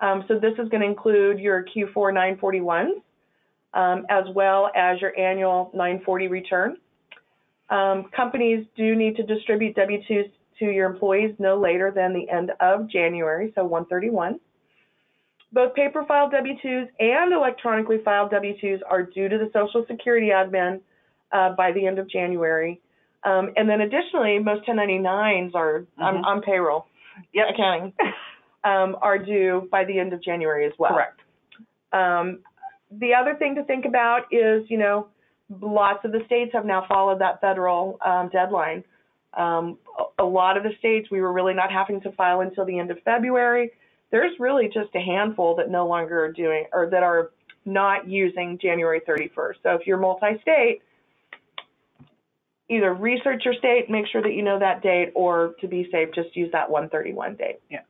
Um, 0.00 0.24
so 0.28 0.38
this 0.38 0.52
is 0.58 0.68
going 0.68 0.80
to 0.80 0.86
include 0.86 1.38
your 1.38 1.64
Q4 1.64 2.38
941s, 2.40 3.02
um, 3.74 4.06
as 4.08 4.24
well 4.34 4.70
as 4.74 5.00
your 5.00 5.16
annual 5.18 5.70
940 5.74 6.28
return. 6.28 6.76
Um, 7.70 8.04
companies 8.16 8.66
do 8.76 8.94
need 8.94 9.16
to 9.16 9.22
distribute 9.22 9.76
W-2s 9.76 10.30
to 10.58 10.64
your 10.64 10.90
employees 10.90 11.34
no 11.38 11.58
later 11.58 11.92
than 11.94 12.12
the 12.12 12.28
end 12.28 12.52
of 12.60 12.88
January, 12.90 13.52
so 13.54 13.64
131. 13.64 14.40
Both 15.52 15.74
paper 15.74 16.04
filed 16.06 16.32
W-2s 16.32 16.88
and 16.98 17.32
electronically 17.32 17.98
filed 18.04 18.30
W-2s 18.30 18.80
are 18.88 19.02
due 19.02 19.28
to 19.28 19.38
the 19.38 19.50
Social 19.52 19.84
Security 19.86 20.28
admin 20.28 20.80
uh, 21.32 21.54
by 21.54 21.72
the 21.72 21.86
end 21.86 21.98
of 21.98 22.08
January. 22.08 22.80
Um, 23.24 23.50
and 23.56 23.68
then 23.68 23.80
additionally, 23.80 24.38
most 24.38 24.64
1099s 24.66 25.54
are 25.54 25.84
on, 25.98 26.18
Mhm. 26.18 26.24
on 26.24 26.42
payroll, 26.42 26.86
Yep. 27.32 27.48
accounting, 27.54 27.92
um, 28.64 28.96
are 29.02 29.18
due 29.18 29.68
by 29.70 29.84
the 29.84 29.98
end 29.98 30.12
of 30.12 30.22
January 30.22 30.66
as 30.66 30.72
well. 30.78 30.92
Correct. 30.92 31.20
Um, 31.92 32.40
the 32.90 33.14
other 33.14 33.34
thing 33.34 33.56
to 33.56 33.64
think 33.64 33.84
about 33.84 34.32
is, 34.32 34.68
you 34.70 34.78
know, 34.78 35.08
lots 35.60 36.04
of 36.04 36.12
the 36.12 36.24
states 36.26 36.52
have 36.52 36.64
now 36.64 36.86
followed 36.88 37.18
that 37.20 37.40
federal 37.40 37.98
um, 38.04 38.28
deadline. 38.28 38.84
Um, 39.34 39.78
a, 39.98 40.22
a 40.22 40.24
lot 40.24 40.56
of 40.56 40.62
the 40.62 40.72
states, 40.78 41.10
we 41.10 41.20
were 41.20 41.32
really 41.32 41.54
not 41.54 41.70
having 41.72 42.00
to 42.02 42.12
file 42.12 42.40
until 42.40 42.64
the 42.64 42.78
end 42.78 42.90
of 42.90 42.98
February. 43.04 43.72
There's 44.10 44.38
really 44.38 44.68
just 44.68 44.94
a 44.94 45.00
handful 45.00 45.54
that 45.56 45.70
no 45.70 45.86
longer 45.86 46.24
are 46.24 46.32
doing 46.32 46.64
or 46.72 46.88
that 46.90 47.02
are 47.02 47.30
not 47.66 48.08
using 48.08 48.58
January 48.60 49.00
31st. 49.06 49.56
So 49.62 49.74
if 49.74 49.86
you're 49.86 49.98
multi-state, 49.98 50.80
either 52.70 52.92
research 52.94 53.42
your 53.44 53.54
state, 53.54 53.88
make 53.88 54.06
sure 54.06 54.22
that 54.22 54.32
you 54.32 54.42
know 54.42 54.58
that 54.58 54.82
date, 54.82 55.12
or 55.14 55.54
to 55.60 55.68
be 55.68 55.88
safe, 55.90 56.08
just 56.14 56.36
use 56.36 56.50
that 56.52 56.70
131 56.70 57.36
date. 57.36 57.60
Yeah. 57.70 57.80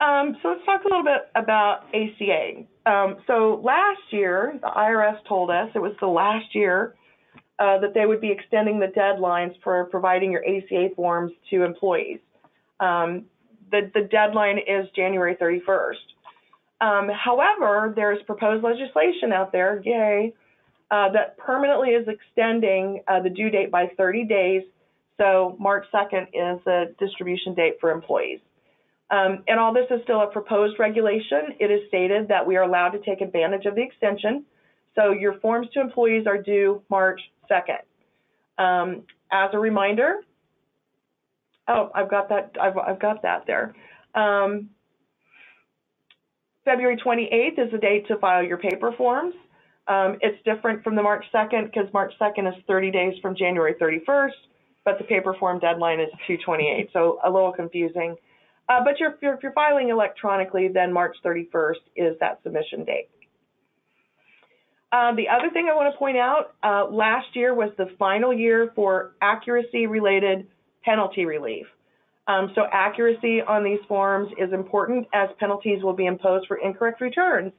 Um, 0.00 0.36
so 0.42 0.48
let's 0.50 0.64
talk 0.66 0.82
a 0.84 0.88
little 0.88 1.04
bit 1.04 1.30
about 1.34 1.84
ACA. 1.94 2.64
Um, 2.86 3.16
so 3.26 3.60
last 3.62 4.00
year, 4.10 4.58
the 4.60 4.68
IRS 4.68 5.18
told 5.26 5.50
us 5.50 5.70
it 5.74 5.78
was 5.78 5.94
the 6.00 6.06
last 6.06 6.54
year 6.54 6.94
uh, 7.58 7.78
that 7.78 7.94
they 7.94 8.04
would 8.04 8.20
be 8.20 8.30
extending 8.30 8.80
the 8.80 8.86
deadlines 8.86 9.54
for 9.62 9.84
providing 9.86 10.32
your 10.32 10.44
ACA 10.44 10.88
forms 10.96 11.32
to 11.50 11.62
employees. 11.62 12.18
Um, 12.80 13.24
the, 13.70 13.90
the 13.94 14.02
deadline 14.02 14.58
is 14.58 14.88
January 14.94 15.36
31st. 15.36 15.94
Um, 16.80 17.08
however, 17.08 17.92
there's 17.94 18.22
proposed 18.24 18.62
legislation 18.62 19.32
out 19.32 19.52
there, 19.52 19.80
yay, 19.84 20.34
uh, 20.90 21.10
that 21.12 21.36
permanently 21.38 21.90
is 21.90 22.06
extending 22.08 23.02
uh, 23.08 23.20
the 23.20 23.30
due 23.30 23.50
date 23.50 23.70
by 23.70 23.86
30 23.96 24.24
days. 24.24 24.62
So 25.18 25.56
March 25.58 25.86
2nd 25.92 26.22
is 26.32 26.60
the 26.64 26.94
distribution 26.98 27.54
date 27.54 27.74
for 27.80 27.90
employees. 27.90 28.40
Um, 29.10 29.44
and 29.48 29.60
all 29.60 29.72
this 29.72 29.86
is 29.90 30.00
still 30.02 30.22
a 30.22 30.26
proposed 30.26 30.78
regulation. 30.78 31.54
It 31.60 31.70
is 31.70 31.80
stated 31.88 32.28
that 32.28 32.46
we 32.46 32.56
are 32.56 32.62
allowed 32.62 32.90
to 32.90 32.98
take 32.98 33.20
advantage 33.20 33.66
of 33.66 33.74
the 33.74 33.82
extension. 33.82 34.44
So 34.94 35.12
your 35.12 35.38
forms 35.40 35.68
to 35.74 35.80
employees 35.80 36.26
are 36.26 36.38
due 36.40 36.82
March 36.88 37.20
2nd. 37.50 37.82
Um, 38.62 39.02
as 39.32 39.50
a 39.52 39.58
reminder, 39.58 40.20
oh, 41.68 41.90
I've 41.94 42.10
got 42.10 42.28
that. 42.28 42.52
I've, 42.60 42.78
I've 42.78 43.00
got 43.00 43.22
that 43.22 43.46
there. 43.46 43.74
Um, 44.14 44.70
February 46.64 46.96
28th 46.96 47.66
is 47.66 47.72
the 47.72 47.78
date 47.78 48.06
to 48.08 48.16
file 48.18 48.42
your 48.42 48.56
paper 48.56 48.92
forms. 48.96 49.34
Um, 49.86 50.18
it's 50.22 50.42
different 50.44 50.82
from 50.82 50.96
the 50.96 51.02
March 51.02 51.24
2nd 51.34 51.66
because 51.66 51.92
March 51.92 52.12
2nd 52.20 52.48
is 52.48 52.54
30 52.66 52.90
days 52.90 53.14
from 53.20 53.36
January 53.36 53.74
31st, 53.74 54.30
but 54.84 54.98
the 54.98 55.04
paper 55.04 55.36
form 55.38 55.58
deadline 55.58 56.00
is 56.00 56.08
228, 56.26 56.90
so 56.92 57.18
a 57.24 57.30
little 57.30 57.52
confusing. 57.52 58.16
Uh, 58.68 58.80
but 58.82 58.98
you're, 58.98 59.10
if, 59.10 59.16
you're, 59.20 59.34
if 59.34 59.42
you're 59.42 59.52
filing 59.52 59.90
electronically, 59.90 60.68
then 60.72 60.92
March 60.92 61.16
31st 61.24 61.74
is 61.96 62.16
that 62.20 62.40
submission 62.42 62.84
date. 62.84 63.10
Uh, 64.90 65.14
the 65.16 65.28
other 65.28 65.50
thing 65.52 65.68
I 65.70 65.74
want 65.74 65.92
to 65.92 65.98
point 65.98 66.16
out, 66.16 66.54
uh, 66.62 66.86
last 66.90 67.26
year 67.34 67.52
was 67.52 67.70
the 67.76 67.86
final 67.98 68.32
year 68.32 68.70
for 68.74 69.16
accuracy-related 69.20 70.46
penalty 70.84 71.24
relief. 71.24 71.66
Um, 72.26 72.52
so 72.54 72.62
accuracy 72.72 73.42
on 73.42 73.64
these 73.64 73.80
forms 73.86 74.30
is 74.38 74.52
important 74.52 75.08
as 75.12 75.28
penalties 75.38 75.82
will 75.82 75.92
be 75.92 76.06
imposed 76.06 76.46
for 76.46 76.56
incorrect 76.56 77.00
returns. 77.00 77.52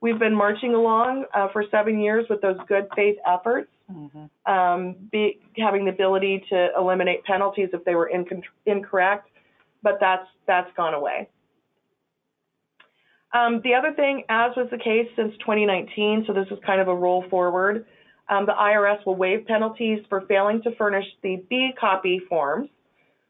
We've 0.00 0.18
been 0.18 0.34
marching 0.34 0.74
along 0.74 1.24
uh, 1.34 1.48
for 1.52 1.64
seven 1.70 1.98
years 2.00 2.26
with 2.30 2.40
those 2.40 2.56
good 2.68 2.86
faith 2.94 3.16
efforts, 3.26 3.70
mm-hmm. 3.90 4.52
um, 4.52 4.96
be, 5.10 5.40
having 5.56 5.86
the 5.86 5.90
ability 5.90 6.44
to 6.50 6.68
eliminate 6.78 7.24
penalties 7.24 7.70
if 7.72 7.84
they 7.84 7.96
were 7.96 8.10
inc- 8.14 8.42
incorrect, 8.64 9.28
but 9.82 9.98
that's 10.00 10.26
that's 10.46 10.70
gone 10.76 10.94
away. 10.94 11.28
Um, 13.34 13.60
the 13.62 13.74
other 13.74 13.92
thing, 13.92 14.22
as 14.28 14.52
was 14.56 14.68
the 14.70 14.78
case 14.78 15.08
since 15.16 15.32
2019, 15.40 16.24
so 16.26 16.32
this 16.32 16.46
is 16.50 16.58
kind 16.64 16.80
of 16.80 16.88
a 16.88 16.94
roll 16.94 17.24
forward, 17.28 17.84
um, 18.28 18.46
the 18.46 18.52
IRS 18.52 19.04
will 19.04 19.16
waive 19.16 19.46
penalties 19.46 19.98
for 20.08 20.22
failing 20.22 20.62
to 20.62 20.74
furnish 20.76 21.04
the 21.22 21.44
B 21.50 21.70
copy 21.78 22.20
forms 22.28 22.70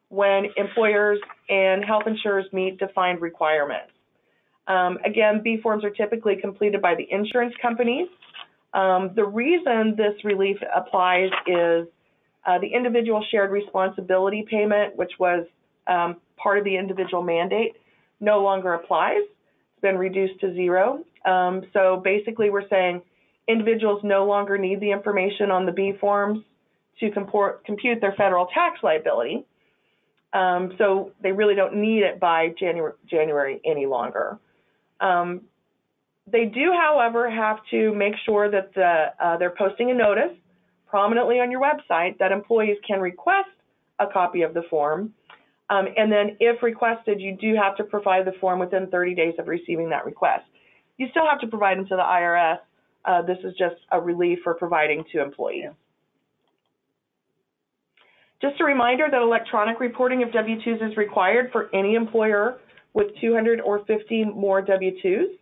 when 0.09 0.47
employers 0.57 1.19
and 1.49 1.85
health 1.85 2.05
insurers 2.07 2.47
meet 2.53 2.79
defined 2.79 3.21
requirements. 3.21 3.93
Um, 4.69 4.99
again, 5.05 5.41
B 5.43 5.59
forms 5.63 5.83
are 5.83 5.91
typically 5.91 6.37
completed 6.37 6.81
by 6.81 6.95
the 6.95 7.07
insurance 7.11 7.55
companies. 7.61 8.09
Um, 8.75 9.13
the 9.17 9.25
reason 9.25 9.95
this 9.97 10.13
relief 10.25 10.59
applies 10.77 11.31
is 11.47 11.89
uh, 12.47 12.59
the 12.59 12.69
individual 12.73 13.25
shared 13.31 13.51
responsibility 13.51 14.45
payment, 14.49 14.95
which 14.97 15.13
was 15.19 15.47
um, 15.87 16.17
part 16.37 16.59
of 16.59 16.65
the 16.65 16.77
individual 16.77 17.23
mandate, 17.23 17.73
no 18.21 18.43
longer 18.43 18.75
applies. 18.75 19.23
It's 19.23 19.83
been 19.83 19.97
reduced 19.97 20.39
to 20.41 20.53
zero. 20.55 21.03
Um, 21.25 21.63
so 21.73 22.01
basically, 22.05 22.51
we're 22.51 22.69
saying 22.69 23.03
individuals 23.49 24.01
no 24.05 24.27
longer 24.27 24.59
need 24.59 24.81
the 24.81 24.91
information 24.93 25.51
on 25.51 25.65
the 25.65 25.73
B 25.73 25.95
forms 25.99 26.45
to 27.01 27.11
comport, 27.11 27.65
compute 27.65 28.01
their 28.01 28.15
federal 28.17 28.47
tax 28.47 28.81
liability. 28.83 29.47
Um, 30.35 30.73
so 30.77 31.13
they 31.23 31.33
really 31.33 31.55
don't 31.55 31.77
need 31.77 32.03
it 32.03 32.21
by 32.21 32.49
January, 32.59 32.93
January 33.09 33.61
any 33.65 33.87
longer. 33.87 34.39
Um, 35.01 35.43
they 36.31 36.45
do, 36.45 36.73
however, 36.73 37.31
have 37.31 37.59
to 37.71 37.95
make 37.95 38.15
sure 38.25 38.51
that 38.51 38.75
the, 38.75 39.07
uh, 39.25 39.37
they're 39.39 39.55
posting 39.57 39.91
a 39.91 39.95
notice 39.95 40.37
prominently 40.87 41.41
on 41.41 41.51
your 41.51 41.61
website 41.61 42.19
that 42.19 42.33
employees 42.33 42.77
can 42.87 43.01
request 43.01 43.49
a 43.99 44.07
copy 44.07 44.43
of 44.43 44.55
the 44.55 44.63
form. 44.71 45.13
Um, 45.71 45.87
and 45.97 46.11
then, 46.11 46.37
if 46.41 46.63
requested, 46.63 47.21
you 47.21 47.37
do 47.37 47.55
have 47.55 47.77
to 47.77 47.85
provide 47.85 48.27
the 48.27 48.33
form 48.41 48.59
within 48.59 48.87
30 48.91 49.15
days 49.15 49.35
of 49.39 49.49
receiving 49.49 49.91
that 49.91 50.05
request. 50.07 50.45
You 50.97 51.09
still 51.11 51.27
have 51.31 51.41
to 51.41 51.47
provide 51.47 51.79
them 51.79 51.87
to 51.87 51.97
the 51.97 52.03
IRS. 52.03 52.59
Uh, 53.05 53.23
this 53.23 53.39
is 53.45 53.55
just 53.59 53.77
a 53.93 54.01
relief 54.01 54.39
for 54.43 54.55
providing 54.55 55.05
to 55.13 55.23
employees. 55.23 55.71
Just 58.41 58.61
a 58.61 58.65
reminder 58.65 59.09
that 59.11 59.21
electronic 59.21 59.81
reporting 59.81 60.23
of 60.23 60.33
W-2s 60.33 60.91
is 60.91 60.97
required 60.97 61.51
for 61.53 61.69
any 61.75 61.95
employer 61.95 62.59
with 62.95 63.09
200 63.21 63.61
or 63.61 63.85
50 63.85 64.25
more 64.25 64.63
W-2s, 64.63 65.37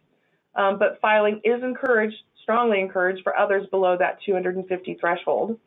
um, 0.55 0.79
but 0.79 0.99
filing 1.01 1.41
is 1.45 1.63
encouraged, 1.63 2.17
strongly 2.43 2.81
encouraged 2.81 3.23
for 3.23 3.37
others 3.39 3.67
below 3.71 3.97
that 3.99 4.19
250 4.25 4.97
threshold. 5.01 5.59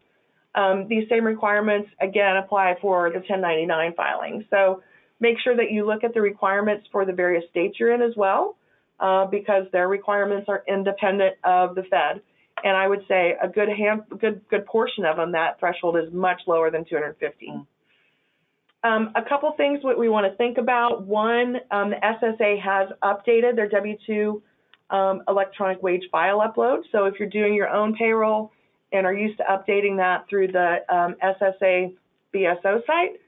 Um, 0.55 0.87
these 0.89 1.07
same 1.09 1.25
requirements, 1.25 1.89
again, 2.01 2.37
apply 2.37 2.75
for 2.81 3.09
the 3.09 3.19
1099 3.19 3.93
filing. 3.95 4.45
So 4.49 4.81
make 5.19 5.37
sure 5.43 5.55
that 5.55 5.71
you 5.71 5.85
look 5.85 6.03
at 6.03 6.13
the 6.13 6.21
requirements 6.21 6.87
for 6.91 7.05
the 7.05 7.13
various 7.13 7.43
states 7.51 7.77
you're 7.79 7.93
in 7.93 8.01
as 8.01 8.15
well, 8.17 8.55
uh, 8.99 9.25
because 9.25 9.65
their 9.71 9.87
requirements 9.87 10.47
are 10.49 10.63
independent 10.67 11.35
of 11.43 11.75
the 11.75 11.83
Fed. 11.83 12.21
And 12.63 12.75
I 12.75 12.87
would 12.87 13.05
say 13.07 13.35
a 13.41 13.47
good 13.47 13.69
good 14.19 14.41
good 14.49 14.65
portion 14.65 15.05
of 15.05 15.15
them, 15.15 15.31
that 15.31 15.59
threshold 15.59 15.95
is 15.97 16.11
much 16.11 16.41
lower 16.45 16.69
than 16.69 16.83
250. 16.83 17.47
Mm. 17.47 17.65
Um, 18.83 19.11
a 19.15 19.21
couple 19.21 19.51
things 19.57 19.83
what 19.83 19.99
we 19.99 20.07
want 20.07 20.31
to 20.31 20.35
think 20.37 20.57
about. 20.57 21.05
One, 21.05 21.57
um, 21.71 21.89
the 21.89 21.97
SSA 21.97 22.61
has 22.61 22.89
updated 23.03 23.55
their 23.55 23.67
W-2 23.67 24.41
um, 24.89 25.21
electronic 25.27 25.83
wage 25.83 26.03
file 26.11 26.39
upload. 26.39 26.83
So 26.91 27.05
if 27.05 27.15
you're 27.19 27.29
doing 27.29 27.53
your 27.53 27.69
own 27.69 27.95
payroll 27.95 28.51
and 28.91 29.05
are 29.05 29.13
used 29.13 29.37
to 29.37 29.43
updating 29.43 29.97
that 29.97 30.27
through 30.29 30.47
the 30.47 30.77
um, 30.89 31.15
SSA 31.21 31.93
BSO 32.33 32.85
site, 32.85 33.19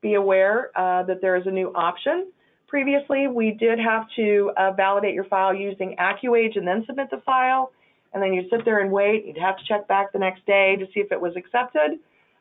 be 0.00 0.14
aware 0.14 0.70
uh, 0.76 1.02
that 1.04 1.20
there 1.20 1.36
is 1.36 1.46
a 1.46 1.50
new 1.50 1.72
option. 1.74 2.30
Previously, 2.68 3.26
we 3.26 3.52
did 3.52 3.78
have 3.78 4.04
to 4.14 4.52
uh, 4.56 4.72
validate 4.72 5.14
your 5.14 5.24
file 5.24 5.54
using 5.54 5.96
AccuWage 5.98 6.56
and 6.56 6.68
then 6.68 6.84
submit 6.86 7.10
the 7.10 7.22
file, 7.24 7.72
and 8.12 8.22
then 8.22 8.34
you'd 8.34 8.50
sit 8.50 8.64
there 8.64 8.80
and 8.80 8.92
wait. 8.92 9.26
You'd 9.26 9.38
have 9.38 9.56
to 9.56 9.64
check 9.64 9.88
back 9.88 10.12
the 10.12 10.18
next 10.18 10.44
day 10.44 10.76
to 10.76 10.84
see 10.92 11.00
if 11.00 11.10
it 11.10 11.20
was 11.20 11.34
accepted. 11.34 11.98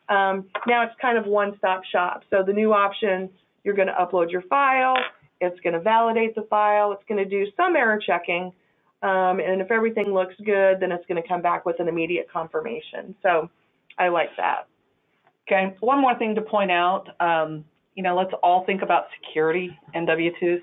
Um, 0.10 0.46
now 0.68 0.84
it's 0.84 0.94
kind 1.02 1.18
of 1.18 1.26
one-stop 1.26 1.84
shop. 1.92 2.24
So 2.30 2.44
the 2.46 2.54
new 2.54 2.74
option, 2.74 3.30
you're 3.64 3.76
going 3.76 3.90
to 3.90 3.94
upload 3.94 4.32
your 4.32 4.44
file, 4.44 4.96
it's 5.42 5.60
going 5.62 5.74
to 5.74 5.82
validate 5.82 6.36
the 6.36 6.44
file, 6.50 6.92
it's 6.94 7.04
going 7.08 7.24
to 7.24 7.30
do 7.30 7.46
some 7.58 7.76
error 7.76 8.00
checking, 8.04 8.54
um, 9.04 9.40
and 9.40 9.62
if 9.62 9.70
everything 9.70 10.14
looks 10.14 10.34
good, 10.44 10.80
then 10.80 10.92
it's 10.92 11.06
going 11.08 11.22
to 11.22 11.28
come 11.28 11.42
back 11.42 11.66
with 11.66 11.80
an 11.80 11.88
immediate 11.88 12.28
confirmation. 12.32 13.14
So 13.22 13.50
I 14.00 14.08
like 14.08 14.30
that. 14.38 14.68
Okay, 15.48 15.76
one 15.80 16.02
more 16.02 16.18
thing 16.18 16.36
to 16.36 16.42
point 16.42 16.72
out. 16.72 17.08
Um, 17.20 17.64
you 17.96 18.04
know, 18.04 18.16
let's 18.16 18.32
all 18.44 18.66
think 18.66 18.82
about 18.82 19.06
security 19.22 19.78
and 19.94 20.06
W-2s. 20.08 20.62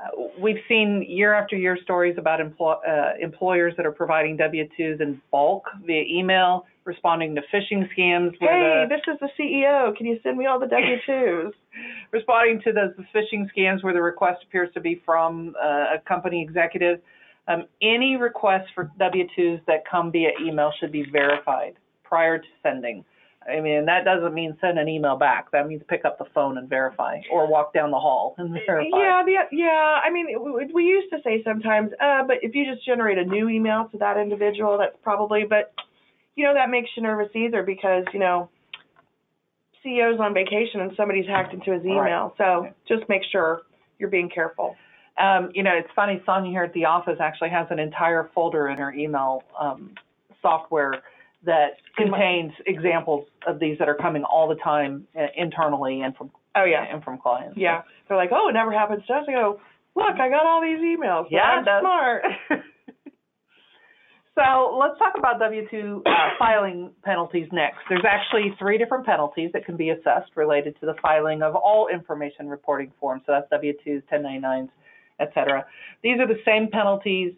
Uh, 0.00 0.22
we've 0.38 0.58
seen 0.68 1.04
year 1.08 1.34
after 1.34 1.56
year 1.56 1.78
stories 1.82 2.16
about 2.18 2.40
empl- 2.40 2.78
uh, 2.88 3.12
employers 3.20 3.74
that 3.76 3.86
are 3.86 3.92
providing 3.92 4.36
W-2s 4.36 5.00
in 5.00 5.20
bulk 5.30 5.66
via 5.84 6.02
email, 6.02 6.66
responding 6.84 7.34
to 7.34 7.42
phishing 7.52 7.88
scams. 7.96 8.32
Hey, 8.40 8.86
the, 8.86 8.86
this 8.88 9.00
is 9.12 9.18
the 9.20 9.28
CEO. 9.38 9.96
Can 9.96 10.06
you 10.06 10.18
send 10.22 10.36
me 10.36 10.46
all 10.46 10.60
the 10.60 10.66
W-2s? 10.66 11.52
responding 12.12 12.60
to 12.62 12.72
those 12.72 12.92
phishing 13.14 13.46
scams 13.56 13.82
where 13.82 13.92
the 13.92 14.02
request 14.02 14.44
appears 14.46 14.72
to 14.74 14.80
be 14.80 15.02
from 15.04 15.54
uh, 15.62 15.96
a 15.96 16.02
company 16.06 16.42
executive. 16.42 17.00
Um, 17.48 17.64
any 17.82 18.16
requests 18.16 18.68
for 18.74 18.90
W-2s 18.98 19.64
that 19.66 19.84
come 19.90 20.10
via 20.12 20.30
email 20.42 20.72
should 20.80 20.92
be 20.92 21.04
verified 21.10 21.74
prior 22.02 22.38
to 22.38 22.46
sending. 22.62 23.04
I 23.46 23.60
mean, 23.60 23.84
that 23.86 24.04
doesn't 24.04 24.32
mean 24.32 24.56
send 24.60 24.78
an 24.78 24.88
email 24.88 25.16
back. 25.16 25.50
That 25.52 25.68
means 25.68 25.82
pick 25.88 26.04
up 26.04 26.18
the 26.18 26.24
phone 26.34 26.56
and 26.56 26.68
verify, 26.68 27.20
or 27.30 27.46
walk 27.46 27.74
down 27.74 27.90
the 27.90 27.98
hall 27.98 28.34
and 28.38 28.56
verify. 28.66 28.96
Yeah, 28.96 29.22
the, 29.24 29.34
yeah. 29.52 30.00
I 30.02 30.10
mean, 30.10 30.26
we 30.72 30.84
used 30.84 31.12
to 31.12 31.18
say 31.22 31.42
sometimes, 31.44 31.90
uh, 32.00 32.22
but 32.26 32.36
if 32.40 32.54
you 32.54 32.64
just 32.64 32.86
generate 32.86 33.18
a 33.18 33.24
new 33.24 33.50
email 33.50 33.88
to 33.92 33.98
that 33.98 34.16
individual, 34.16 34.78
that's 34.78 34.96
probably. 35.02 35.44
But 35.48 35.74
you 36.36 36.44
know, 36.44 36.54
that 36.54 36.70
makes 36.70 36.90
you 36.96 37.02
nervous 37.02 37.30
either 37.34 37.62
because 37.62 38.04
you 38.12 38.20
know, 38.20 38.48
CEO's 39.84 40.20
on 40.20 40.34
vacation 40.34 40.80
and 40.80 40.92
somebody's 40.96 41.26
hacked 41.26 41.52
into 41.52 41.72
his 41.72 41.82
email. 41.82 42.34
Right. 42.38 42.38
So 42.38 42.68
just 42.88 43.08
make 43.08 43.22
sure 43.30 43.62
you're 43.98 44.10
being 44.10 44.30
careful. 44.30 44.76
Um, 45.18 45.50
you 45.54 45.62
know, 45.62 45.72
it's 45.72 45.88
funny. 45.94 46.20
Sonia 46.26 46.50
here 46.50 46.64
at 46.64 46.72
the 46.72 46.86
office 46.86 47.18
actually 47.20 47.50
has 47.50 47.68
an 47.70 47.78
entire 47.78 48.30
folder 48.34 48.68
in 48.68 48.78
her 48.78 48.92
email 48.92 49.42
um, 49.58 49.94
software 50.42 51.02
that 51.44 51.76
contains 51.96 52.52
examples 52.66 53.26
of 53.46 53.60
these 53.60 53.78
that 53.78 53.88
are 53.88 53.94
coming 53.94 54.24
all 54.24 54.48
the 54.48 54.56
time 54.56 55.06
uh, 55.16 55.26
internally 55.36 56.00
and 56.00 56.16
from 56.16 56.30
oh 56.56 56.64
yeah 56.64 56.84
and 56.90 57.04
from 57.04 57.18
clients. 57.18 57.56
Yeah, 57.56 57.82
they're 58.08 58.16
like, 58.16 58.30
oh, 58.32 58.48
it 58.48 58.52
never 58.52 58.72
happens 58.72 59.04
to 59.06 59.12
us. 59.12 59.24
I 59.28 59.32
go, 59.32 59.60
look, 59.94 60.18
I 60.18 60.28
got 60.28 60.46
all 60.46 60.62
these 60.62 60.78
emails. 60.78 61.26
Yeah, 61.30 61.42
I'm 61.42 61.64
smart. 61.82 62.22
so 64.34 64.76
let's 64.80 64.98
talk 64.98 65.14
about 65.16 65.38
W-2 65.38 65.98
uh, 65.98 66.10
filing 66.38 66.90
penalties 67.04 67.46
next. 67.52 67.78
There's 67.88 68.04
actually 68.08 68.54
three 68.58 68.78
different 68.78 69.06
penalties 69.06 69.50
that 69.52 69.64
can 69.64 69.76
be 69.76 69.90
assessed 69.90 70.30
related 70.36 70.78
to 70.80 70.86
the 70.86 70.94
filing 71.00 71.42
of 71.42 71.54
all 71.54 71.88
information 71.92 72.48
reporting 72.48 72.92
forms. 72.98 73.22
So 73.26 73.32
that's 73.32 73.48
W-2s, 73.50 74.02
1099s, 74.12 74.68
etc. 75.20 75.64
These 76.02 76.18
are 76.20 76.26
the 76.26 76.40
same 76.44 76.68
penalties 76.70 77.34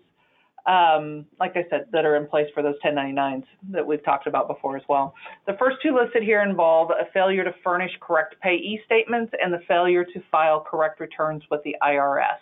um, 0.67 1.27
like 1.39 1.53
I 1.55 1.65
said, 1.71 1.87
that 1.93 2.05
are 2.05 2.17
in 2.17 2.27
place 2.27 2.47
for 2.53 2.63
those 2.63 2.75
1099s 2.85 3.45
that 3.71 3.87
we've 3.87 4.05
talked 4.05 4.27
about 4.27 4.49
before 4.49 4.77
as 4.77 4.83
well. 4.89 5.15
The 5.47 5.53
first 5.59 5.77
two 5.83 5.97
listed 5.97 6.25
here 6.25 6.43
involve 6.43 6.91
a 6.91 7.11
failure 7.13 7.45
to 7.45 7.55
furnish 7.63 7.93
correct 8.01 8.35
payee 8.43 8.81
statements 8.85 9.33
and 9.41 9.53
the 9.53 9.61
failure 9.69 10.05
to 10.05 10.23
file 10.31 10.67
correct 10.69 10.99
returns 10.99 11.45
with 11.51 11.63
the 11.63 11.77
IRS. 11.83 12.39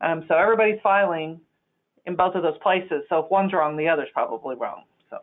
Um, 0.00 0.24
so 0.26 0.34
everybody's 0.34 0.80
filing 0.82 1.40
in 2.06 2.16
both 2.16 2.34
of 2.34 2.42
those 2.42 2.58
places. 2.62 3.02
So 3.08 3.20
if 3.20 3.30
one's 3.30 3.52
wrong, 3.52 3.76
the 3.76 3.88
other's 3.88 4.08
probably 4.12 4.56
wrong. 4.56 4.82
So 5.10 5.18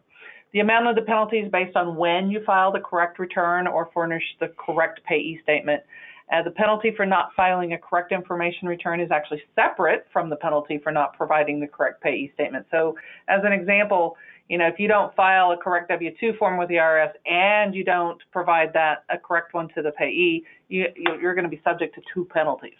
the 0.53 0.59
amount 0.59 0.88
of 0.88 0.95
the 0.95 1.01
penalty 1.01 1.38
is 1.38 1.51
based 1.51 1.75
on 1.75 1.95
when 1.95 2.29
you 2.29 2.43
file 2.45 2.71
the 2.71 2.79
correct 2.79 3.19
return 3.19 3.67
or 3.67 3.89
furnish 3.93 4.23
the 4.39 4.53
correct 4.57 5.01
payee 5.05 5.39
statement. 5.43 5.84
Uh, 6.32 6.41
the 6.41 6.51
penalty 6.51 6.93
for 6.95 7.05
not 7.05 7.32
filing 7.36 7.73
a 7.73 7.77
correct 7.77 8.13
information 8.13 8.67
return 8.67 9.01
is 9.01 9.11
actually 9.11 9.41
separate 9.53 10.07
from 10.13 10.29
the 10.29 10.36
penalty 10.38 10.79
for 10.82 10.91
not 10.91 11.15
providing 11.17 11.59
the 11.59 11.67
correct 11.67 12.01
payee 12.01 12.32
statement. 12.34 12.65
So, 12.71 12.95
as 13.27 13.41
an 13.43 13.51
example, 13.51 14.15
you 14.47 14.57
know, 14.57 14.67
if 14.67 14.79
you 14.79 14.88
don't 14.88 15.13
file 15.15 15.51
a 15.51 15.57
correct 15.57 15.89
W-2 15.89 16.38
form 16.38 16.57
with 16.57 16.69
the 16.69 16.75
IRS 16.75 17.11
and 17.25 17.75
you 17.75 17.84
don't 17.84 18.21
provide 18.32 18.71
that 18.73 19.03
a 19.09 19.17
correct 19.17 19.53
one 19.53 19.69
to 19.75 19.82
the 19.82 19.91
payee, 19.91 20.45
you, 20.69 20.86
you're 20.95 21.36
going 21.36 21.43
to 21.43 21.49
be 21.49 21.61
subject 21.63 21.95
to 21.95 22.01
two 22.13 22.25
penalties. 22.25 22.77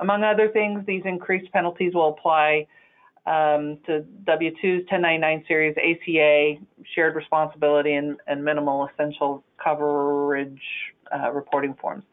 Among 0.00 0.24
other 0.24 0.48
things, 0.48 0.84
these 0.86 1.02
increased 1.04 1.50
penalties 1.52 1.94
will 1.94 2.10
apply 2.10 2.66
um, 3.26 3.78
to 3.86 4.04
W-2s, 4.24 4.90
1099 4.90 5.44
series, 5.48 5.76
ACA, 5.76 6.64
shared 6.94 7.16
responsibility, 7.16 7.94
and, 7.94 8.16
and 8.26 8.44
minimal 8.44 8.88
essential 8.92 9.42
coverage 9.62 10.60
uh, 11.14 11.32
reporting 11.32 11.74
forms. 11.80 12.04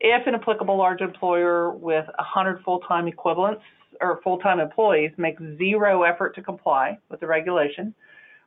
If 0.00 0.26
an 0.26 0.34
applicable 0.34 0.76
large 0.76 1.00
employer 1.00 1.70
with 1.70 2.06
100 2.18 2.62
full-time 2.64 3.08
equivalents 3.08 3.62
or 4.00 4.20
full-time 4.22 4.60
employees 4.60 5.12
makes 5.16 5.42
zero 5.58 6.02
effort 6.02 6.34
to 6.34 6.42
comply 6.42 6.98
with 7.08 7.20
the 7.20 7.26
regulation 7.26 7.94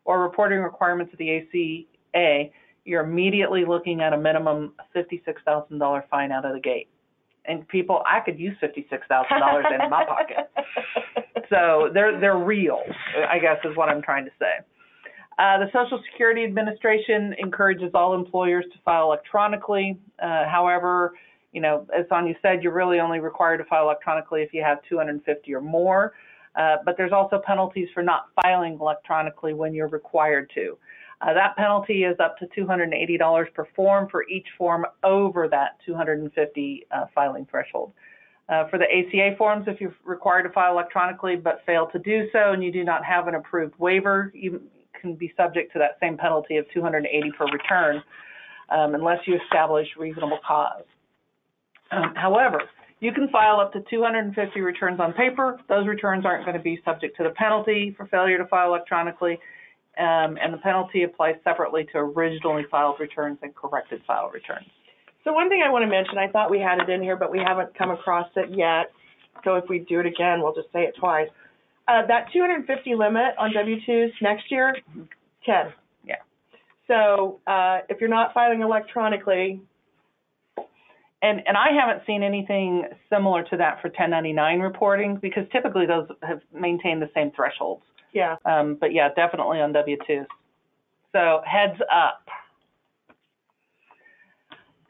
or 0.03 0.21
reporting 0.21 0.59
requirements 0.59 1.11
of 1.13 1.19
the 1.19 1.37
ACA, 1.37 2.51
you're 2.83 3.03
immediately 3.03 3.65
looking 3.65 4.01
at 4.01 4.13
a 4.13 4.17
minimum 4.17 4.73
$56,000 4.95 6.03
fine 6.09 6.31
out 6.31 6.45
of 6.45 6.53
the 6.53 6.59
gate. 6.59 6.89
And 7.47 7.67
people, 7.67 8.01
I 8.05 8.19
could 8.19 8.39
use 8.39 8.57
$56,000 8.61 9.83
in 9.83 9.89
my 9.89 10.05
pocket. 10.05 10.51
So 11.49 11.89
they're 11.93 12.19
they're 12.19 12.39
real, 12.39 12.79
I 13.29 13.37
guess 13.37 13.57
is 13.65 13.77
what 13.77 13.87
I'm 13.87 14.01
trying 14.01 14.25
to 14.25 14.31
say. 14.39 14.65
Uh, 15.37 15.59
the 15.59 15.67
Social 15.73 16.01
Security 16.11 16.43
Administration 16.43 17.35
encourages 17.37 17.91
all 17.93 18.15
employers 18.15 18.65
to 18.73 18.79
file 18.83 19.03
electronically. 19.03 19.99
Uh, 20.21 20.45
however, 20.49 21.13
you 21.51 21.61
know, 21.61 21.85
as 21.97 22.05
Sonia 22.09 22.35
said, 22.41 22.63
you're 22.63 22.73
really 22.73 22.99
only 22.99 23.19
required 23.19 23.57
to 23.57 23.65
file 23.65 23.83
electronically 23.83 24.41
if 24.41 24.53
you 24.53 24.63
have 24.63 24.79
250 24.87 25.53
or 25.53 25.61
more. 25.61 26.13
Uh, 26.55 26.77
but 26.85 26.95
there's 26.95 27.11
also 27.11 27.41
penalties 27.45 27.89
for 27.93 28.01
not 28.01 28.27
filing 28.41 28.77
electronically 28.79 29.53
when 29.53 29.73
you're 29.73 29.89
required 29.89 30.49
to. 30.55 30.77
Uh, 31.21 31.33
that 31.33 31.55
penalty 31.55 32.03
is 32.03 32.17
up 32.19 32.37
to 32.37 32.47
$280 32.57 33.53
per 33.53 33.67
form 33.75 34.07
for 34.09 34.27
each 34.27 34.47
form 34.57 34.85
over 35.03 35.47
that 35.47 35.77
250 35.85 36.87
uh, 36.91 37.05
filing 37.13 37.47
threshold. 37.49 37.93
Uh, 38.47 38.67
for 38.69 38.77
the 38.77 38.85
ACA 38.85 39.35
forms, 39.37 39.65
if 39.67 39.81
you're 39.81 39.95
required 40.03 40.43
to 40.43 40.49
file 40.49 40.73
electronically 40.73 41.35
but 41.35 41.61
fail 41.65 41.87
to 41.87 41.99
do 41.99 42.27
so 42.31 42.51
and 42.51 42.63
you 42.63 42.71
do 42.71 42.83
not 42.83 43.03
have 43.03 43.27
an 43.27 43.35
approved 43.35 43.73
waiver, 43.79 44.31
you 44.35 44.61
can 45.01 45.15
be 45.15 45.33
subject 45.35 45.73
to 45.73 45.79
that 45.79 45.97
same 45.99 46.17
penalty 46.17 46.57
of 46.57 46.65
280 46.73 47.31
per 47.37 47.45
return 47.45 48.03
um, 48.69 48.93
unless 48.93 49.19
you 49.25 49.39
establish 49.45 49.87
reasonable 49.97 50.39
cause. 50.45 50.83
Um, 51.91 52.13
however, 52.15 52.61
you 52.99 53.11
can 53.11 53.27
file 53.29 53.59
up 53.59 53.73
to 53.73 53.81
250 53.89 54.61
returns 54.61 54.99
on 54.99 55.13
paper. 55.13 55.59
Those 55.67 55.87
returns 55.87 56.25
aren't 56.25 56.45
going 56.45 56.57
to 56.57 56.63
be 56.63 56.79
subject 56.85 57.17
to 57.17 57.23
the 57.23 57.31
penalty 57.31 57.93
for 57.97 58.07
failure 58.07 58.37
to 58.37 58.45
file 58.45 58.69
electronically, 58.69 59.37
um, 59.97 60.37
and 60.41 60.53
the 60.53 60.57
penalty 60.57 61.03
applies 61.03 61.35
separately 61.43 61.85
to 61.91 61.97
originally 61.99 62.63
filed 62.69 62.99
returns 62.99 63.37
and 63.41 63.55
corrected 63.55 64.01
file 64.05 64.29
returns. 64.33 64.67
So 65.23 65.33
one 65.33 65.49
thing 65.49 65.63
I 65.65 65.71
want 65.71 65.83
to 65.83 65.89
mention, 65.89 66.17
I 66.17 66.27
thought 66.29 66.51
we 66.51 66.59
had 66.59 66.79
it 66.79 66.89
in 66.89 67.01
here, 67.01 67.15
but 67.15 67.31
we 67.31 67.39
haven't 67.39 67.75
come 67.77 67.91
across 67.91 68.29
it 68.35 68.49
yet. 68.55 68.91
So 69.43 69.55
if 69.55 69.65
we 69.67 69.79
do 69.79 69.99
it 69.99 70.05
again, 70.05 70.41
we'll 70.41 70.53
just 70.53 70.71
say 70.71 70.83
it 70.83 70.95
twice. 70.99 71.29
Uh, 71.87 72.05
that 72.07 72.27
250 72.33 72.95
limit 72.95 73.35
on 73.37 73.53
W-2s 73.53 74.11
next 74.21 74.51
year, 74.51 74.75
10. 75.45 75.73
Yeah. 76.03 76.15
So 76.87 77.39
uh, 77.47 77.79
if 77.89 77.99
you're 77.99 78.09
not 78.09 78.33
filing 78.33 78.61
electronically, 78.61 79.61
and 81.21 81.41
and 81.47 81.57
I 81.57 81.69
haven't 81.79 82.05
seen 82.05 82.21
anything 82.21 82.83
similar 83.09 83.43
to 83.43 83.57
that 83.57 83.81
for 83.81 83.87
1099 83.87 84.59
reporting 84.59 85.17
because 85.21 85.43
typically 85.51 85.85
those 85.85 86.07
have 86.21 86.41
maintained 86.53 87.01
the 87.01 87.09
same 87.15 87.31
thresholds. 87.35 87.83
Yeah. 88.15 88.37
Um, 88.45 88.77
but 88.79 88.93
yeah, 88.93 89.09
definitely 89.13 89.59
on 89.59 89.73
W-2s. 89.73 90.25
So 91.11 91.41
heads 91.45 91.79
up. 91.93 92.25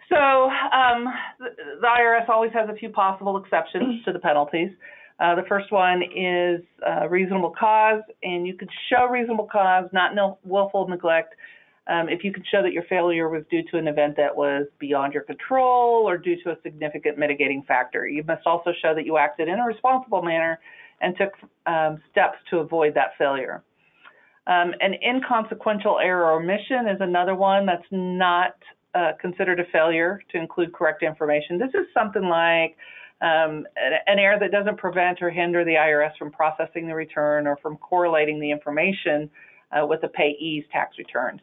So 0.07 0.15
um, 0.15 1.05
the, 1.39 1.49
the, 1.81 1.87
IRS 1.87 2.29
always 2.29 2.51
has 2.53 2.69
a 2.69 2.75
few 2.75 2.89
possible 2.89 3.37
exceptions 3.37 4.05
to 4.05 4.13
the 4.13 4.19
penalties. 4.19 4.69
Uh, 5.19 5.33
the 5.33 5.41
first 5.49 5.71
one 5.71 6.03
is 6.03 6.61
uh, 6.87 7.09
reasonable 7.09 7.53
cause, 7.59 8.03
and 8.21 8.45
you 8.45 8.53
could 8.53 8.69
show 8.89 9.07
reasonable 9.07 9.49
cause, 9.51 9.85
not 9.91 10.13
no, 10.13 10.37
willful 10.43 10.87
neglect, 10.87 11.33
um, 11.87 12.07
if 12.09 12.23
you 12.23 12.31
could 12.31 12.45
show 12.51 12.61
that 12.61 12.73
your 12.73 12.83
failure 12.83 13.29
was 13.29 13.43
due 13.49 13.63
to 13.71 13.77
an 13.77 13.87
event 13.87 14.15
that 14.17 14.35
was 14.35 14.67
beyond 14.77 15.13
your 15.13 15.23
control 15.23 16.07
or 16.07 16.17
due 16.17 16.35
to 16.43 16.51
a 16.51 16.57
significant 16.61 17.17
mitigating 17.17 17.63
factor. 17.67 18.07
You 18.07 18.23
must 18.23 18.45
also 18.45 18.71
show 18.81 18.93
that 18.93 19.05
you 19.05 19.17
acted 19.17 19.47
in 19.47 19.57
a 19.57 19.65
responsible 19.65 20.21
manner 20.21 20.59
and 21.01 21.15
took 21.17 21.33
um, 21.65 22.01
steps 22.11 22.37
to 22.49 22.59
avoid 22.59 22.93
that 22.95 23.11
failure. 23.17 23.63
Um, 24.47 24.73
an 24.79 24.93
inconsequential 25.01 25.99
error 25.99 26.25
or 26.25 26.41
omission 26.41 26.87
is 26.87 26.97
another 26.99 27.35
one 27.35 27.65
that's 27.65 27.87
not 27.91 28.55
uh, 28.93 29.11
considered 29.19 29.59
a 29.59 29.65
failure 29.71 30.21
to 30.31 30.37
include 30.37 30.71
correct 30.73 31.03
information. 31.03 31.57
This 31.57 31.73
is 31.73 31.87
something 31.93 32.23
like 32.23 32.77
um, 33.21 33.65
an 34.07 34.19
error 34.19 34.37
that 34.39 34.51
doesn't 34.51 34.77
prevent 34.77 35.21
or 35.21 35.29
hinder 35.29 35.65
the 35.65 35.71
IRS 35.71 36.15
from 36.17 36.31
processing 36.31 36.87
the 36.87 36.93
return 36.93 37.47
or 37.47 37.57
from 37.57 37.77
correlating 37.77 38.39
the 38.39 38.51
information 38.51 39.29
uh, 39.71 39.85
with 39.85 40.01
the 40.01 40.07
payee's 40.07 40.65
tax 40.71 40.97
return. 40.97 41.41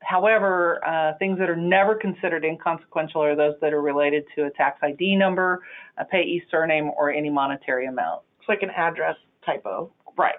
However, 0.00 0.84
uh, 0.86 1.18
things 1.18 1.38
that 1.38 1.50
are 1.50 1.56
never 1.56 1.94
considered 1.94 2.44
inconsequential 2.44 3.22
are 3.22 3.34
those 3.34 3.54
that 3.60 3.72
are 3.72 3.82
related 3.82 4.24
to 4.36 4.44
a 4.44 4.50
tax 4.50 4.78
ID 4.82 5.16
number, 5.16 5.62
a 5.98 6.04
payee 6.04 6.42
surname, 6.50 6.90
or 6.96 7.10
any 7.10 7.30
monetary 7.30 7.86
amount. 7.86 8.22
Like 8.48 8.62
an 8.62 8.70
address 8.70 9.16
typo. 9.44 9.92
Right. 10.16 10.36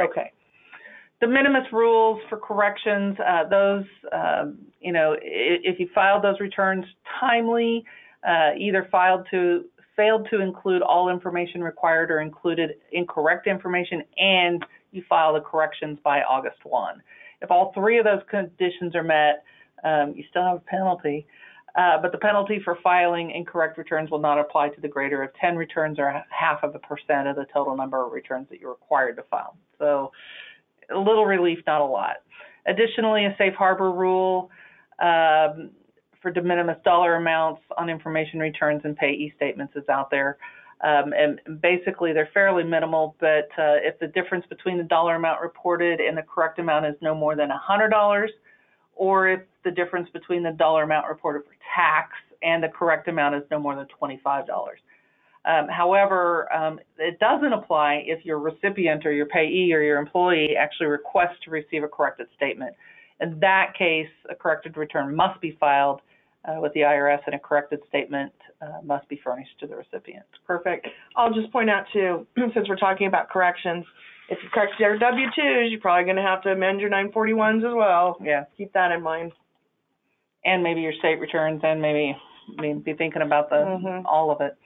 Okay. 0.00 0.32
De 1.20 1.26
minimis 1.26 1.64
rules 1.72 2.20
for 2.30 2.38
corrections, 2.38 3.16
uh, 3.20 3.46
those, 3.48 3.84
uh, 4.10 4.46
you 4.80 4.92
know, 4.92 5.14
if 5.20 5.78
you 5.78 5.88
filed 5.94 6.24
those 6.24 6.40
returns 6.40 6.84
timely, 7.20 7.84
uh, 8.26 8.50
either 8.56 8.88
filed 8.90 9.26
to 9.30 9.64
failed 9.96 10.26
to 10.30 10.40
include 10.40 10.80
all 10.80 11.10
information 11.10 11.62
required 11.62 12.10
or 12.10 12.20
included 12.20 12.70
incorrect 12.92 13.46
information, 13.46 14.02
and 14.16 14.64
you 14.92 15.02
file 15.08 15.34
the 15.34 15.40
corrections 15.40 15.98
by 16.02 16.22
August 16.22 16.56
1. 16.64 17.02
If 17.42 17.50
all 17.50 17.72
three 17.74 17.98
of 17.98 18.06
those 18.06 18.22
conditions 18.30 18.94
are 18.94 19.02
met, 19.02 19.44
um, 19.84 20.14
you 20.16 20.24
still 20.30 20.42
have 20.42 20.56
a 20.56 20.60
penalty. 20.60 21.26
Uh, 21.76 22.00
but 22.02 22.12
the 22.12 22.18
penalty 22.18 22.60
for 22.64 22.76
filing 22.82 23.30
incorrect 23.30 23.78
returns 23.78 24.10
will 24.10 24.18
not 24.18 24.38
apply 24.38 24.68
to 24.70 24.80
the 24.80 24.88
greater 24.88 25.22
of 25.22 25.30
10 25.40 25.56
returns 25.56 25.98
or 25.98 26.22
half 26.30 26.62
of 26.62 26.74
a 26.74 26.78
percent 26.80 27.28
of 27.28 27.36
the 27.36 27.46
total 27.52 27.76
number 27.76 28.04
of 28.04 28.12
returns 28.12 28.48
that 28.50 28.60
you're 28.60 28.70
required 28.70 29.16
to 29.16 29.22
file. 29.30 29.56
So 29.78 30.10
a 30.92 30.98
little 30.98 31.26
relief, 31.26 31.58
not 31.66 31.80
a 31.80 31.84
lot. 31.84 32.16
Additionally, 32.66 33.24
a 33.24 33.34
safe 33.38 33.54
harbor 33.54 33.92
rule 33.92 34.50
um, 35.00 35.70
for 36.20 36.30
de 36.30 36.42
minimis 36.42 36.76
dollar 36.84 37.14
amounts 37.14 37.62
on 37.78 37.88
information 37.88 38.40
returns 38.40 38.82
and 38.84 38.96
payee 38.96 39.32
statements 39.36 39.74
is 39.76 39.88
out 39.88 40.10
there. 40.10 40.38
Um, 40.82 41.12
and 41.12 41.60
basically, 41.60 42.12
they're 42.12 42.30
fairly 42.32 42.64
minimal, 42.64 43.14
but 43.20 43.48
uh, 43.58 43.76
if 43.82 43.98
the 43.98 44.06
difference 44.06 44.46
between 44.48 44.78
the 44.78 44.84
dollar 44.84 45.16
amount 45.16 45.42
reported 45.42 46.00
and 46.00 46.16
the 46.16 46.22
correct 46.22 46.58
amount 46.58 46.86
is 46.86 46.94
no 47.02 47.14
more 47.14 47.36
than 47.36 47.50
$100, 47.50 48.26
or 49.00 49.28
if 49.30 49.40
the 49.64 49.70
difference 49.70 50.10
between 50.12 50.42
the 50.42 50.52
dollar 50.52 50.82
amount 50.82 51.08
reported 51.08 51.42
for 51.44 51.56
tax 51.74 52.10
and 52.42 52.62
the 52.62 52.68
correct 52.68 53.08
amount 53.08 53.34
is 53.34 53.42
no 53.50 53.58
more 53.58 53.74
than 53.74 53.86
$25. 54.00 54.44
Um, 55.46 55.68
however, 55.68 56.52
um, 56.52 56.78
it 56.98 57.18
doesn't 57.18 57.54
apply 57.54 58.02
if 58.04 58.26
your 58.26 58.38
recipient 58.38 59.06
or 59.06 59.12
your 59.12 59.24
payee 59.24 59.72
or 59.72 59.80
your 59.80 59.98
employee 59.98 60.54
actually 60.54 60.88
requests 60.88 61.38
to 61.46 61.50
receive 61.50 61.82
a 61.82 61.88
corrected 61.88 62.26
statement. 62.36 62.76
In 63.22 63.40
that 63.40 63.72
case, 63.76 64.10
a 64.28 64.34
corrected 64.34 64.76
return 64.76 65.16
must 65.16 65.40
be 65.40 65.56
filed 65.58 66.02
uh, 66.44 66.60
with 66.60 66.74
the 66.74 66.80
IRS 66.80 67.20
and 67.24 67.34
a 67.34 67.38
corrected 67.38 67.80
statement 67.88 68.32
uh, 68.60 68.82
must 68.84 69.08
be 69.08 69.18
furnished 69.24 69.58
to 69.60 69.66
the 69.66 69.76
recipient. 69.76 70.26
Perfect. 70.46 70.88
I'll 71.16 71.32
just 71.32 71.50
point 71.52 71.70
out 71.70 71.86
too, 71.90 72.26
since 72.54 72.68
we're 72.68 72.76
talking 72.76 73.06
about 73.06 73.30
corrections, 73.30 73.86
if 74.30 74.38
you 74.42 74.48
correct 74.54 74.74
your 74.78 74.96
W-2s, 74.96 75.70
you're 75.70 75.80
probably 75.80 76.04
going 76.04 76.16
to 76.16 76.22
have 76.22 76.42
to 76.42 76.50
amend 76.50 76.80
your 76.80 76.88
941s 76.90 77.58
as 77.68 77.74
well. 77.74 78.16
Yeah. 78.22 78.44
Keep 78.56 78.72
that 78.74 78.92
in 78.92 79.02
mind. 79.02 79.32
And 80.44 80.62
maybe 80.62 80.80
your 80.80 80.92
state 80.98 81.20
returns 81.20 81.60
and 81.64 81.82
maybe, 81.82 82.16
I 82.58 82.62
mean, 82.62 82.80
be 82.80 82.94
thinking 82.94 83.22
about 83.22 83.50
the 83.50 83.56
Mhm. 83.56 84.04
all 84.06 84.30
of 84.30 84.40
it. 84.40 84.56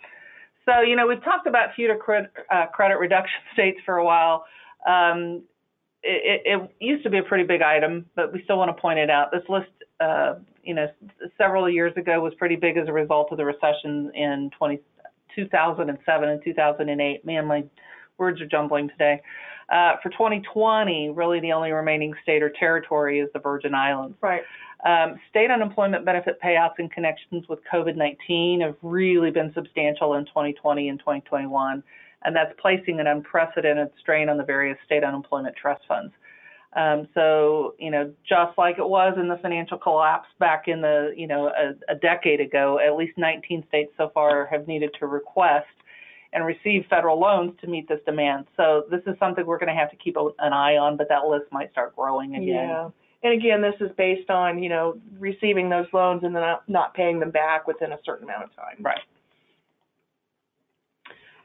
So, 0.66 0.80
you 0.82 0.96
know, 0.96 1.06
we've 1.06 1.22
talked 1.24 1.46
about 1.46 1.74
future 1.74 1.96
credit, 1.96 2.30
uh, 2.50 2.66
credit 2.66 2.98
reduction 2.98 3.40
states 3.54 3.80
for 3.84 3.96
a 3.96 4.04
while. 4.04 4.44
Um, 4.86 5.42
it, 6.02 6.42
it, 6.44 6.60
it 6.60 6.70
used 6.80 7.02
to 7.04 7.10
be 7.10 7.18
a 7.18 7.22
pretty 7.22 7.44
big 7.44 7.62
item, 7.62 8.06
but 8.14 8.32
we 8.32 8.42
still 8.44 8.58
want 8.58 8.74
to 8.74 8.80
point 8.80 8.98
it 8.98 9.08
out. 9.10 9.32
This 9.32 9.42
list, 9.48 9.70
uh, 10.00 10.34
you 10.62 10.74
know, 10.74 10.86
several 11.38 11.68
years 11.68 11.96
ago 11.96 12.20
was 12.20 12.34
pretty 12.34 12.56
big 12.56 12.76
as 12.76 12.86
a 12.88 12.92
result 12.92 13.32
of 13.32 13.38
the 13.38 13.44
recession 13.44 14.10
in 14.14 14.50
20, 14.58 14.78
2007 15.34 16.28
and 16.28 16.44
2008. 16.44 17.24
Man, 17.24 17.46
my 17.46 17.64
words 18.18 18.40
are 18.40 18.46
jumbling 18.46 18.88
today. 18.90 19.20
Uh, 19.70 19.92
for 20.02 20.10
2020, 20.10 21.10
really 21.10 21.40
the 21.40 21.52
only 21.52 21.72
remaining 21.72 22.12
state 22.22 22.42
or 22.42 22.50
territory 22.50 23.20
is 23.20 23.28
the 23.32 23.38
Virgin 23.38 23.74
Islands. 23.74 24.16
Right. 24.20 24.42
Um, 24.84 25.18
state 25.30 25.50
unemployment 25.50 26.04
benefit 26.04 26.38
payouts 26.42 26.78
in 26.78 26.90
connections 26.90 27.44
with 27.48 27.60
COVID 27.72 27.96
19 27.96 28.60
have 28.60 28.76
really 28.82 29.30
been 29.30 29.50
substantial 29.54 30.14
in 30.14 30.26
2020 30.26 30.90
and 30.90 30.98
2021, 30.98 31.82
and 32.24 32.36
that's 32.36 32.52
placing 32.60 33.00
an 33.00 33.06
unprecedented 33.06 33.88
strain 33.98 34.28
on 34.28 34.36
the 34.36 34.44
various 34.44 34.76
state 34.84 35.02
unemployment 35.02 35.56
trust 35.56 35.82
funds. 35.88 36.12
Um, 36.76 37.08
so, 37.14 37.74
you 37.78 37.90
know, 37.90 38.12
just 38.28 38.58
like 38.58 38.78
it 38.78 38.88
was 38.88 39.16
in 39.16 39.28
the 39.28 39.38
financial 39.40 39.78
collapse 39.78 40.28
back 40.40 40.64
in 40.66 40.80
the, 40.80 41.14
you 41.16 41.28
know, 41.28 41.46
a, 41.48 41.92
a 41.92 41.94
decade 41.94 42.40
ago, 42.40 42.80
at 42.84 42.96
least 42.96 43.16
19 43.16 43.64
states 43.68 43.92
so 43.96 44.10
far 44.12 44.46
have 44.46 44.66
needed 44.66 44.90
to 44.98 45.06
request 45.06 45.66
and 46.34 46.44
receive 46.44 46.84
federal 46.90 47.18
loans 47.18 47.52
to 47.60 47.66
meet 47.68 47.88
this 47.88 48.00
demand. 48.04 48.46
So 48.56 48.84
this 48.90 49.00
is 49.06 49.14
something 49.18 49.46
we're 49.46 49.58
going 49.58 49.74
to 49.74 49.80
have 49.80 49.90
to 49.90 49.96
keep 49.96 50.16
an 50.16 50.52
eye 50.52 50.76
on, 50.76 50.96
but 50.96 51.08
that 51.08 51.24
list 51.26 51.44
might 51.52 51.70
start 51.70 51.94
growing 51.96 52.34
again. 52.34 52.46
Yeah. 52.46 52.90
And 53.22 53.32
again, 53.32 53.62
this 53.62 53.74
is 53.80 53.90
based 53.96 54.28
on, 54.28 54.62
you 54.62 54.68
know, 54.68 54.98
receiving 55.18 55.70
those 55.70 55.86
loans 55.94 56.24
and 56.24 56.34
then 56.34 56.42
not, 56.42 56.68
not 56.68 56.94
paying 56.94 57.20
them 57.20 57.30
back 57.30 57.66
within 57.66 57.92
a 57.92 57.98
certain 58.04 58.24
amount 58.24 58.44
of 58.44 58.54
time. 58.54 58.76
Right. 58.80 58.98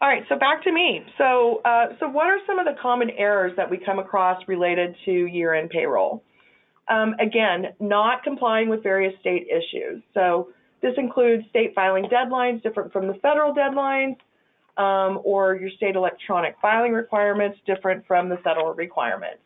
All 0.01 0.07
right, 0.07 0.23
so 0.29 0.37
back 0.37 0.63
to 0.63 0.71
me. 0.71 1.05
So, 1.17 1.61
uh, 1.65 1.87
so 1.99 2.07
what 2.07 2.27
are 2.27 2.39
some 2.47 2.57
of 2.57 2.65
the 2.65 2.75
common 2.81 3.09
errors 3.11 3.53
that 3.57 3.69
we 3.69 3.77
come 3.77 3.99
across 3.99 4.41
related 4.47 4.95
to 5.05 5.11
year-end 5.11 5.69
payroll? 5.69 6.23
Um, 6.87 7.15
again, 7.19 7.67
not 7.79 8.23
complying 8.23 8.69
with 8.69 8.81
various 8.81 9.13
state 9.19 9.47
issues. 9.47 10.01
So 10.13 10.49
this 10.81 10.93
includes 10.97 11.43
state 11.49 11.73
filing 11.75 12.05
deadlines 12.05 12.63
different 12.63 12.91
from 12.91 13.07
the 13.07 13.15
federal 13.15 13.53
deadlines, 13.53 14.15
um, 14.79 15.19
or 15.23 15.55
your 15.55 15.69
state 15.71 15.95
electronic 15.95 16.55
filing 16.61 16.93
requirements 16.93 17.59
different 17.67 18.07
from 18.07 18.29
the 18.29 18.37
federal 18.37 18.73
requirements. 18.73 19.41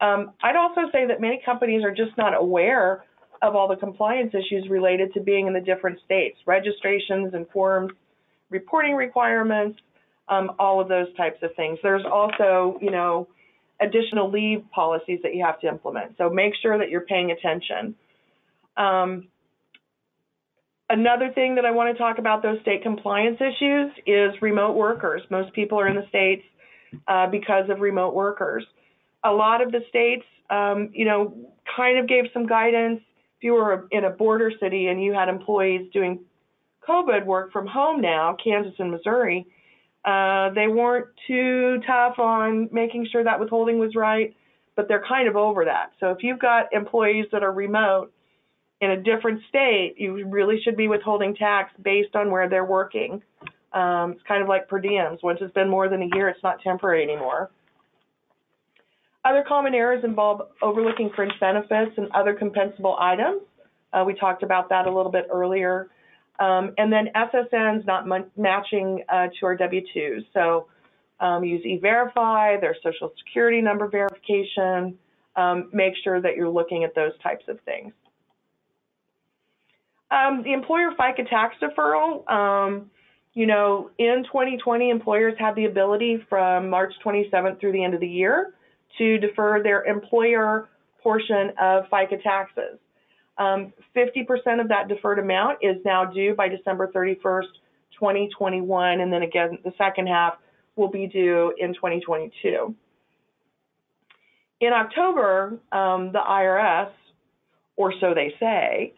Um, 0.00 0.32
I'd 0.42 0.56
also 0.56 0.82
say 0.92 1.06
that 1.06 1.20
many 1.20 1.42
companies 1.44 1.84
are 1.84 1.90
just 1.90 2.16
not 2.16 2.34
aware 2.34 3.04
of 3.42 3.56
all 3.56 3.68
the 3.68 3.76
compliance 3.76 4.32
issues 4.34 4.68
related 4.70 5.12
to 5.14 5.20
being 5.20 5.48
in 5.48 5.52
the 5.52 5.60
different 5.60 5.98
states, 6.04 6.38
registrations 6.46 7.34
and 7.34 7.46
forms, 7.50 7.92
reporting 8.50 8.94
requirements, 8.94 9.78
um, 10.28 10.52
all 10.60 10.80
of 10.80 10.88
those 10.88 11.12
types 11.16 11.42
of 11.42 11.50
things. 11.56 11.78
There's 11.82 12.04
also, 12.04 12.78
you 12.80 12.92
know, 12.92 13.26
additional 13.80 14.30
leave 14.30 14.64
policies 14.72 15.18
that 15.24 15.34
you 15.34 15.44
have 15.44 15.58
to 15.60 15.66
implement. 15.66 16.16
So 16.18 16.30
make 16.30 16.52
sure 16.62 16.78
that 16.78 16.88
you're 16.88 17.00
paying 17.00 17.32
attention. 17.32 17.96
Um, 18.76 19.26
another 20.92 21.32
thing 21.34 21.54
that 21.54 21.64
I 21.64 21.70
want 21.70 21.94
to 21.94 21.98
talk 21.98 22.18
about 22.18 22.42
those 22.42 22.60
state 22.60 22.82
compliance 22.82 23.38
issues 23.40 23.90
is 24.06 24.30
remote 24.42 24.76
workers. 24.76 25.22
Most 25.30 25.52
people 25.54 25.80
are 25.80 25.88
in 25.88 25.96
the 25.96 26.06
states 26.08 26.42
uh, 27.08 27.26
because 27.28 27.70
of 27.70 27.80
remote 27.80 28.14
workers. 28.14 28.64
A 29.24 29.30
lot 29.30 29.62
of 29.62 29.72
the 29.72 29.80
states, 29.88 30.24
um, 30.50 30.90
you 30.92 31.06
know, 31.06 31.34
kind 31.76 31.98
of 31.98 32.06
gave 32.06 32.24
some 32.34 32.46
guidance. 32.46 33.00
If 33.38 33.44
you 33.44 33.54
were 33.54 33.88
in 33.90 34.04
a 34.04 34.10
border 34.10 34.52
city 34.60 34.88
and 34.88 35.02
you 35.02 35.14
had 35.14 35.28
employees 35.28 35.90
doing 35.92 36.20
COVID 36.86 37.24
work 37.24 37.52
from 37.52 37.66
home 37.66 38.02
now, 38.02 38.36
Kansas 38.42 38.74
and 38.78 38.90
Missouri, 38.90 39.46
uh, 40.04 40.50
they 40.50 40.68
weren't 40.68 41.06
too 41.26 41.80
tough 41.86 42.18
on 42.18 42.68
making 42.70 43.06
sure 43.10 43.24
that 43.24 43.40
withholding 43.40 43.78
was 43.78 43.94
right, 43.94 44.36
but 44.76 44.88
they're 44.88 45.04
kind 45.08 45.26
of 45.26 45.36
over 45.36 45.64
that. 45.64 45.92
So 46.00 46.10
if 46.10 46.18
you've 46.20 46.40
got 46.40 46.72
employees 46.72 47.26
that 47.32 47.42
are 47.42 47.52
remote 47.52 48.12
in 48.82 48.90
a 48.90 48.96
different 49.00 49.40
state, 49.48 49.94
you 49.96 50.26
really 50.26 50.60
should 50.62 50.76
be 50.76 50.88
withholding 50.88 51.36
tax 51.36 51.70
based 51.82 52.16
on 52.16 52.32
where 52.32 52.48
they're 52.48 52.64
working. 52.64 53.22
Um, 53.72 54.12
it's 54.12 54.22
kind 54.26 54.42
of 54.42 54.48
like 54.48 54.68
per 54.68 54.82
diems. 54.82 55.22
Once 55.22 55.38
it's 55.40 55.54
been 55.54 55.70
more 55.70 55.88
than 55.88 56.02
a 56.02 56.08
year, 56.16 56.28
it's 56.28 56.42
not 56.42 56.60
temporary 56.60 57.04
anymore. 57.04 57.50
Other 59.24 59.44
common 59.46 59.72
errors 59.72 60.02
involve 60.02 60.48
overlooking 60.60 61.10
fringe 61.14 61.32
benefits 61.38 61.92
and 61.96 62.10
other 62.10 62.34
compensable 62.34 63.00
items. 63.00 63.42
Uh, 63.92 64.02
we 64.04 64.14
talked 64.14 64.42
about 64.42 64.68
that 64.70 64.88
a 64.88 64.92
little 64.92 65.12
bit 65.12 65.28
earlier. 65.30 65.88
Um, 66.40 66.74
and 66.76 66.92
then 66.92 67.08
SSNs 67.14 67.86
not 67.86 68.08
matching 68.36 69.04
uh, 69.08 69.28
to 69.38 69.46
our 69.46 69.56
W-2s. 69.56 70.26
So 70.34 70.66
um, 71.20 71.44
use 71.44 71.64
E-Verify, 71.64 72.58
their 72.58 72.74
social 72.82 73.12
security 73.24 73.60
number 73.60 73.86
verification. 73.86 74.98
Um, 75.36 75.70
make 75.72 75.94
sure 76.02 76.20
that 76.20 76.34
you're 76.34 76.50
looking 76.50 76.82
at 76.82 76.96
those 76.96 77.12
types 77.22 77.44
of 77.46 77.60
things. 77.60 77.92
Um, 80.12 80.42
the 80.42 80.52
employer 80.52 80.90
FICA 80.98 81.28
tax 81.28 81.56
deferral, 81.62 82.30
um, 82.30 82.90
you 83.32 83.46
know, 83.46 83.90
in 83.98 84.24
2020, 84.24 84.90
employers 84.90 85.34
had 85.38 85.54
the 85.54 85.64
ability 85.64 86.18
from 86.28 86.68
March 86.68 86.92
27th 87.04 87.58
through 87.58 87.72
the 87.72 87.82
end 87.82 87.94
of 87.94 88.00
the 88.00 88.08
year 88.08 88.52
to 88.98 89.16
defer 89.18 89.62
their 89.62 89.84
employer 89.84 90.68
portion 91.02 91.52
of 91.58 91.84
FICA 91.90 92.22
taxes. 92.22 92.78
Um, 93.38 93.72
50% 93.96 94.60
of 94.60 94.68
that 94.68 94.88
deferred 94.88 95.18
amount 95.18 95.58
is 95.62 95.76
now 95.84 96.04
due 96.04 96.34
by 96.34 96.48
December 96.48 96.88
31st, 96.94 97.44
2021, 97.98 99.00
and 99.00 99.10
then 99.10 99.22
again, 99.22 99.58
the 99.64 99.72
second 99.78 100.08
half 100.08 100.34
will 100.76 100.90
be 100.90 101.06
due 101.06 101.54
in 101.58 101.72
2022. 101.72 102.74
In 104.60 104.72
October, 104.74 105.58
um, 105.72 106.12
the 106.12 106.20
IRS, 106.20 106.90
or 107.76 107.94
so 107.98 108.12
they 108.14 108.34
say, 108.38 108.92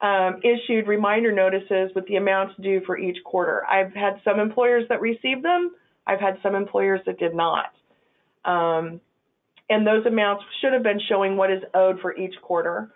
um, 0.00 0.40
issued 0.42 0.86
reminder 0.86 1.32
notices 1.32 1.90
with 1.94 2.06
the 2.06 2.16
amounts 2.16 2.54
due 2.60 2.80
for 2.86 2.98
each 2.98 3.18
quarter. 3.24 3.64
I've 3.66 3.92
had 3.92 4.20
some 4.24 4.40
employers 4.40 4.84
that 4.88 5.00
received 5.00 5.44
them. 5.44 5.72
I've 6.06 6.20
had 6.20 6.38
some 6.42 6.54
employers 6.54 7.00
that 7.06 7.18
did 7.18 7.34
not. 7.34 7.72
Um, 8.44 9.00
and 9.70 9.86
those 9.86 10.04
amounts 10.06 10.44
should 10.60 10.72
have 10.72 10.82
been 10.82 11.00
showing 11.08 11.36
what 11.36 11.50
is 11.50 11.62
owed 11.74 12.00
for 12.00 12.16
each 12.16 12.34
quarter. 12.42 12.90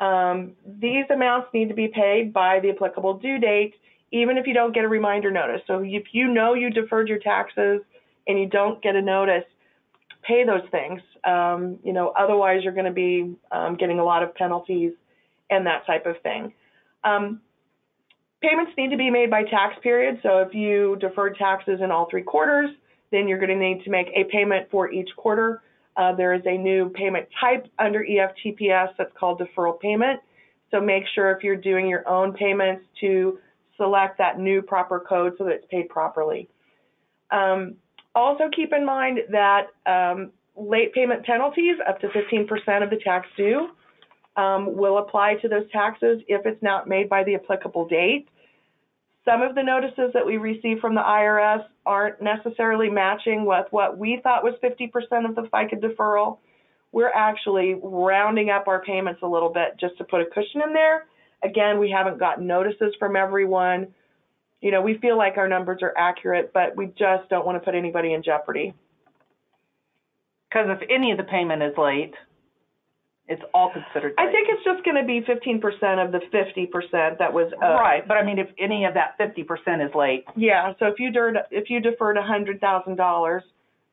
Um, 0.00 0.52
these 0.66 1.04
amounts 1.12 1.48
need 1.52 1.68
to 1.68 1.74
be 1.74 1.88
paid 1.88 2.32
by 2.32 2.58
the 2.60 2.70
applicable 2.70 3.18
due 3.18 3.38
date, 3.38 3.74
even 4.12 4.38
if 4.38 4.46
you 4.46 4.54
don't 4.54 4.74
get 4.74 4.84
a 4.84 4.88
reminder 4.88 5.30
notice. 5.30 5.60
So 5.66 5.82
if 5.84 6.04
you 6.12 6.28
know 6.28 6.54
you 6.54 6.70
deferred 6.70 7.08
your 7.08 7.18
taxes 7.18 7.82
and 8.26 8.38
you 8.38 8.46
don't 8.46 8.82
get 8.82 8.96
a 8.96 9.02
notice, 9.02 9.44
pay 10.22 10.44
those 10.44 10.68
things. 10.70 11.00
Um, 11.24 11.78
you 11.84 11.92
know, 11.92 12.12
otherwise 12.18 12.60
you're 12.64 12.72
going 12.72 12.86
to 12.86 12.92
be 12.92 13.36
um, 13.52 13.76
getting 13.76 13.98
a 13.98 14.04
lot 14.04 14.22
of 14.22 14.34
penalties 14.34 14.92
and 15.50 15.66
that 15.66 15.86
type 15.86 16.06
of 16.06 16.16
thing. 16.22 16.52
Um, 17.04 17.40
payments 18.42 18.72
need 18.76 18.90
to 18.90 18.96
be 18.96 19.10
made 19.10 19.30
by 19.30 19.42
tax 19.44 19.76
period. 19.82 20.20
So 20.22 20.38
if 20.38 20.54
you 20.54 20.96
deferred 21.00 21.36
taxes 21.36 21.80
in 21.82 21.90
all 21.90 22.08
three 22.10 22.22
quarters, 22.22 22.70
then 23.12 23.28
you're 23.28 23.38
going 23.38 23.50
to 23.50 23.56
need 23.56 23.84
to 23.84 23.90
make 23.90 24.06
a 24.14 24.24
payment 24.24 24.68
for 24.70 24.90
each 24.90 25.10
quarter. 25.16 25.62
Uh, 25.96 26.14
there 26.14 26.32
is 26.34 26.42
a 26.46 26.56
new 26.56 26.88
payment 26.90 27.26
type 27.40 27.66
under 27.78 28.04
EFTPS 28.04 28.90
that's 28.96 29.12
called 29.18 29.40
deferral 29.40 29.78
payment. 29.78 30.20
So 30.70 30.80
make 30.80 31.02
sure 31.14 31.32
if 31.32 31.42
you're 31.42 31.56
doing 31.56 31.88
your 31.88 32.08
own 32.08 32.32
payments 32.32 32.84
to 33.00 33.38
select 33.76 34.18
that 34.18 34.38
new 34.38 34.62
proper 34.62 35.00
code 35.00 35.34
so 35.36 35.44
that 35.44 35.54
it's 35.54 35.66
paid 35.70 35.88
properly. 35.88 36.48
Um, 37.30 37.76
also 38.14 38.44
keep 38.54 38.72
in 38.72 38.84
mind 38.84 39.18
that 39.30 39.66
um, 39.86 40.30
late 40.56 40.94
payment 40.94 41.24
penalties 41.24 41.76
up 41.88 42.00
to 42.00 42.08
15% 42.08 42.82
of 42.82 42.90
the 42.90 42.98
tax 43.02 43.26
due 43.36 43.68
um, 44.36 44.76
will 44.76 44.98
apply 44.98 45.34
to 45.42 45.48
those 45.48 45.70
taxes 45.72 46.22
if 46.28 46.46
it's 46.46 46.62
not 46.62 46.88
made 46.88 47.08
by 47.08 47.24
the 47.24 47.34
applicable 47.34 47.88
date. 47.88 48.28
Some 49.24 49.42
of 49.42 49.54
the 49.54 49.62
notices 49.62 50.12
that 50.14 50.24
we 50.24 50.38
receive 50.38 50.78
from 50.80 50.94
the 50.94 51.02
IRS 51.02 51.64
aren't 51.84 52.22
necessarily 52.22 52.88
matching 52.88 53.44
with 53.44 53.66
what 53.70 53.98
we 53.98 54.20
thought 54.22 54.42
was 54.42 54.54
50% 54.62 55.28
of 55.28 55.34
the 55.34 55.42
FICA 55.42 55.80
deferral. 55.80 56.38
We're 56.92 57.12
actually 57.12 57.78
rounding 57.82 58.50
up 58.50 58.66
our 58.66 58.82
payments 58.82 59.20
a 59.22 59.26
little 59.26 59.50
bit 59.50 59.76
just 59.78 59.98
to 59.98 60.04
put 60.04 60.22
a 60.22 60.26
cushion 60.26 60.62
in 60.66 60.72
there. 60.72 61.06
Again, 61.44 61.78
we 61.78 61.90
haven't 61.90 62.18
gotten 62.18 62.46
notices 62.46 62.94
from 62.98 63.14
everyone. 63.14 63.88
You 64.60 64.70
know, 64.70 64.82
we 64.82 64.98
feel 64.98 65.16
like 65.16 65.36
our 65.36 65.48
numbers 65.48 65.80
are 65.82 65.94
accurate, 65.96 66.52
but 66.52 66.76
we 66.76 66.86
just 66.86 67.28
don't 67.28 67.46
want 67.46 67.56
to 67.56 67.64
put 67.64 67.74
anybody 67.74 68.12
in 68.12 68.22
jeopardy. 68.22 68.74
Because 70.48 70.66
if 70.70 70.88
any 70.90 71.12
of 71.12 71.18
the 71.18 71.24
payment 71.24 71.62
is 71.62 71.76
late, 71.78 72.14
it's 73.30 73.42
all 73.54 73.70
considered. 73.72 74.12
I 74.18 74.26
think 74.26 74.48
it's 74.50 74.64
just 74.64 74.84
going 74.84 74.96
to 75.00 75.06
be 75.06 75.20
15% 75.22 76.04
of 76.04 76.10
the 76.12 76.18
50% 76.34 77.18
that 77.18 77.32
was 77.32 77.50
owed. 77.54 77.80
right. 77.80 78.06
But 78.06 78.16
I 78.16 78.24
mean, 78.24 78.38
if 78.40 78.48
any 78.58 78.84
of 78.84 78.92
that 78.94 79.16
50% 79.18 79.86
is 79.86 79.94
late, 79.94 80.24
Yeah, 80.36 80.72
so 80.78 80.86
if 80.86 80.98
you 80.98 81.10
deferred, 81.12 81.38
if 81.52 81.70
you 81.70 81.80
deferred 81.80 82.16
$100,000, 82.16 83.40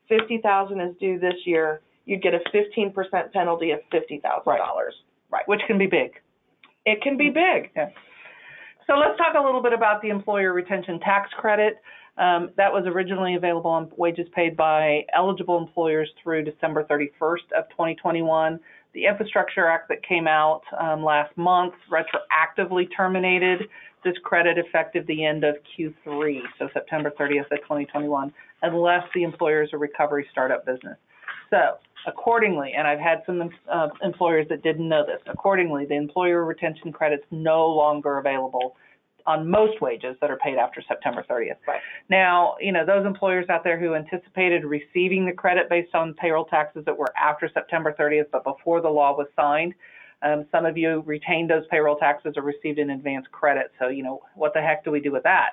50,000 0.10 0.82
is 0.82 0.96
due 1.00 1.20
this 1.20 1.36
year, 1.46 1.82
you'd 2.06 2.22
get 2.24 2.34
a 2.34 2.40
15% 2.56 3.32
penalty 3.32 3.72
of 3.72 3.80
$50,000. 3.94 4.22
right, 5.30 5.48
which 5.48 5.62
can 5.68 5.78
be 5.78 5.86
big. 5.86 6.14
It 6.86 7.02
can 7.04 7.16
be 7.18 7.30
big. 7.30 7.70
Yeah. 7.76 7.90
So 8.88 8.94
let's 8.94 9.18
talk 9.18 9.36
a 9.38 9.44
little 9.44 9.62
bit 9.62 9.74
about 9.74 10.02
the 10.02 10.10
employer 10.10 10.54
retention 10.54 11.00
tax 11.02 11.30
credit. 11.38 11.76
Um, 12.18 12.50
that 12.58 12.72
was 12.72 12.86
originally 12.88 13.36
available 13.36 13.70
on 13.70 13.92
wages 13.98 14.26
paid 14.34 14.58
by 14.58 15.02
eligible 15.16 15.58
employers 15.60 16.10
through 16.24 16.46
December 16.46 16.84
31st 16.86 17.52
of 17.56 17.70
2021 17.70 18.60
the 18.94 19.06
Infrastructure 19.06 19.68
Act 19.68 19.90
that 19.90 20.04
came 20.04 20.28
out 20.28 20.62
um, 20.80 21.04
last 21.04 21.36
month 21.38 21.74
retroactively 21.92 22.88
terminated 22.96 23.64
this 24.04 24.16
credit 24.24 24.58
effective 24.58 25.06
the 25.08 25.26
end 25.26 25.44
of 25.44 25.56
Q3, 25.78 26.42
so 26.58 26.70
September 26.74 27.12
30th 27.20 27.52
of 27.52 27.60
2021. 27.62 28.34
unless 28.64 29.04
the 29.14 29.24
employer 29.24 29.64
is 29.64 29.70
a 29.74 29.78
recovery 29.78 30.26
startup 30.32 30.66
business. 30.66 30.98
So, 31.50 31.78
accordingly, 32.06 32.74
and 32.78 32.88
I've 32.88 33.00
had 33.00 33.22
some 33.26 33.50
uh, 33.72 33.90
employers 34.02 34.48
that 34.50 34.64
didn't 34.64 34.88
know 34.88 35.06
this, 35.06 35.22
accordingly, 35.28 35.86
the 35.86 35.96
employer 35.96 36.44
retention 36.44 36.92
credit's 36.92 37.26
no 37.32 37.68
longer 37.68 38.18
available 38.18 38.76
on 39.28 39.48
most 39.48 39.82
wages 39.82 40.16
that 40.22 40.32
are 40.32 40.38
paid 40.38 40.58
after 40.58 40.82
September 40.88 41.24
30th. 41.30 41.58
Right. 41.68 41.82
Now, 42.10 42.56
you 42.62 42.72
know, 42.72 42.86
those 42.86 43.06
employers 43.06 43.46
out 43.50 43.64
there 43.64 43.78
who 43.78 43.94
anticipated 43.94 44.64
receiving 44.64 45.26
the 45.26 45.34
credit 45.34 45.70
based 45.70 45.94
on 45.94 46.14
payroll 46.14 46.46
taxes 46.46 46.84
that 46.86 46.98
were 46.98 47.14
after 47.16 47.50
September 47.54 47.94
30th, 48.00 48.28
but 48.32 48.46
before 48.46 48.82
the 48.82 48.90
law 48.90 49.16
was 49.16 49.28
signed, 49.36 49.74
um, 50.24 50.46
some 50.50 50.66
of 50.66 50.78
you 50.78 51.04
retained 51.06 51.50
those 51.50 51.64
payroll 51.70 51.98
taxes 51.98 52.34
or 52.38 52.42
received 52.42 52.80
an 52.80 52.90
advance 52.90 53.26
credit. 53.32 53.72
So, 53.78 53.90
you 53.90 54.02
know, 54.02 54.22
what 54.34 54.54
the 54.54 54.62
heck 54.62 54.84
do 54.84 54.92
we 54.92 55.02
do 55.02 55.12
with 55.12 55.24
that? 55.24 55.52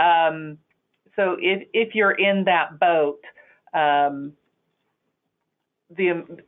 Um, 0.00 0.56
so, 1.16 1.36
if 1.38 1.68
if 1.72 1.94
you're 1.94 2.12
in 2.12 2.44
that 2.44 2.80
boat, 2.80 3.20
um, 3.74 4.32
the 5.96 6.10
um, 6.10 6.38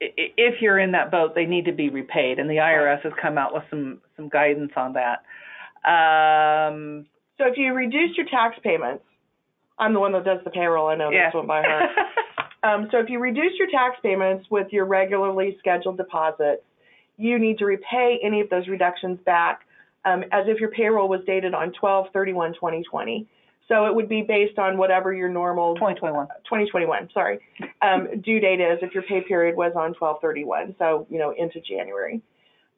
if 0.00 0.60
you're 0.60 0.78
in 0.78 0.92
that 0.92 1.10
boat, 1.10 1.34
they 1.34 1.46
need 1.46 1.64
to 1.64 1.72
be 1.72 1.88
repaid, 1.88 2.38
and 2.38 2.48
the 2.48 2.56
IRS 2.56 3.02
has 3.02 3.12
come 3.20 3.38
out 3.38 3.54
with 3.54 3.62
some 3.70 4.00
some 4.22 4.28
guidance 4.28 4.72
on 4.76 4.94
that. 4.94 5.24
Um, 5.84 7.06
so 7.38 7.46
if 7.46 7.56
you 7.56 7.72
reduce 7.72 8.16
your 8.16 8.26
tax 8.26 8.56
payments, 8.62 9.04
I'm 9.78 9.94
the 9.94 10.00
one 10.00 10.12
that 10.12 10.24
does 10.24 10.38
the 10.44 10.50
payroll. 10.50 10.88
I 10.88 10.94
know 10.94 11.10
yeah. 11.10 11.28
this 11.28 11.34
one 11.34 11.46
by 11.46 11.62
heart. 11.62 11.90
um, 12.62 12.88
so 12.92 12.98
if 12.98 13.08
you 13.08 13.18
reduce 13.18 13.52
your 13.58 13.68
tax 13.70 13.96
payments 14.02 14.46
with 14.50 14.68
your 14.70 14.84
regularly 14.84 15.56
scheduled 15.58 15.96
deposits, 15.96 16.62
you 17.16 17.38
need 17.38 17.58
to 17.58 17.64
repay 17.64 18.18
any 18.22 18.40
of 18.40 18.48
those 18.50 18.68
reductions 18.68 19.18
back 19.26 19.62
um, 20.04 20.22
as 20.32 20.44
if 20.46 20.60
your 20.60 20.70
payroll 20.70 21.08
was 21.08 21.20
dated 21.26 21.54
on 21.54 21.72
12/31/2020. 21.80 23.26
So 23.68 23.86
it 23.86 23.94
would 23.94 24.08
be 24.08 24.22
based 24.22 24.58
on 24.58 24.76
whatever 24.76 25.14
your 25.14 25.28
normal 25.28 25.74
2021 25.76 26.26
2021 26.44 27.08
sorry 27.14 27.38
um, 27.80 28.08
due 28.20 28.40
date 28.40 28.60
is 28.60 28.78
if 28.82 28.92
your 28.92 29.04
pay 29.04 29.22
period 29.22 29.56
was 29.56 29.72
on 29.76 29.94
12/31. 29.94 30.76
So 30.78 31.06
you 31.10 31.18
know 31.18 31.32
into 31.36 31.60
January. 31.60 32.22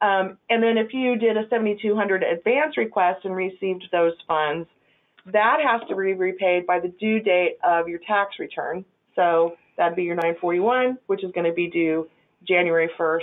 Um, 0.01 0.37
and 0.49 0.61
then 0.61 0.77
if 0.77 0.93
you 0.93 1.17
did 1.17 1.37
a 1.37 1.47
7200 1.49 2.23
advance 2.23 2.77
request 2.77 3.25
and 3.25 3.35
received 3.35 3.85
those 3.91 4.13
funds, 4.27 4.67
that 5.31 5.57
has 5.65 5.81
to 5.89 5.95
be 5.95 6.13
repaid 6.13 6.67
by 6.67 6.79
the 6.79 6.89
due 6.89 7.19
date 7.19 7.57
of 7.63 7.87
your 7.87 7.99
tax 7.99 8.35
return. 8.39 8.85
So 9.15 9.55
that'd 9.77 9.95
be 9.95 10.03
your 10.03 10.15
941, 10.15 10.97
which 11.07 11.23
is 11.23 11.31
going 11.31 11.47
to 11.47 11.53
be 11.53 11.69
due 11.69 12.07
January 12.47 12.89
1st 12.99 13.21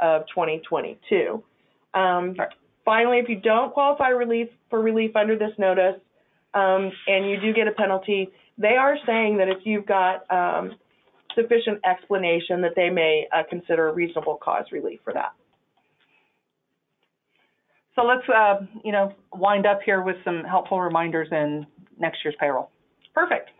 of 0.00 0.22
2022. 0.34 1.42
Um. 1.94 2.36
Finally, 2.84 3.18
if 3.18 3.28
you 3.28 3.36
don't 3.36 3.72
qualify 3.72 4.08
relief 4.08 4.48
for 4.68 4.80
relief 4.80 5.14
under 5.14 5.38
this 5.38 5.52
notice, 5.58 6.00
um, 6.54 6.90
and 7.06 7.30
you 7.30 7.40
do 7.40 7.52
get 7.52 7.68
a 7.68 7.72
penalty, 7.72 8.28
they 8.58 8.76
are 8.76 8.96
saying 9.06 9.38
that 9.38 9.48
if 9.48 9.58
you've 9.64 9.86
got 9.86 10.30
um, 10.30 10.74
sufficient 11.34 11.80
explanation, 11.84 12.60
that 12.62 12.72
they 12.76 12.90
may 12.90 13.26
uh, 13.32 13.42
consider 13.48 13.92
reasonable 13.92 14.36
cause 14.42 14.64
relief 14.72 15.00
for 15.04 15.12
that. 15.12 15.32
So 17.94 18.02
let's, 18.02 18.26
uh, 18.28 18.64
you 18.84 18.92
know, 18.92 19.14
wind 19.32 19.66
up 19.66 19.80
here 19.84 20.02
with 20.02 20.16
some 20.24 20.44
helpful 20.44 20.80
reminders 20.80 21.28
in 21.30 21.66
next 21.98 22.18
year's 22.24 22.34
payroll. 22.40 22.70
Perfect. 23.14 23.50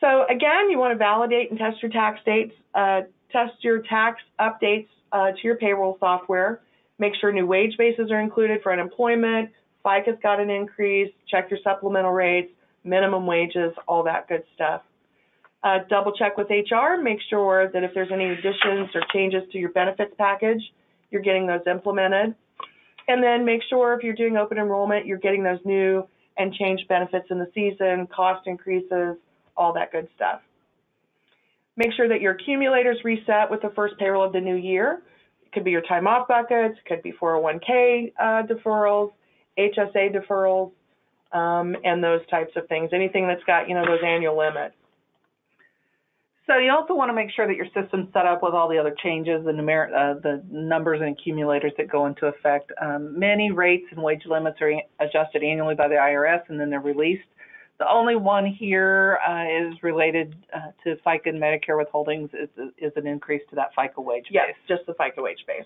So 0.00 0.24
again, 0.30 0.70
you 0.70 0.78
want 0.78 0.92
to 0.92 0.98
validate 0.98 1.50
and 1.50 1.58
test 1.58 1.82
your 1.82 1.90
tax 1.90 2.20
dates, 2.24 2.54
uh, 2.74 3.02
test 3.32 3.52
your 3.62 3.82
tax 3.82 4.22
updates 4.40 4.88
uh, 5.12 5.32
to 5.32 5.38
your 5.42 5.56
payroll 5.56 5.96
software. 6.00 6.60
Make 6.98 7.14
sure 7.20 7.32
new 7.32 7.46
wage 7.46 7.76
bases 7.76 8.10
are 8.10 8.20
included 8.20 8.62
for 8.62 8.72
unemployment. 8.72 9.50
FICA's 9.84 10.18
got 10.22 10.40
an 10.40 10.50
increase. 10.50 11.12
Check 11.28 11.50
your 11.50 11.58
supplemental 11.64 12.12
rates, 12.12 12.50
minimum 12.84 13.26
wages, 13.26 13.72
all 13.88 14.04
that 14.04 14.28
good 14.28 14.44
stuff. 14.54 14.82
Uh, 15.62 15.78
double 15.88 16.12
check 16.12 16.36
with 16.38 16.48
HR. 16.48 17.00
Make 17.02 17.18
sure 17.28 17.70
that 17.72 17.82
if 17.82 17.92
there's 17.94 18.10
any 18.12 18.30
additions 18.30 18.88
or 18.94 19.02
changes 19.12 19.42
to 19.52 19.58
your 19.58 19.70
benefits 19.70 20.12
package, 20.16 20.62
you're 21.10 21.22
getting 21.22 21.46
those 21.46 21.60
implemented. 21.70 22.34
And 23.10 23.20
then 23.20 23.44
make 23.44 23.60
sure 23.68 23.92
if 23.94 24.04
you're 24.04 24.14
doing 24.14 24.36
open 24.36 24.56
enrollment, 24.56 25.04
you're 25.04 25.18
getting 25.18 25.42
those 25.42 25.58
new 25.64 26.06
and 26.38 26.54
changed 26.54 26.86
benefits 26.86 27.26
in 27.28 27.40
the 27.40 27.50
season, 27.52 28.06
cost 28.06 28.46
increases, 28.46 29.16
all 29.56 29.72
that 29.72 29.90
good 29.90 30.06
stuff. 30.14 30.42
Make 31.76 31.92
sure 31.96 32.08
that 32.08 32.20
your 32.20 32.34
accumulators 32.34 32.98
reset 33.02 33.50
with 33.50 33.62
the 33.62 33.70
first 33.70 33.98
payroll 33.98 34.24
of 34.24 34.32
the 34.32 34.40
new 34.40 34.54
year. 34.54 35.02
It 35.44 35.50
could 35.50 35.64
be 35.64 35.72
your 35.72 35.82
time 35.82 36.06
off 36.06 36.28
buckets, 36.28 36.78
could 36.86 37.02
be 37.02 37.10
401k 37.10 38.12
uh, 38.16 38.46
deferrals, 38.46 39.10
HSA 39.58 40.14
deferrals, 40.14 40.70
um, 41.32 41.74
and 41.82 42.04
those 42.04 42.20
types 42.30 42.52
of 42.54 42.68
things. 42.68 42.90
Anything 42.92 43.26
that's 43.26 43.42
got, 43.42 43.68
you 43.68 43.74
know, 43.74 43.84
those 43.84 44.04
annual 44.06 44.38
limits. 44.38 44.76
So 46.50 46.58
you 46.58 46.72
also 46.72 46.94
want 46.94 47.10
to 47.10 47.12
make 47.12 47.30
sure 47.30 47.46
that 47.46 47.54
your 47.54 47.66
system's 47.66 48.08
set 48.12 48.26
up 48.26 48.42
with 48.42 48.54
all 48.54 48.68
the 48.68 48.76
other 48.76 48.92
changes, 49.04 49.44
the 49.44 49.52
numer- 49.52 49.92
uh, 49.94 50.18
the 50.18 50.42
numbers 50.50 51.00
and 51.00 51.16
accumulators 51.16 51.72
that 51.78 51.88
go 51.88 52.06
into 52.06 52.26
effect. 52.26 52.72
Um, 52.82 53.16
many 53.16 53.52
rates 53.52 53.86
and 53.92 54.02
wage 54.02 54.22
limits 54.26 54.58
are 54.60 54.72
adjusted 54.98 55.44
annually 55.44 55.76
by 55.76 55.86
the 55.86 55.94
IRS, 55.94 56.42
and 56.48 56.58
then 56.58 56.68
they're 56.68 56.80
released. 56.80 57.22
The 57.78 57.88
only 57.88 58.16
one 58.16 58.44
here 58.44 59.20
uh, 59.26 59.44
is 59.44 59.80
related 59.84 60.34
uh, 60.52 60.72
to 60.82 60.96
FICA 61.06 61.26
and 61.26 61.40
Medicare 61.40 61.80
withholdings 61.80 62.30
is, 62.34 62.48
is 62.78 62.92
an 62.96 63.06
increase 63.06 63.42
to 63.50 63.54
that 63.54 63.68
FICA 63.78 64.04
wage 64.04 64.26
yes, 64.30 64.48
base. 64.48 64.76
just 64.76 64.86
the 64.86 64.94
FICA 64.94 65.22
wage 65.22 65.44
base. 65.46 65.64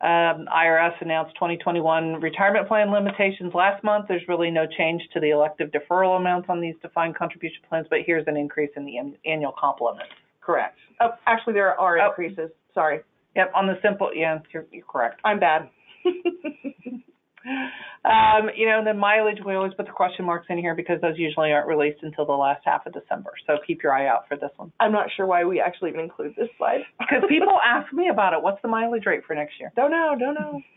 Um, 0.00 0.46
IRS 0.54 0.92
announced 1.00 1.34
2021 1.36 2.20
retirement 2.20 2.68
plan 2.68 2.90
limitations 2.90 3.54
last 3.54 3.82
month. 3.84 4.06
There's 4.08 4.26
really 4.28 4.50
no 4.50 4.66
change 4.66 5.02
to 5.14 5.20
the 5.20 5.30
elective 5.30 5.70
deferral 5.70 6.16
amounts 6.18 6.48
on 6.50 6.60
these 6.60 6.74
defined 6.82 7.16
contribution 7.16 7.60
plans, 7.68 7.86
but 7.88 8.00
here's 8.04 8.26
an 8.26 8.36
increase 8.36 8.70
in 8.76 8.84
the 8.84 8.98
annual 9.24 9.54
complement. 9.58 10.08
Correct. 10.40 10.76
Oh, 11.00 11.10
actually, 11.26 11.54
there 11.54 11.78
are 11.80 11.98
Oh. 11.98 12.08
increases. 12.08 12.50
Sorry. 12.74 13.00
Yep, 13.36 13.52
on 13.54 13.66
the 13.66 13.78
simple, 13.82 14.10
yeah, 14.14 14.40
you're, 14.52 14.66
you're 14.70 14.84
correct. 14.84 15.20
I'm 15.24 15.38
bad. 15.40 15.70
Um, 17.44 18.50
you 18.56 18.66
know, 18.66 18.78
and 18.78 18.86
the 18.86 18.94
mileage, 18.94 19.38
we 19.44 19.54
always 19.54 19.72
put 19.74 19.86
the 19.86 19.92
question 19.92 20.24
marks 20.24 20.46
in 20.50 20.58
here 20.58 20.74
because 20.74 21.00
those 21.00 21.16
usually 21.16 21.52
aren't 21.52 21.68
released 21.68 22.00
until 22.02 22.26
the 22.26 22.32
last 22.32 22.62
half 22.64 22.86
of 22.86 22.92
December. 22.92 23.30
So 23.46 23.56
keep 23.66 23.82
your 23.82 23.92
eye 23.92 24.06
out 24.06 24.28
for 24.28 24.36
this 24.36 24.50
one. 24.56 24.72
I'm 24.80 24.92
not 24.92 25.08
sure 25.16 25.26
why 25.26 25.44
we 25.44 25.60
actually 25.60 25.90
even 25.90 26.02
include 26.02 26.34
this 26.36 26.48
slide. 26.58 26.80
Because 26.98 27.24
people 27.28 27.58
ask 27.64 27.92
me 27.92 28.08
about 28.08 28.32
it. 28.32 28.42
What's 28.42 28.60
the 28.62 28.68
mileage 28.68 29.06
rate 29.06 29.22
for 29.26 29.34
next 29.34 29.54
year? 29.60 29.72
Don't 29.76 29.90
know, 29.90 30.14
don't 30.18 30.34
know. 30.34 30.60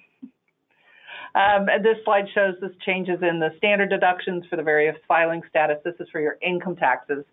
Um, 1.36 1.68
and 1.70 1.86
this 1.86 1.98
slide 2.04 2.26
shows 2.34 2.56
this 2.62 2.72
changes 2.84 3.20
in 3.22 3.40
the 3.40 3.50
standard 3.58 3.92
deductions 3.92 4.46
for 4.50 4.56
the 4.56 4.64
various 4.64 4.96
filing 5.08 5.42
status. 5.48 5.78
This 5.84 5.94
is 6.00 6.08
for 6.12 6.20
your 6.20 6.38
income 6.42 6.76
taxes. 6.76 7.26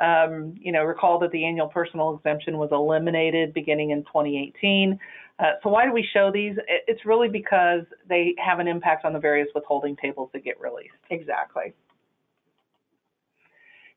Um, 0.00 0.54
you 0.60 0.70
know, 0.70 0.84
recall 0.84 1.18
that 1.20 1.32
the 1.32 1.44
annual 1.44 1.68
personal 1.68 2.14
exemption 2.14 2.56
was 2.56 2.68
eliminated 2.70 3.52
beginning 3.52 3.90
in 3.90 4.04
2018. 4.04 4.98
Uh, 5.38 5.44
so 5.62 5.68
why 5.70 5.86
do 5.86 5.92
we 5.92 6.06
show 6.12 6.30
these? 6.32 6.56
It's 6.86 7.04
really 7.04 7.28
because 7.28 7.82
they 8.08 8.34
have 8.38 8.60
an 8.60 8.68
impact 8.68 9.04
on 9.04 9.12
the 9.12 9.18
various 9.18 9.48
withholding 9.54 9.96
tables 9.96 10.30
that 10.32 10.44
get 10.44 10.60
released. 10.60 10.94
Exactly. 11.10 11.72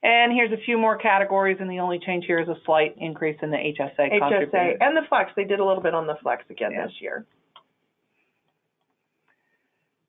And 0.04 0.34
here's 0.34 0.52
a 0.52 0.64
few 0.66 0.80
more 0.80 0.98
categories, 0.98 1.58
and 1.60 1.70
the 1.70 1.80
only 1.80 2.00
change 2.00 2.26
here 2.26 2.40
is 2.40 2.48
a 2.48 2.58
slight 2.66 2.96
increase 2.98 3.38
in 3.44 3.52
the 3.52 3.58
HSA, 3.58 4.20
HSA 4.20 4.78
and 4.82 4.98
the 4.98 5.02
flex. 5.08 5.32
They 5.36 5.44
did 5.44 5.60
a 5.60 5.66
little 5.66 5.84
bit 5.84 5.94
on 5.94 6.08
the 6.08 6.16
flex 6.24 6.44
again 6.50 6.72
Yeah. 6.72 6.88
this 6.88 6.96
year. 7.00 7.26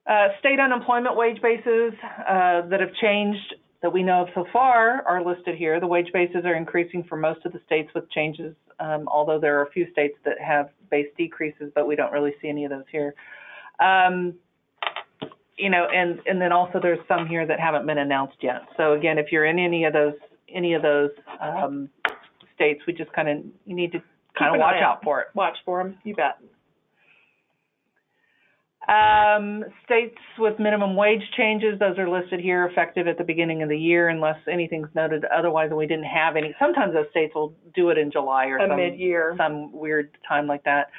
Uh, 0.06 0.28
state 0.40 0.58
unemployment 0.58 1.14
wage 1.14 1.40
bases 1.42 1.92
uh, 2.02 2.62
that 2.62 2.80
have 2.80 2.92
changed 2.94 3.54
that 3.82 3.92
we 3.92 4.02
know 4.02 4.22
of 4.22 4.28
so 4.34 4.46
far 4.52 5.02
are 5.06 5.24
listed 5.24 5.56
here. 5.56 5.80
The 5.80 5.86
wage 5.86 6.12
bases 6.12 6.44
are 6.44 6.54
increasing 6.54 7.04
for 7.08 7.16
most 7.16 7.44
of 7.44 7.52
the 7.52 7.60
states 7.66 7.90
with 7.94 8.08
changes, 8.10 8.54
um, 8.78 9.08
although 9.08 9.40
there 9.40 9.58
are 9.58 9.64
a 9.64 9.70
few 9.70 9.90
states 9.90 10.14
that 10.24 10.40
have 10.40 10.70
base 10.90 11.08
decreases, 11.18 11.72
but 11.74 11.86
we 11.86 11.96
don't 11.96 12.12
really 12.12 12.32
see 12.40 12.48
any 12.48 12.64
of 12.64 12.70
those 12.70 12.84
here. 12.90 13.14
Um, 13.80 14.34
you 15.58 15.68
know, 15.68 15.86
and 15.92 16.20
and 16.26 16.40
then 16.40 16.52
also 16.52 16.80
there's 16.80 16.98
some 17.06 17.26
here 17.26 17.46
that 17.46 17.60
haven't 17.60 17.86
been 17.86 17.98
announced 17.98 18.38
yet. 18.40 18.62
So 18.76 18.94
again, 18.94 19.18
if 19.18 19.30
you're 19.30 19.44
in 19.44 19.58
any 19.58 19.84
of 19.84 19.92
those 19.92 20.14
any 20.52 20.74
of 20.74 20.82
those 20.82 21.10
um, 21.40 21.88
states, 22.54 22.80
we 22.86 22.92
just 22.92 23.12
kind 23.12 23.28
of 23.28 23.38
you 23.66 23.74
need 23.74 23.92
to 23.92 24.02
kind 24.38 24.54
of 24.54 24.60
watch 24.60 24.76
eye 24.76 24.82
out 24.82 25.02
for 25.02 25.20
it. 25.20 25.28
Watch 25.34 25.56
for 25.64 25.82
them. 25.82 25.98
You 26.04 26.14
bet. 26.14 26.38
Um, 28.88 29.64
states 29.84 30.18
with 30.38 30.58
minimum 30.58 30.96
wage 30.96 31.22
changes, 31.36 31.78
those 31.78 31.98
are 31.98 32.08
listed 32.08 32.40
here, 32.40 32.66
effective 32.66 33.06
at 33.06 33.16
the 33.16 33.22
beginning 33.24 33.62
of 33.62 33.68
the 33.68 33.78
year, 33.78 34.08
unless 34.08 34.36
anything's 34.50 34.88
noted 34.94 35.24
otherwise, 35.26 35.68
and 35.68 35.76
we 35.78 35.86
didn't 35.86 36.06
have 36.06 36.34
any. 36.36 36.52
Sometimes 36.58 36.92
those 36.92 37.06
states 37.10 37.32
will 37.34 37.54
do 37.74 37.90
it 37.90 37.98
in 37.98 38.10
July 38.10 38.46
or 38.46 38.58
A 38.58 38.66
some 38.68 38.76
mid-year. 38.76 39.34
some 39.38 39.72
weird 39.72 40.10
time 40.28 40.48
like 40.48 40.64
that. 40.64 40.90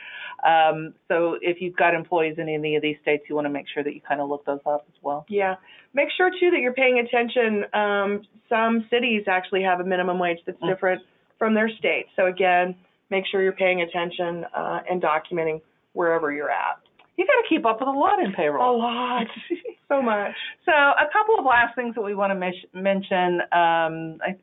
Um, 0.48 0.94
so 1.10 1.38
if 1.42 1.58
you've 1.62 1.76
got 1.76 1.94
employees 1.94 2.36
in 2.38 2.48
any 2.48 2.76
of 2.78 2.82
these 2.82 2.96
states, 3.02 3.24
you 3.30 3.36
want 3.36 3.46
to 3.46 3.50
make 3.50 3.66
sure 3.74 3.84
that 3.84 3.94
you 3.94 4.02
kind 4.02 4.22
of 4.22 4.30
look 4.30 4.46
those 4.46 4.60
up 4.66 4.86
as 4.88 4.96
well. 5.02 5.26
Yeah. 5.30 5.56
Make 5.94 6.08
sure 6.16 6.30
too 6.30 6.52
that 6.52 6.60
you're 6.60 6.74
paying 6.74 7.00
attention. 7.00 7.66
Um, 7.74 8.22
some 8.50 8.86
cities 8.90 9.24
actually 9.28 9.64
have 9.64 9.80
a 9.80 9.84
minimum 9.86 10.20
wage 10.20 10.40
that's 10.46 10.60
Mm. 10.62 10.70
different 10.70 11.02
from 11.38 11.54
their 11.54 11.70
state. 11.70 12.08
So 12.16 12.28
again, 12.28 12.76
make 13.10 13.26
sure 13.28 13.42
you're 13.44 13.52
paying 13.54 13.82
attention 13.82 14.46
uh, 14.54 14.82
and 14.90 15.02
documenting 15.02 15.62
wherever 15.94 16.32
you're 16.32 16.50
at. 16.52 16.78
You 17.18 17.26
got 17.28 17.34
to 17.42 17.46
keep 17.50 17.66
up 17.66 17.80
with 17.80 17.88
a 17.88 17.92
lot 17.92 18.20
in 18.24 18.34
payroll. 18.34 18.76
A 18.76 18.78
lot. 18.78 19.28
so 19.88 20.02
much. 20.02 20.36
So 20.66 20.72
a 20.72 21.08
couple 21.14 21.38
of 21.38 21.46
last 21.46 21.76
things 21.76 21.94
that 21.96 22.02
we 22.02 22.16
want 22.16 22.32
to 22.32 22.36
mis- 22.36 22.66
mention. 22.74 23.42
Um, 23.52 24.18
I, 24.26 24.36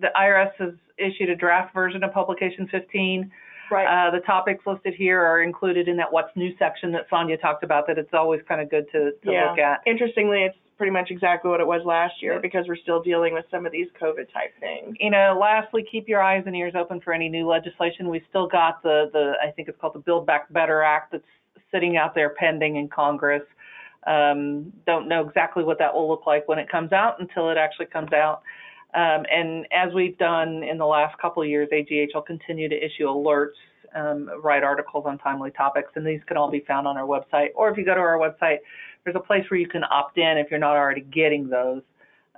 the 0.00 0.08
IRS 0.16 0.52
has 0.58 0.74
issued 0.98 1.30
a 1.30 1.36
draft 1.36 1.72
version 1.74 2.04
of 2.04 2.12
Publication 2.12 2.68
15. 2.70 3.30
Right. 3.70 3.86
Uh, 3.86 4.10
the 4.12 4.20
topics 4.20 4.64
listed 4.66 4.94
here 4.94 5.20
are 5.20 5.42
included 5.42 5.88
in 5.88 5.96
that 5.96 6.12
What's 6.12 6.34
New 6.36 6.56
section 6.58 6.92
that 6.92 7.06
Sonia 7.10 7.36
talked 7.38 7.64
about. 7.64 7.86
That 7.88 7.98
it's 7.98 8.12
always 8.12 8.40
kind 8.46 8.60
of 8.60 8.70
good 8.70 8.86
to, 8.92 9.12
to 9.24 9.32
Yeah. 9.32 9.50
look 9.50 9.58
at. 9.58 9.80
Interestingly, 9.86 10.42
it's 10.44 10.56
pretty 10.76 10.92
much 10.92 11.10
exactly 11.10 11.50
what 11.50 11.60
it 11.60 11.66
was 11.66 11.80
last 11.86 12.14
year 12.20 12.38
because 12.38 12.66
we're 12.68 12.76
still 12.76 13.02
dealing 13.02 13.32
with 13.32 13.46
some 13.50 13.64
of 13.64 13.72
these 13.72 13.86
COVID 14.00 14.30
type 14.32 14.52
things. 14.60 14.94
You 15.00 15.10
know, 15.10 15.36
lastly, 15.40 15.84
keep 15.90 16.06
your 16.06 16.22
eyes 16.22 16.44
and 16.46 16.54
ears 16.54 16.74
open 16.78 17.00
for 17.00 17.12
any 17.14 17.28
new 17.30 17.48
legislation. 17.48 18.08
We've 18.08 18.22
still 18.28 18.46
got 18.46 18.82
the 18.82 19.08
the 19.12 19.32
I 19.42 19.50
think 19.50 19.68
it's 19.68 19.80
called 19.80 19.94
the 19.94 20.00
Build 20.00 20.26
Back 20.26 20.52
Better 20.52 20.82
Act 20.82 21.12
that's 21.12 21.24
sitting 21.72 21.96
out 21.96 22.14
there 22.14 22.30
pending 22.30 22.76
in 22.76 22.88
Congress. 22.88 23.42
Um, 24.06 24.72
don't 24.86 25.08
know 25.08 25.26
exactly 25.26 25.64
what 25.64 25.78
that 25.78 25.92
will 25.92 26.08
look 26.08 26.26
like 26.26 26.46
when 26.46 26.58
it 26.58 26.68
comes 26.70 26.92
out 26.92 27.20
until 27.20 27.50
it 27.50 27.56
actually 27.56 27.86
comes 27.86 28.12
out. 28.12 28.42
Um, 28.94 29.24
and 29.30 29.66
as 29.72 29.92
we've 29.92 30.16
done 30.16 30.62
in 30.62 30.78
the 30.78 30.86
last 30.86 31.18
couple 31.18 31.42
of 31.42 31.48
years, 31.48 31.68
AGH 31.72 32.14
will 32.14 32.22
continue 32.22 32.68
to 32.68 32.74
issue 32.74 33.06
alerts, 33.06 33.58
um, 33.94 34.30
write 34.42 34.62
articles 34.62 35.04
on 35.06 35.18
timely 35.18 35.50
topics, 35.50 35.90
and 35.96 36.06
these 36.06 36.20
can 36.26 36.36
all 36.36 36.50
be 36.50 36.60
found 36.60 36.86
on 36.86 36.96
our 36.96 37.06
website. 37.06 37.48
Or 37.54 37.68
if 37.68 37.76
you 37.76 37.84
go 37.84 37.94
to 37.94 38.00
our 38.00 38.18
website, 38.18 38.58
there's 39.04 39.16
a 39.16 39.20
place 39.20 39.44
where 39.50 39.58
you 39.58 39.68
can 39.68 39.82
opt 39.90 40.18
in 40.18 40.38
if 40.38 40.50
you're 40.50 40.60
not 40.60 40.76
already 40.76 41.00
getting 41.00 41.48
those, 41.48 41.82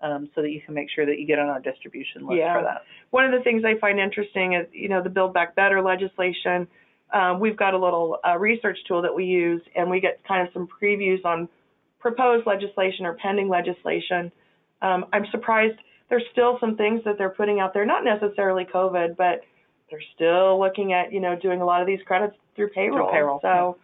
um, 0.02 0.28
so 0.34 0.42
that 0.42 0.50
you 0.50 0.60
can 0.60 0.74
make 0.74 0.88
sure 0.90 1.06
that 1.06 1.18
you 1.18 1.26
get 1.26 1.38
on 1.38 1.48
our 1.48 1.60
distribution 1.60 2.26
list 2.26 2.38
Yeah. 2.38 2.54
for 2.54 2.62
that. 2.62 2.84
One 3.10 3.24
of 3.24 3.32
the 3.32 3.40
things 3.40 3.64
I 3.64 3.74
find 3.78 4.00
interesting 4.00 4.54
is, 4.54 4.66
you 4.72 4.88
know, 4.88 5.02
the 5.02 5.10
Build 5.10 5.34
Back 5.34 5.54
Better 5.54 5.82
legislation. 5.82 6.66
Um, 7.12 7.40
we've 7.40 7.56
got 7.56 7.74
a 7.74 7.78
little 7.78 8.18
uh, 8.26 8.36
research 8.38 8.78
tool 8.86 9.02
that 9.02 9.14
we 9.14 9.24
use, 9.24 9.62
and 9.74 9.88
we 9.90 10.00
get 10.00 10.22
kind 10.26 10.46
of 10.46 10.52
some 10.52 10.68
previews 10.80 11.24
on 11.24 11.48
proposed 11.98 12.46
legislation 12.46 13.06
or 13.06 13.14
pending 13.14 13.48
legislation. 13.48 14.30
Um, 14.82 15.06
I'm 15.12 15.26
surprised 15.30 15.78
there's 16.10 16.24
still 16.32 16.58
some 16.60 16.76
things 16.76 17.02
that 17.04 17.18
they're 17.18 17.30
putting 17.30 17.60
out 17.60 17.74
there, 17.74 17.84
not 17.84 18.04
necessarily 18.04 18.64
COVID, 18.64 19.16
but 19.16 19.40
they're 19.90 20.02
still 20.14 20.58
looking 20.60 20.92
at, 20.92 21.12
you 21.12 21.20
know, 21.20 21.36
doing 21.36 21.60
a 21.60 21.64
lot 21.64 21.80
of 21.80 21.86
these 21.86 22.00
credits 22.06 22.36
through 22.56 22.68
payroll. 22.70 23.10
payroll, 23.10 23.40
So 23.42 23.76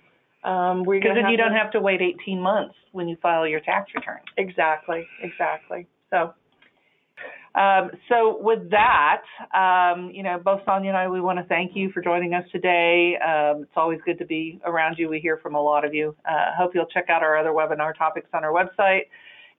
um, 0.49 0.85
Because 0.85 1.13
then 1.15 1.31
you 1.31 1.37
to 1.37 1.43
don't 1.43 1.53
have 1.53 1.71
to 1.73 1.81
wait 1.81 2.01
18 2.03 2.41
months 2.41 2.75
when 2.93 3.09
you 3.09 3.17
file 3.23 3.47
your 3.47 3.61
tax 3.61 3.91
return. 3.95 4.21
exactly, 4.37 5.07
exactly. 5.23 5.87
So 6.11 6.35
Um, 7.55 7.91
so 8.09 8.39
with 8.41 8.71
that, 8.71 9.23
um, 9.55 10.11
you 10.13 10.23
know, 10.25 10.41
both 10.45 10.61
Sonia 10.67 10.91
and 10.91 10.97
I, 10.97 11.09
we 11.09 11.21
want 11.21 11.39
to 11.39 11.45
thank 11.45 11.73
you 11.75 11.91
for 11.93 12.03
joining 12.03 12.35
us 12.35 12.45
today. 12.51 13.17
Um, 13.17 13.63
it's 13.63 13.77
always 13.77 14.01
good 14.05 14.19
to 14.19 14.25
be 14.25 14.61
around 14.65 14.97
you. 14.99 15.09
We 15.09 15.21
hear 15.21 15.37
from 15.37 15.55
a 15.55 15.63
lot 15.63 15.85
of 15.85 15.95
you. 15.95 16.17
Uh, 16.29 16.51
hope 16.59 16.73
you'll 16.75 16.87
check 16.87 17.09
out 17.09 17.23
our 17.23 17.37
other 17.37 17.51
webinar 17.51 17.97
topics 17.97 18.29
on 18.35 18.43
our 18.43 18.53
website. 18.53 19.03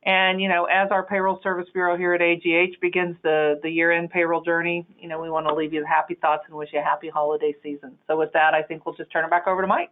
And 0.03 0.39
you 0.39 0.49
know, 0.49 0.65
as 0.65 0.91
our 0.91 1.03
payroll 1.03 1.39
service 1.41 1.67
bureau 1.73 1.97
here 1.97 2.13
at 2.13 2.21
AGH 2.21 2.79
begins 2.79 3.15
the 3.23 3.59
the 3.63 3.69
year-end 3.69 4.11
payroll 4.11 4.41
journey, 4.41 4.85
you 4.99 5.07
know, 5.07 5.19
we 5.19 5.31
want 5.31 5.47
to 5.47 5.55
leave 5.55 5.73
you 5.73 5.79
with 5.79 5.89
happy 5.89 6.13
thoughts 6.15 6.43
and 6.47 6.55
wish 6.55 6.69
you 6.73 6.79
a 6.79 6.83
happy 6.83 7.09
holiday 7.09 7.55
season. 7.63 7.97
So 8.05 8.15
with 8.15 8.31
that, 8.33 8.53
I 8.53 8.61
think 8.61 8.85
we'll 8.85 8.95
just 8.95 9.11
turn 9.11 9.25
it 9.25 9.31
back 9.31 9.47
over 9.47 9.61
to 9.61 9.67
Mike. 9.67 9.91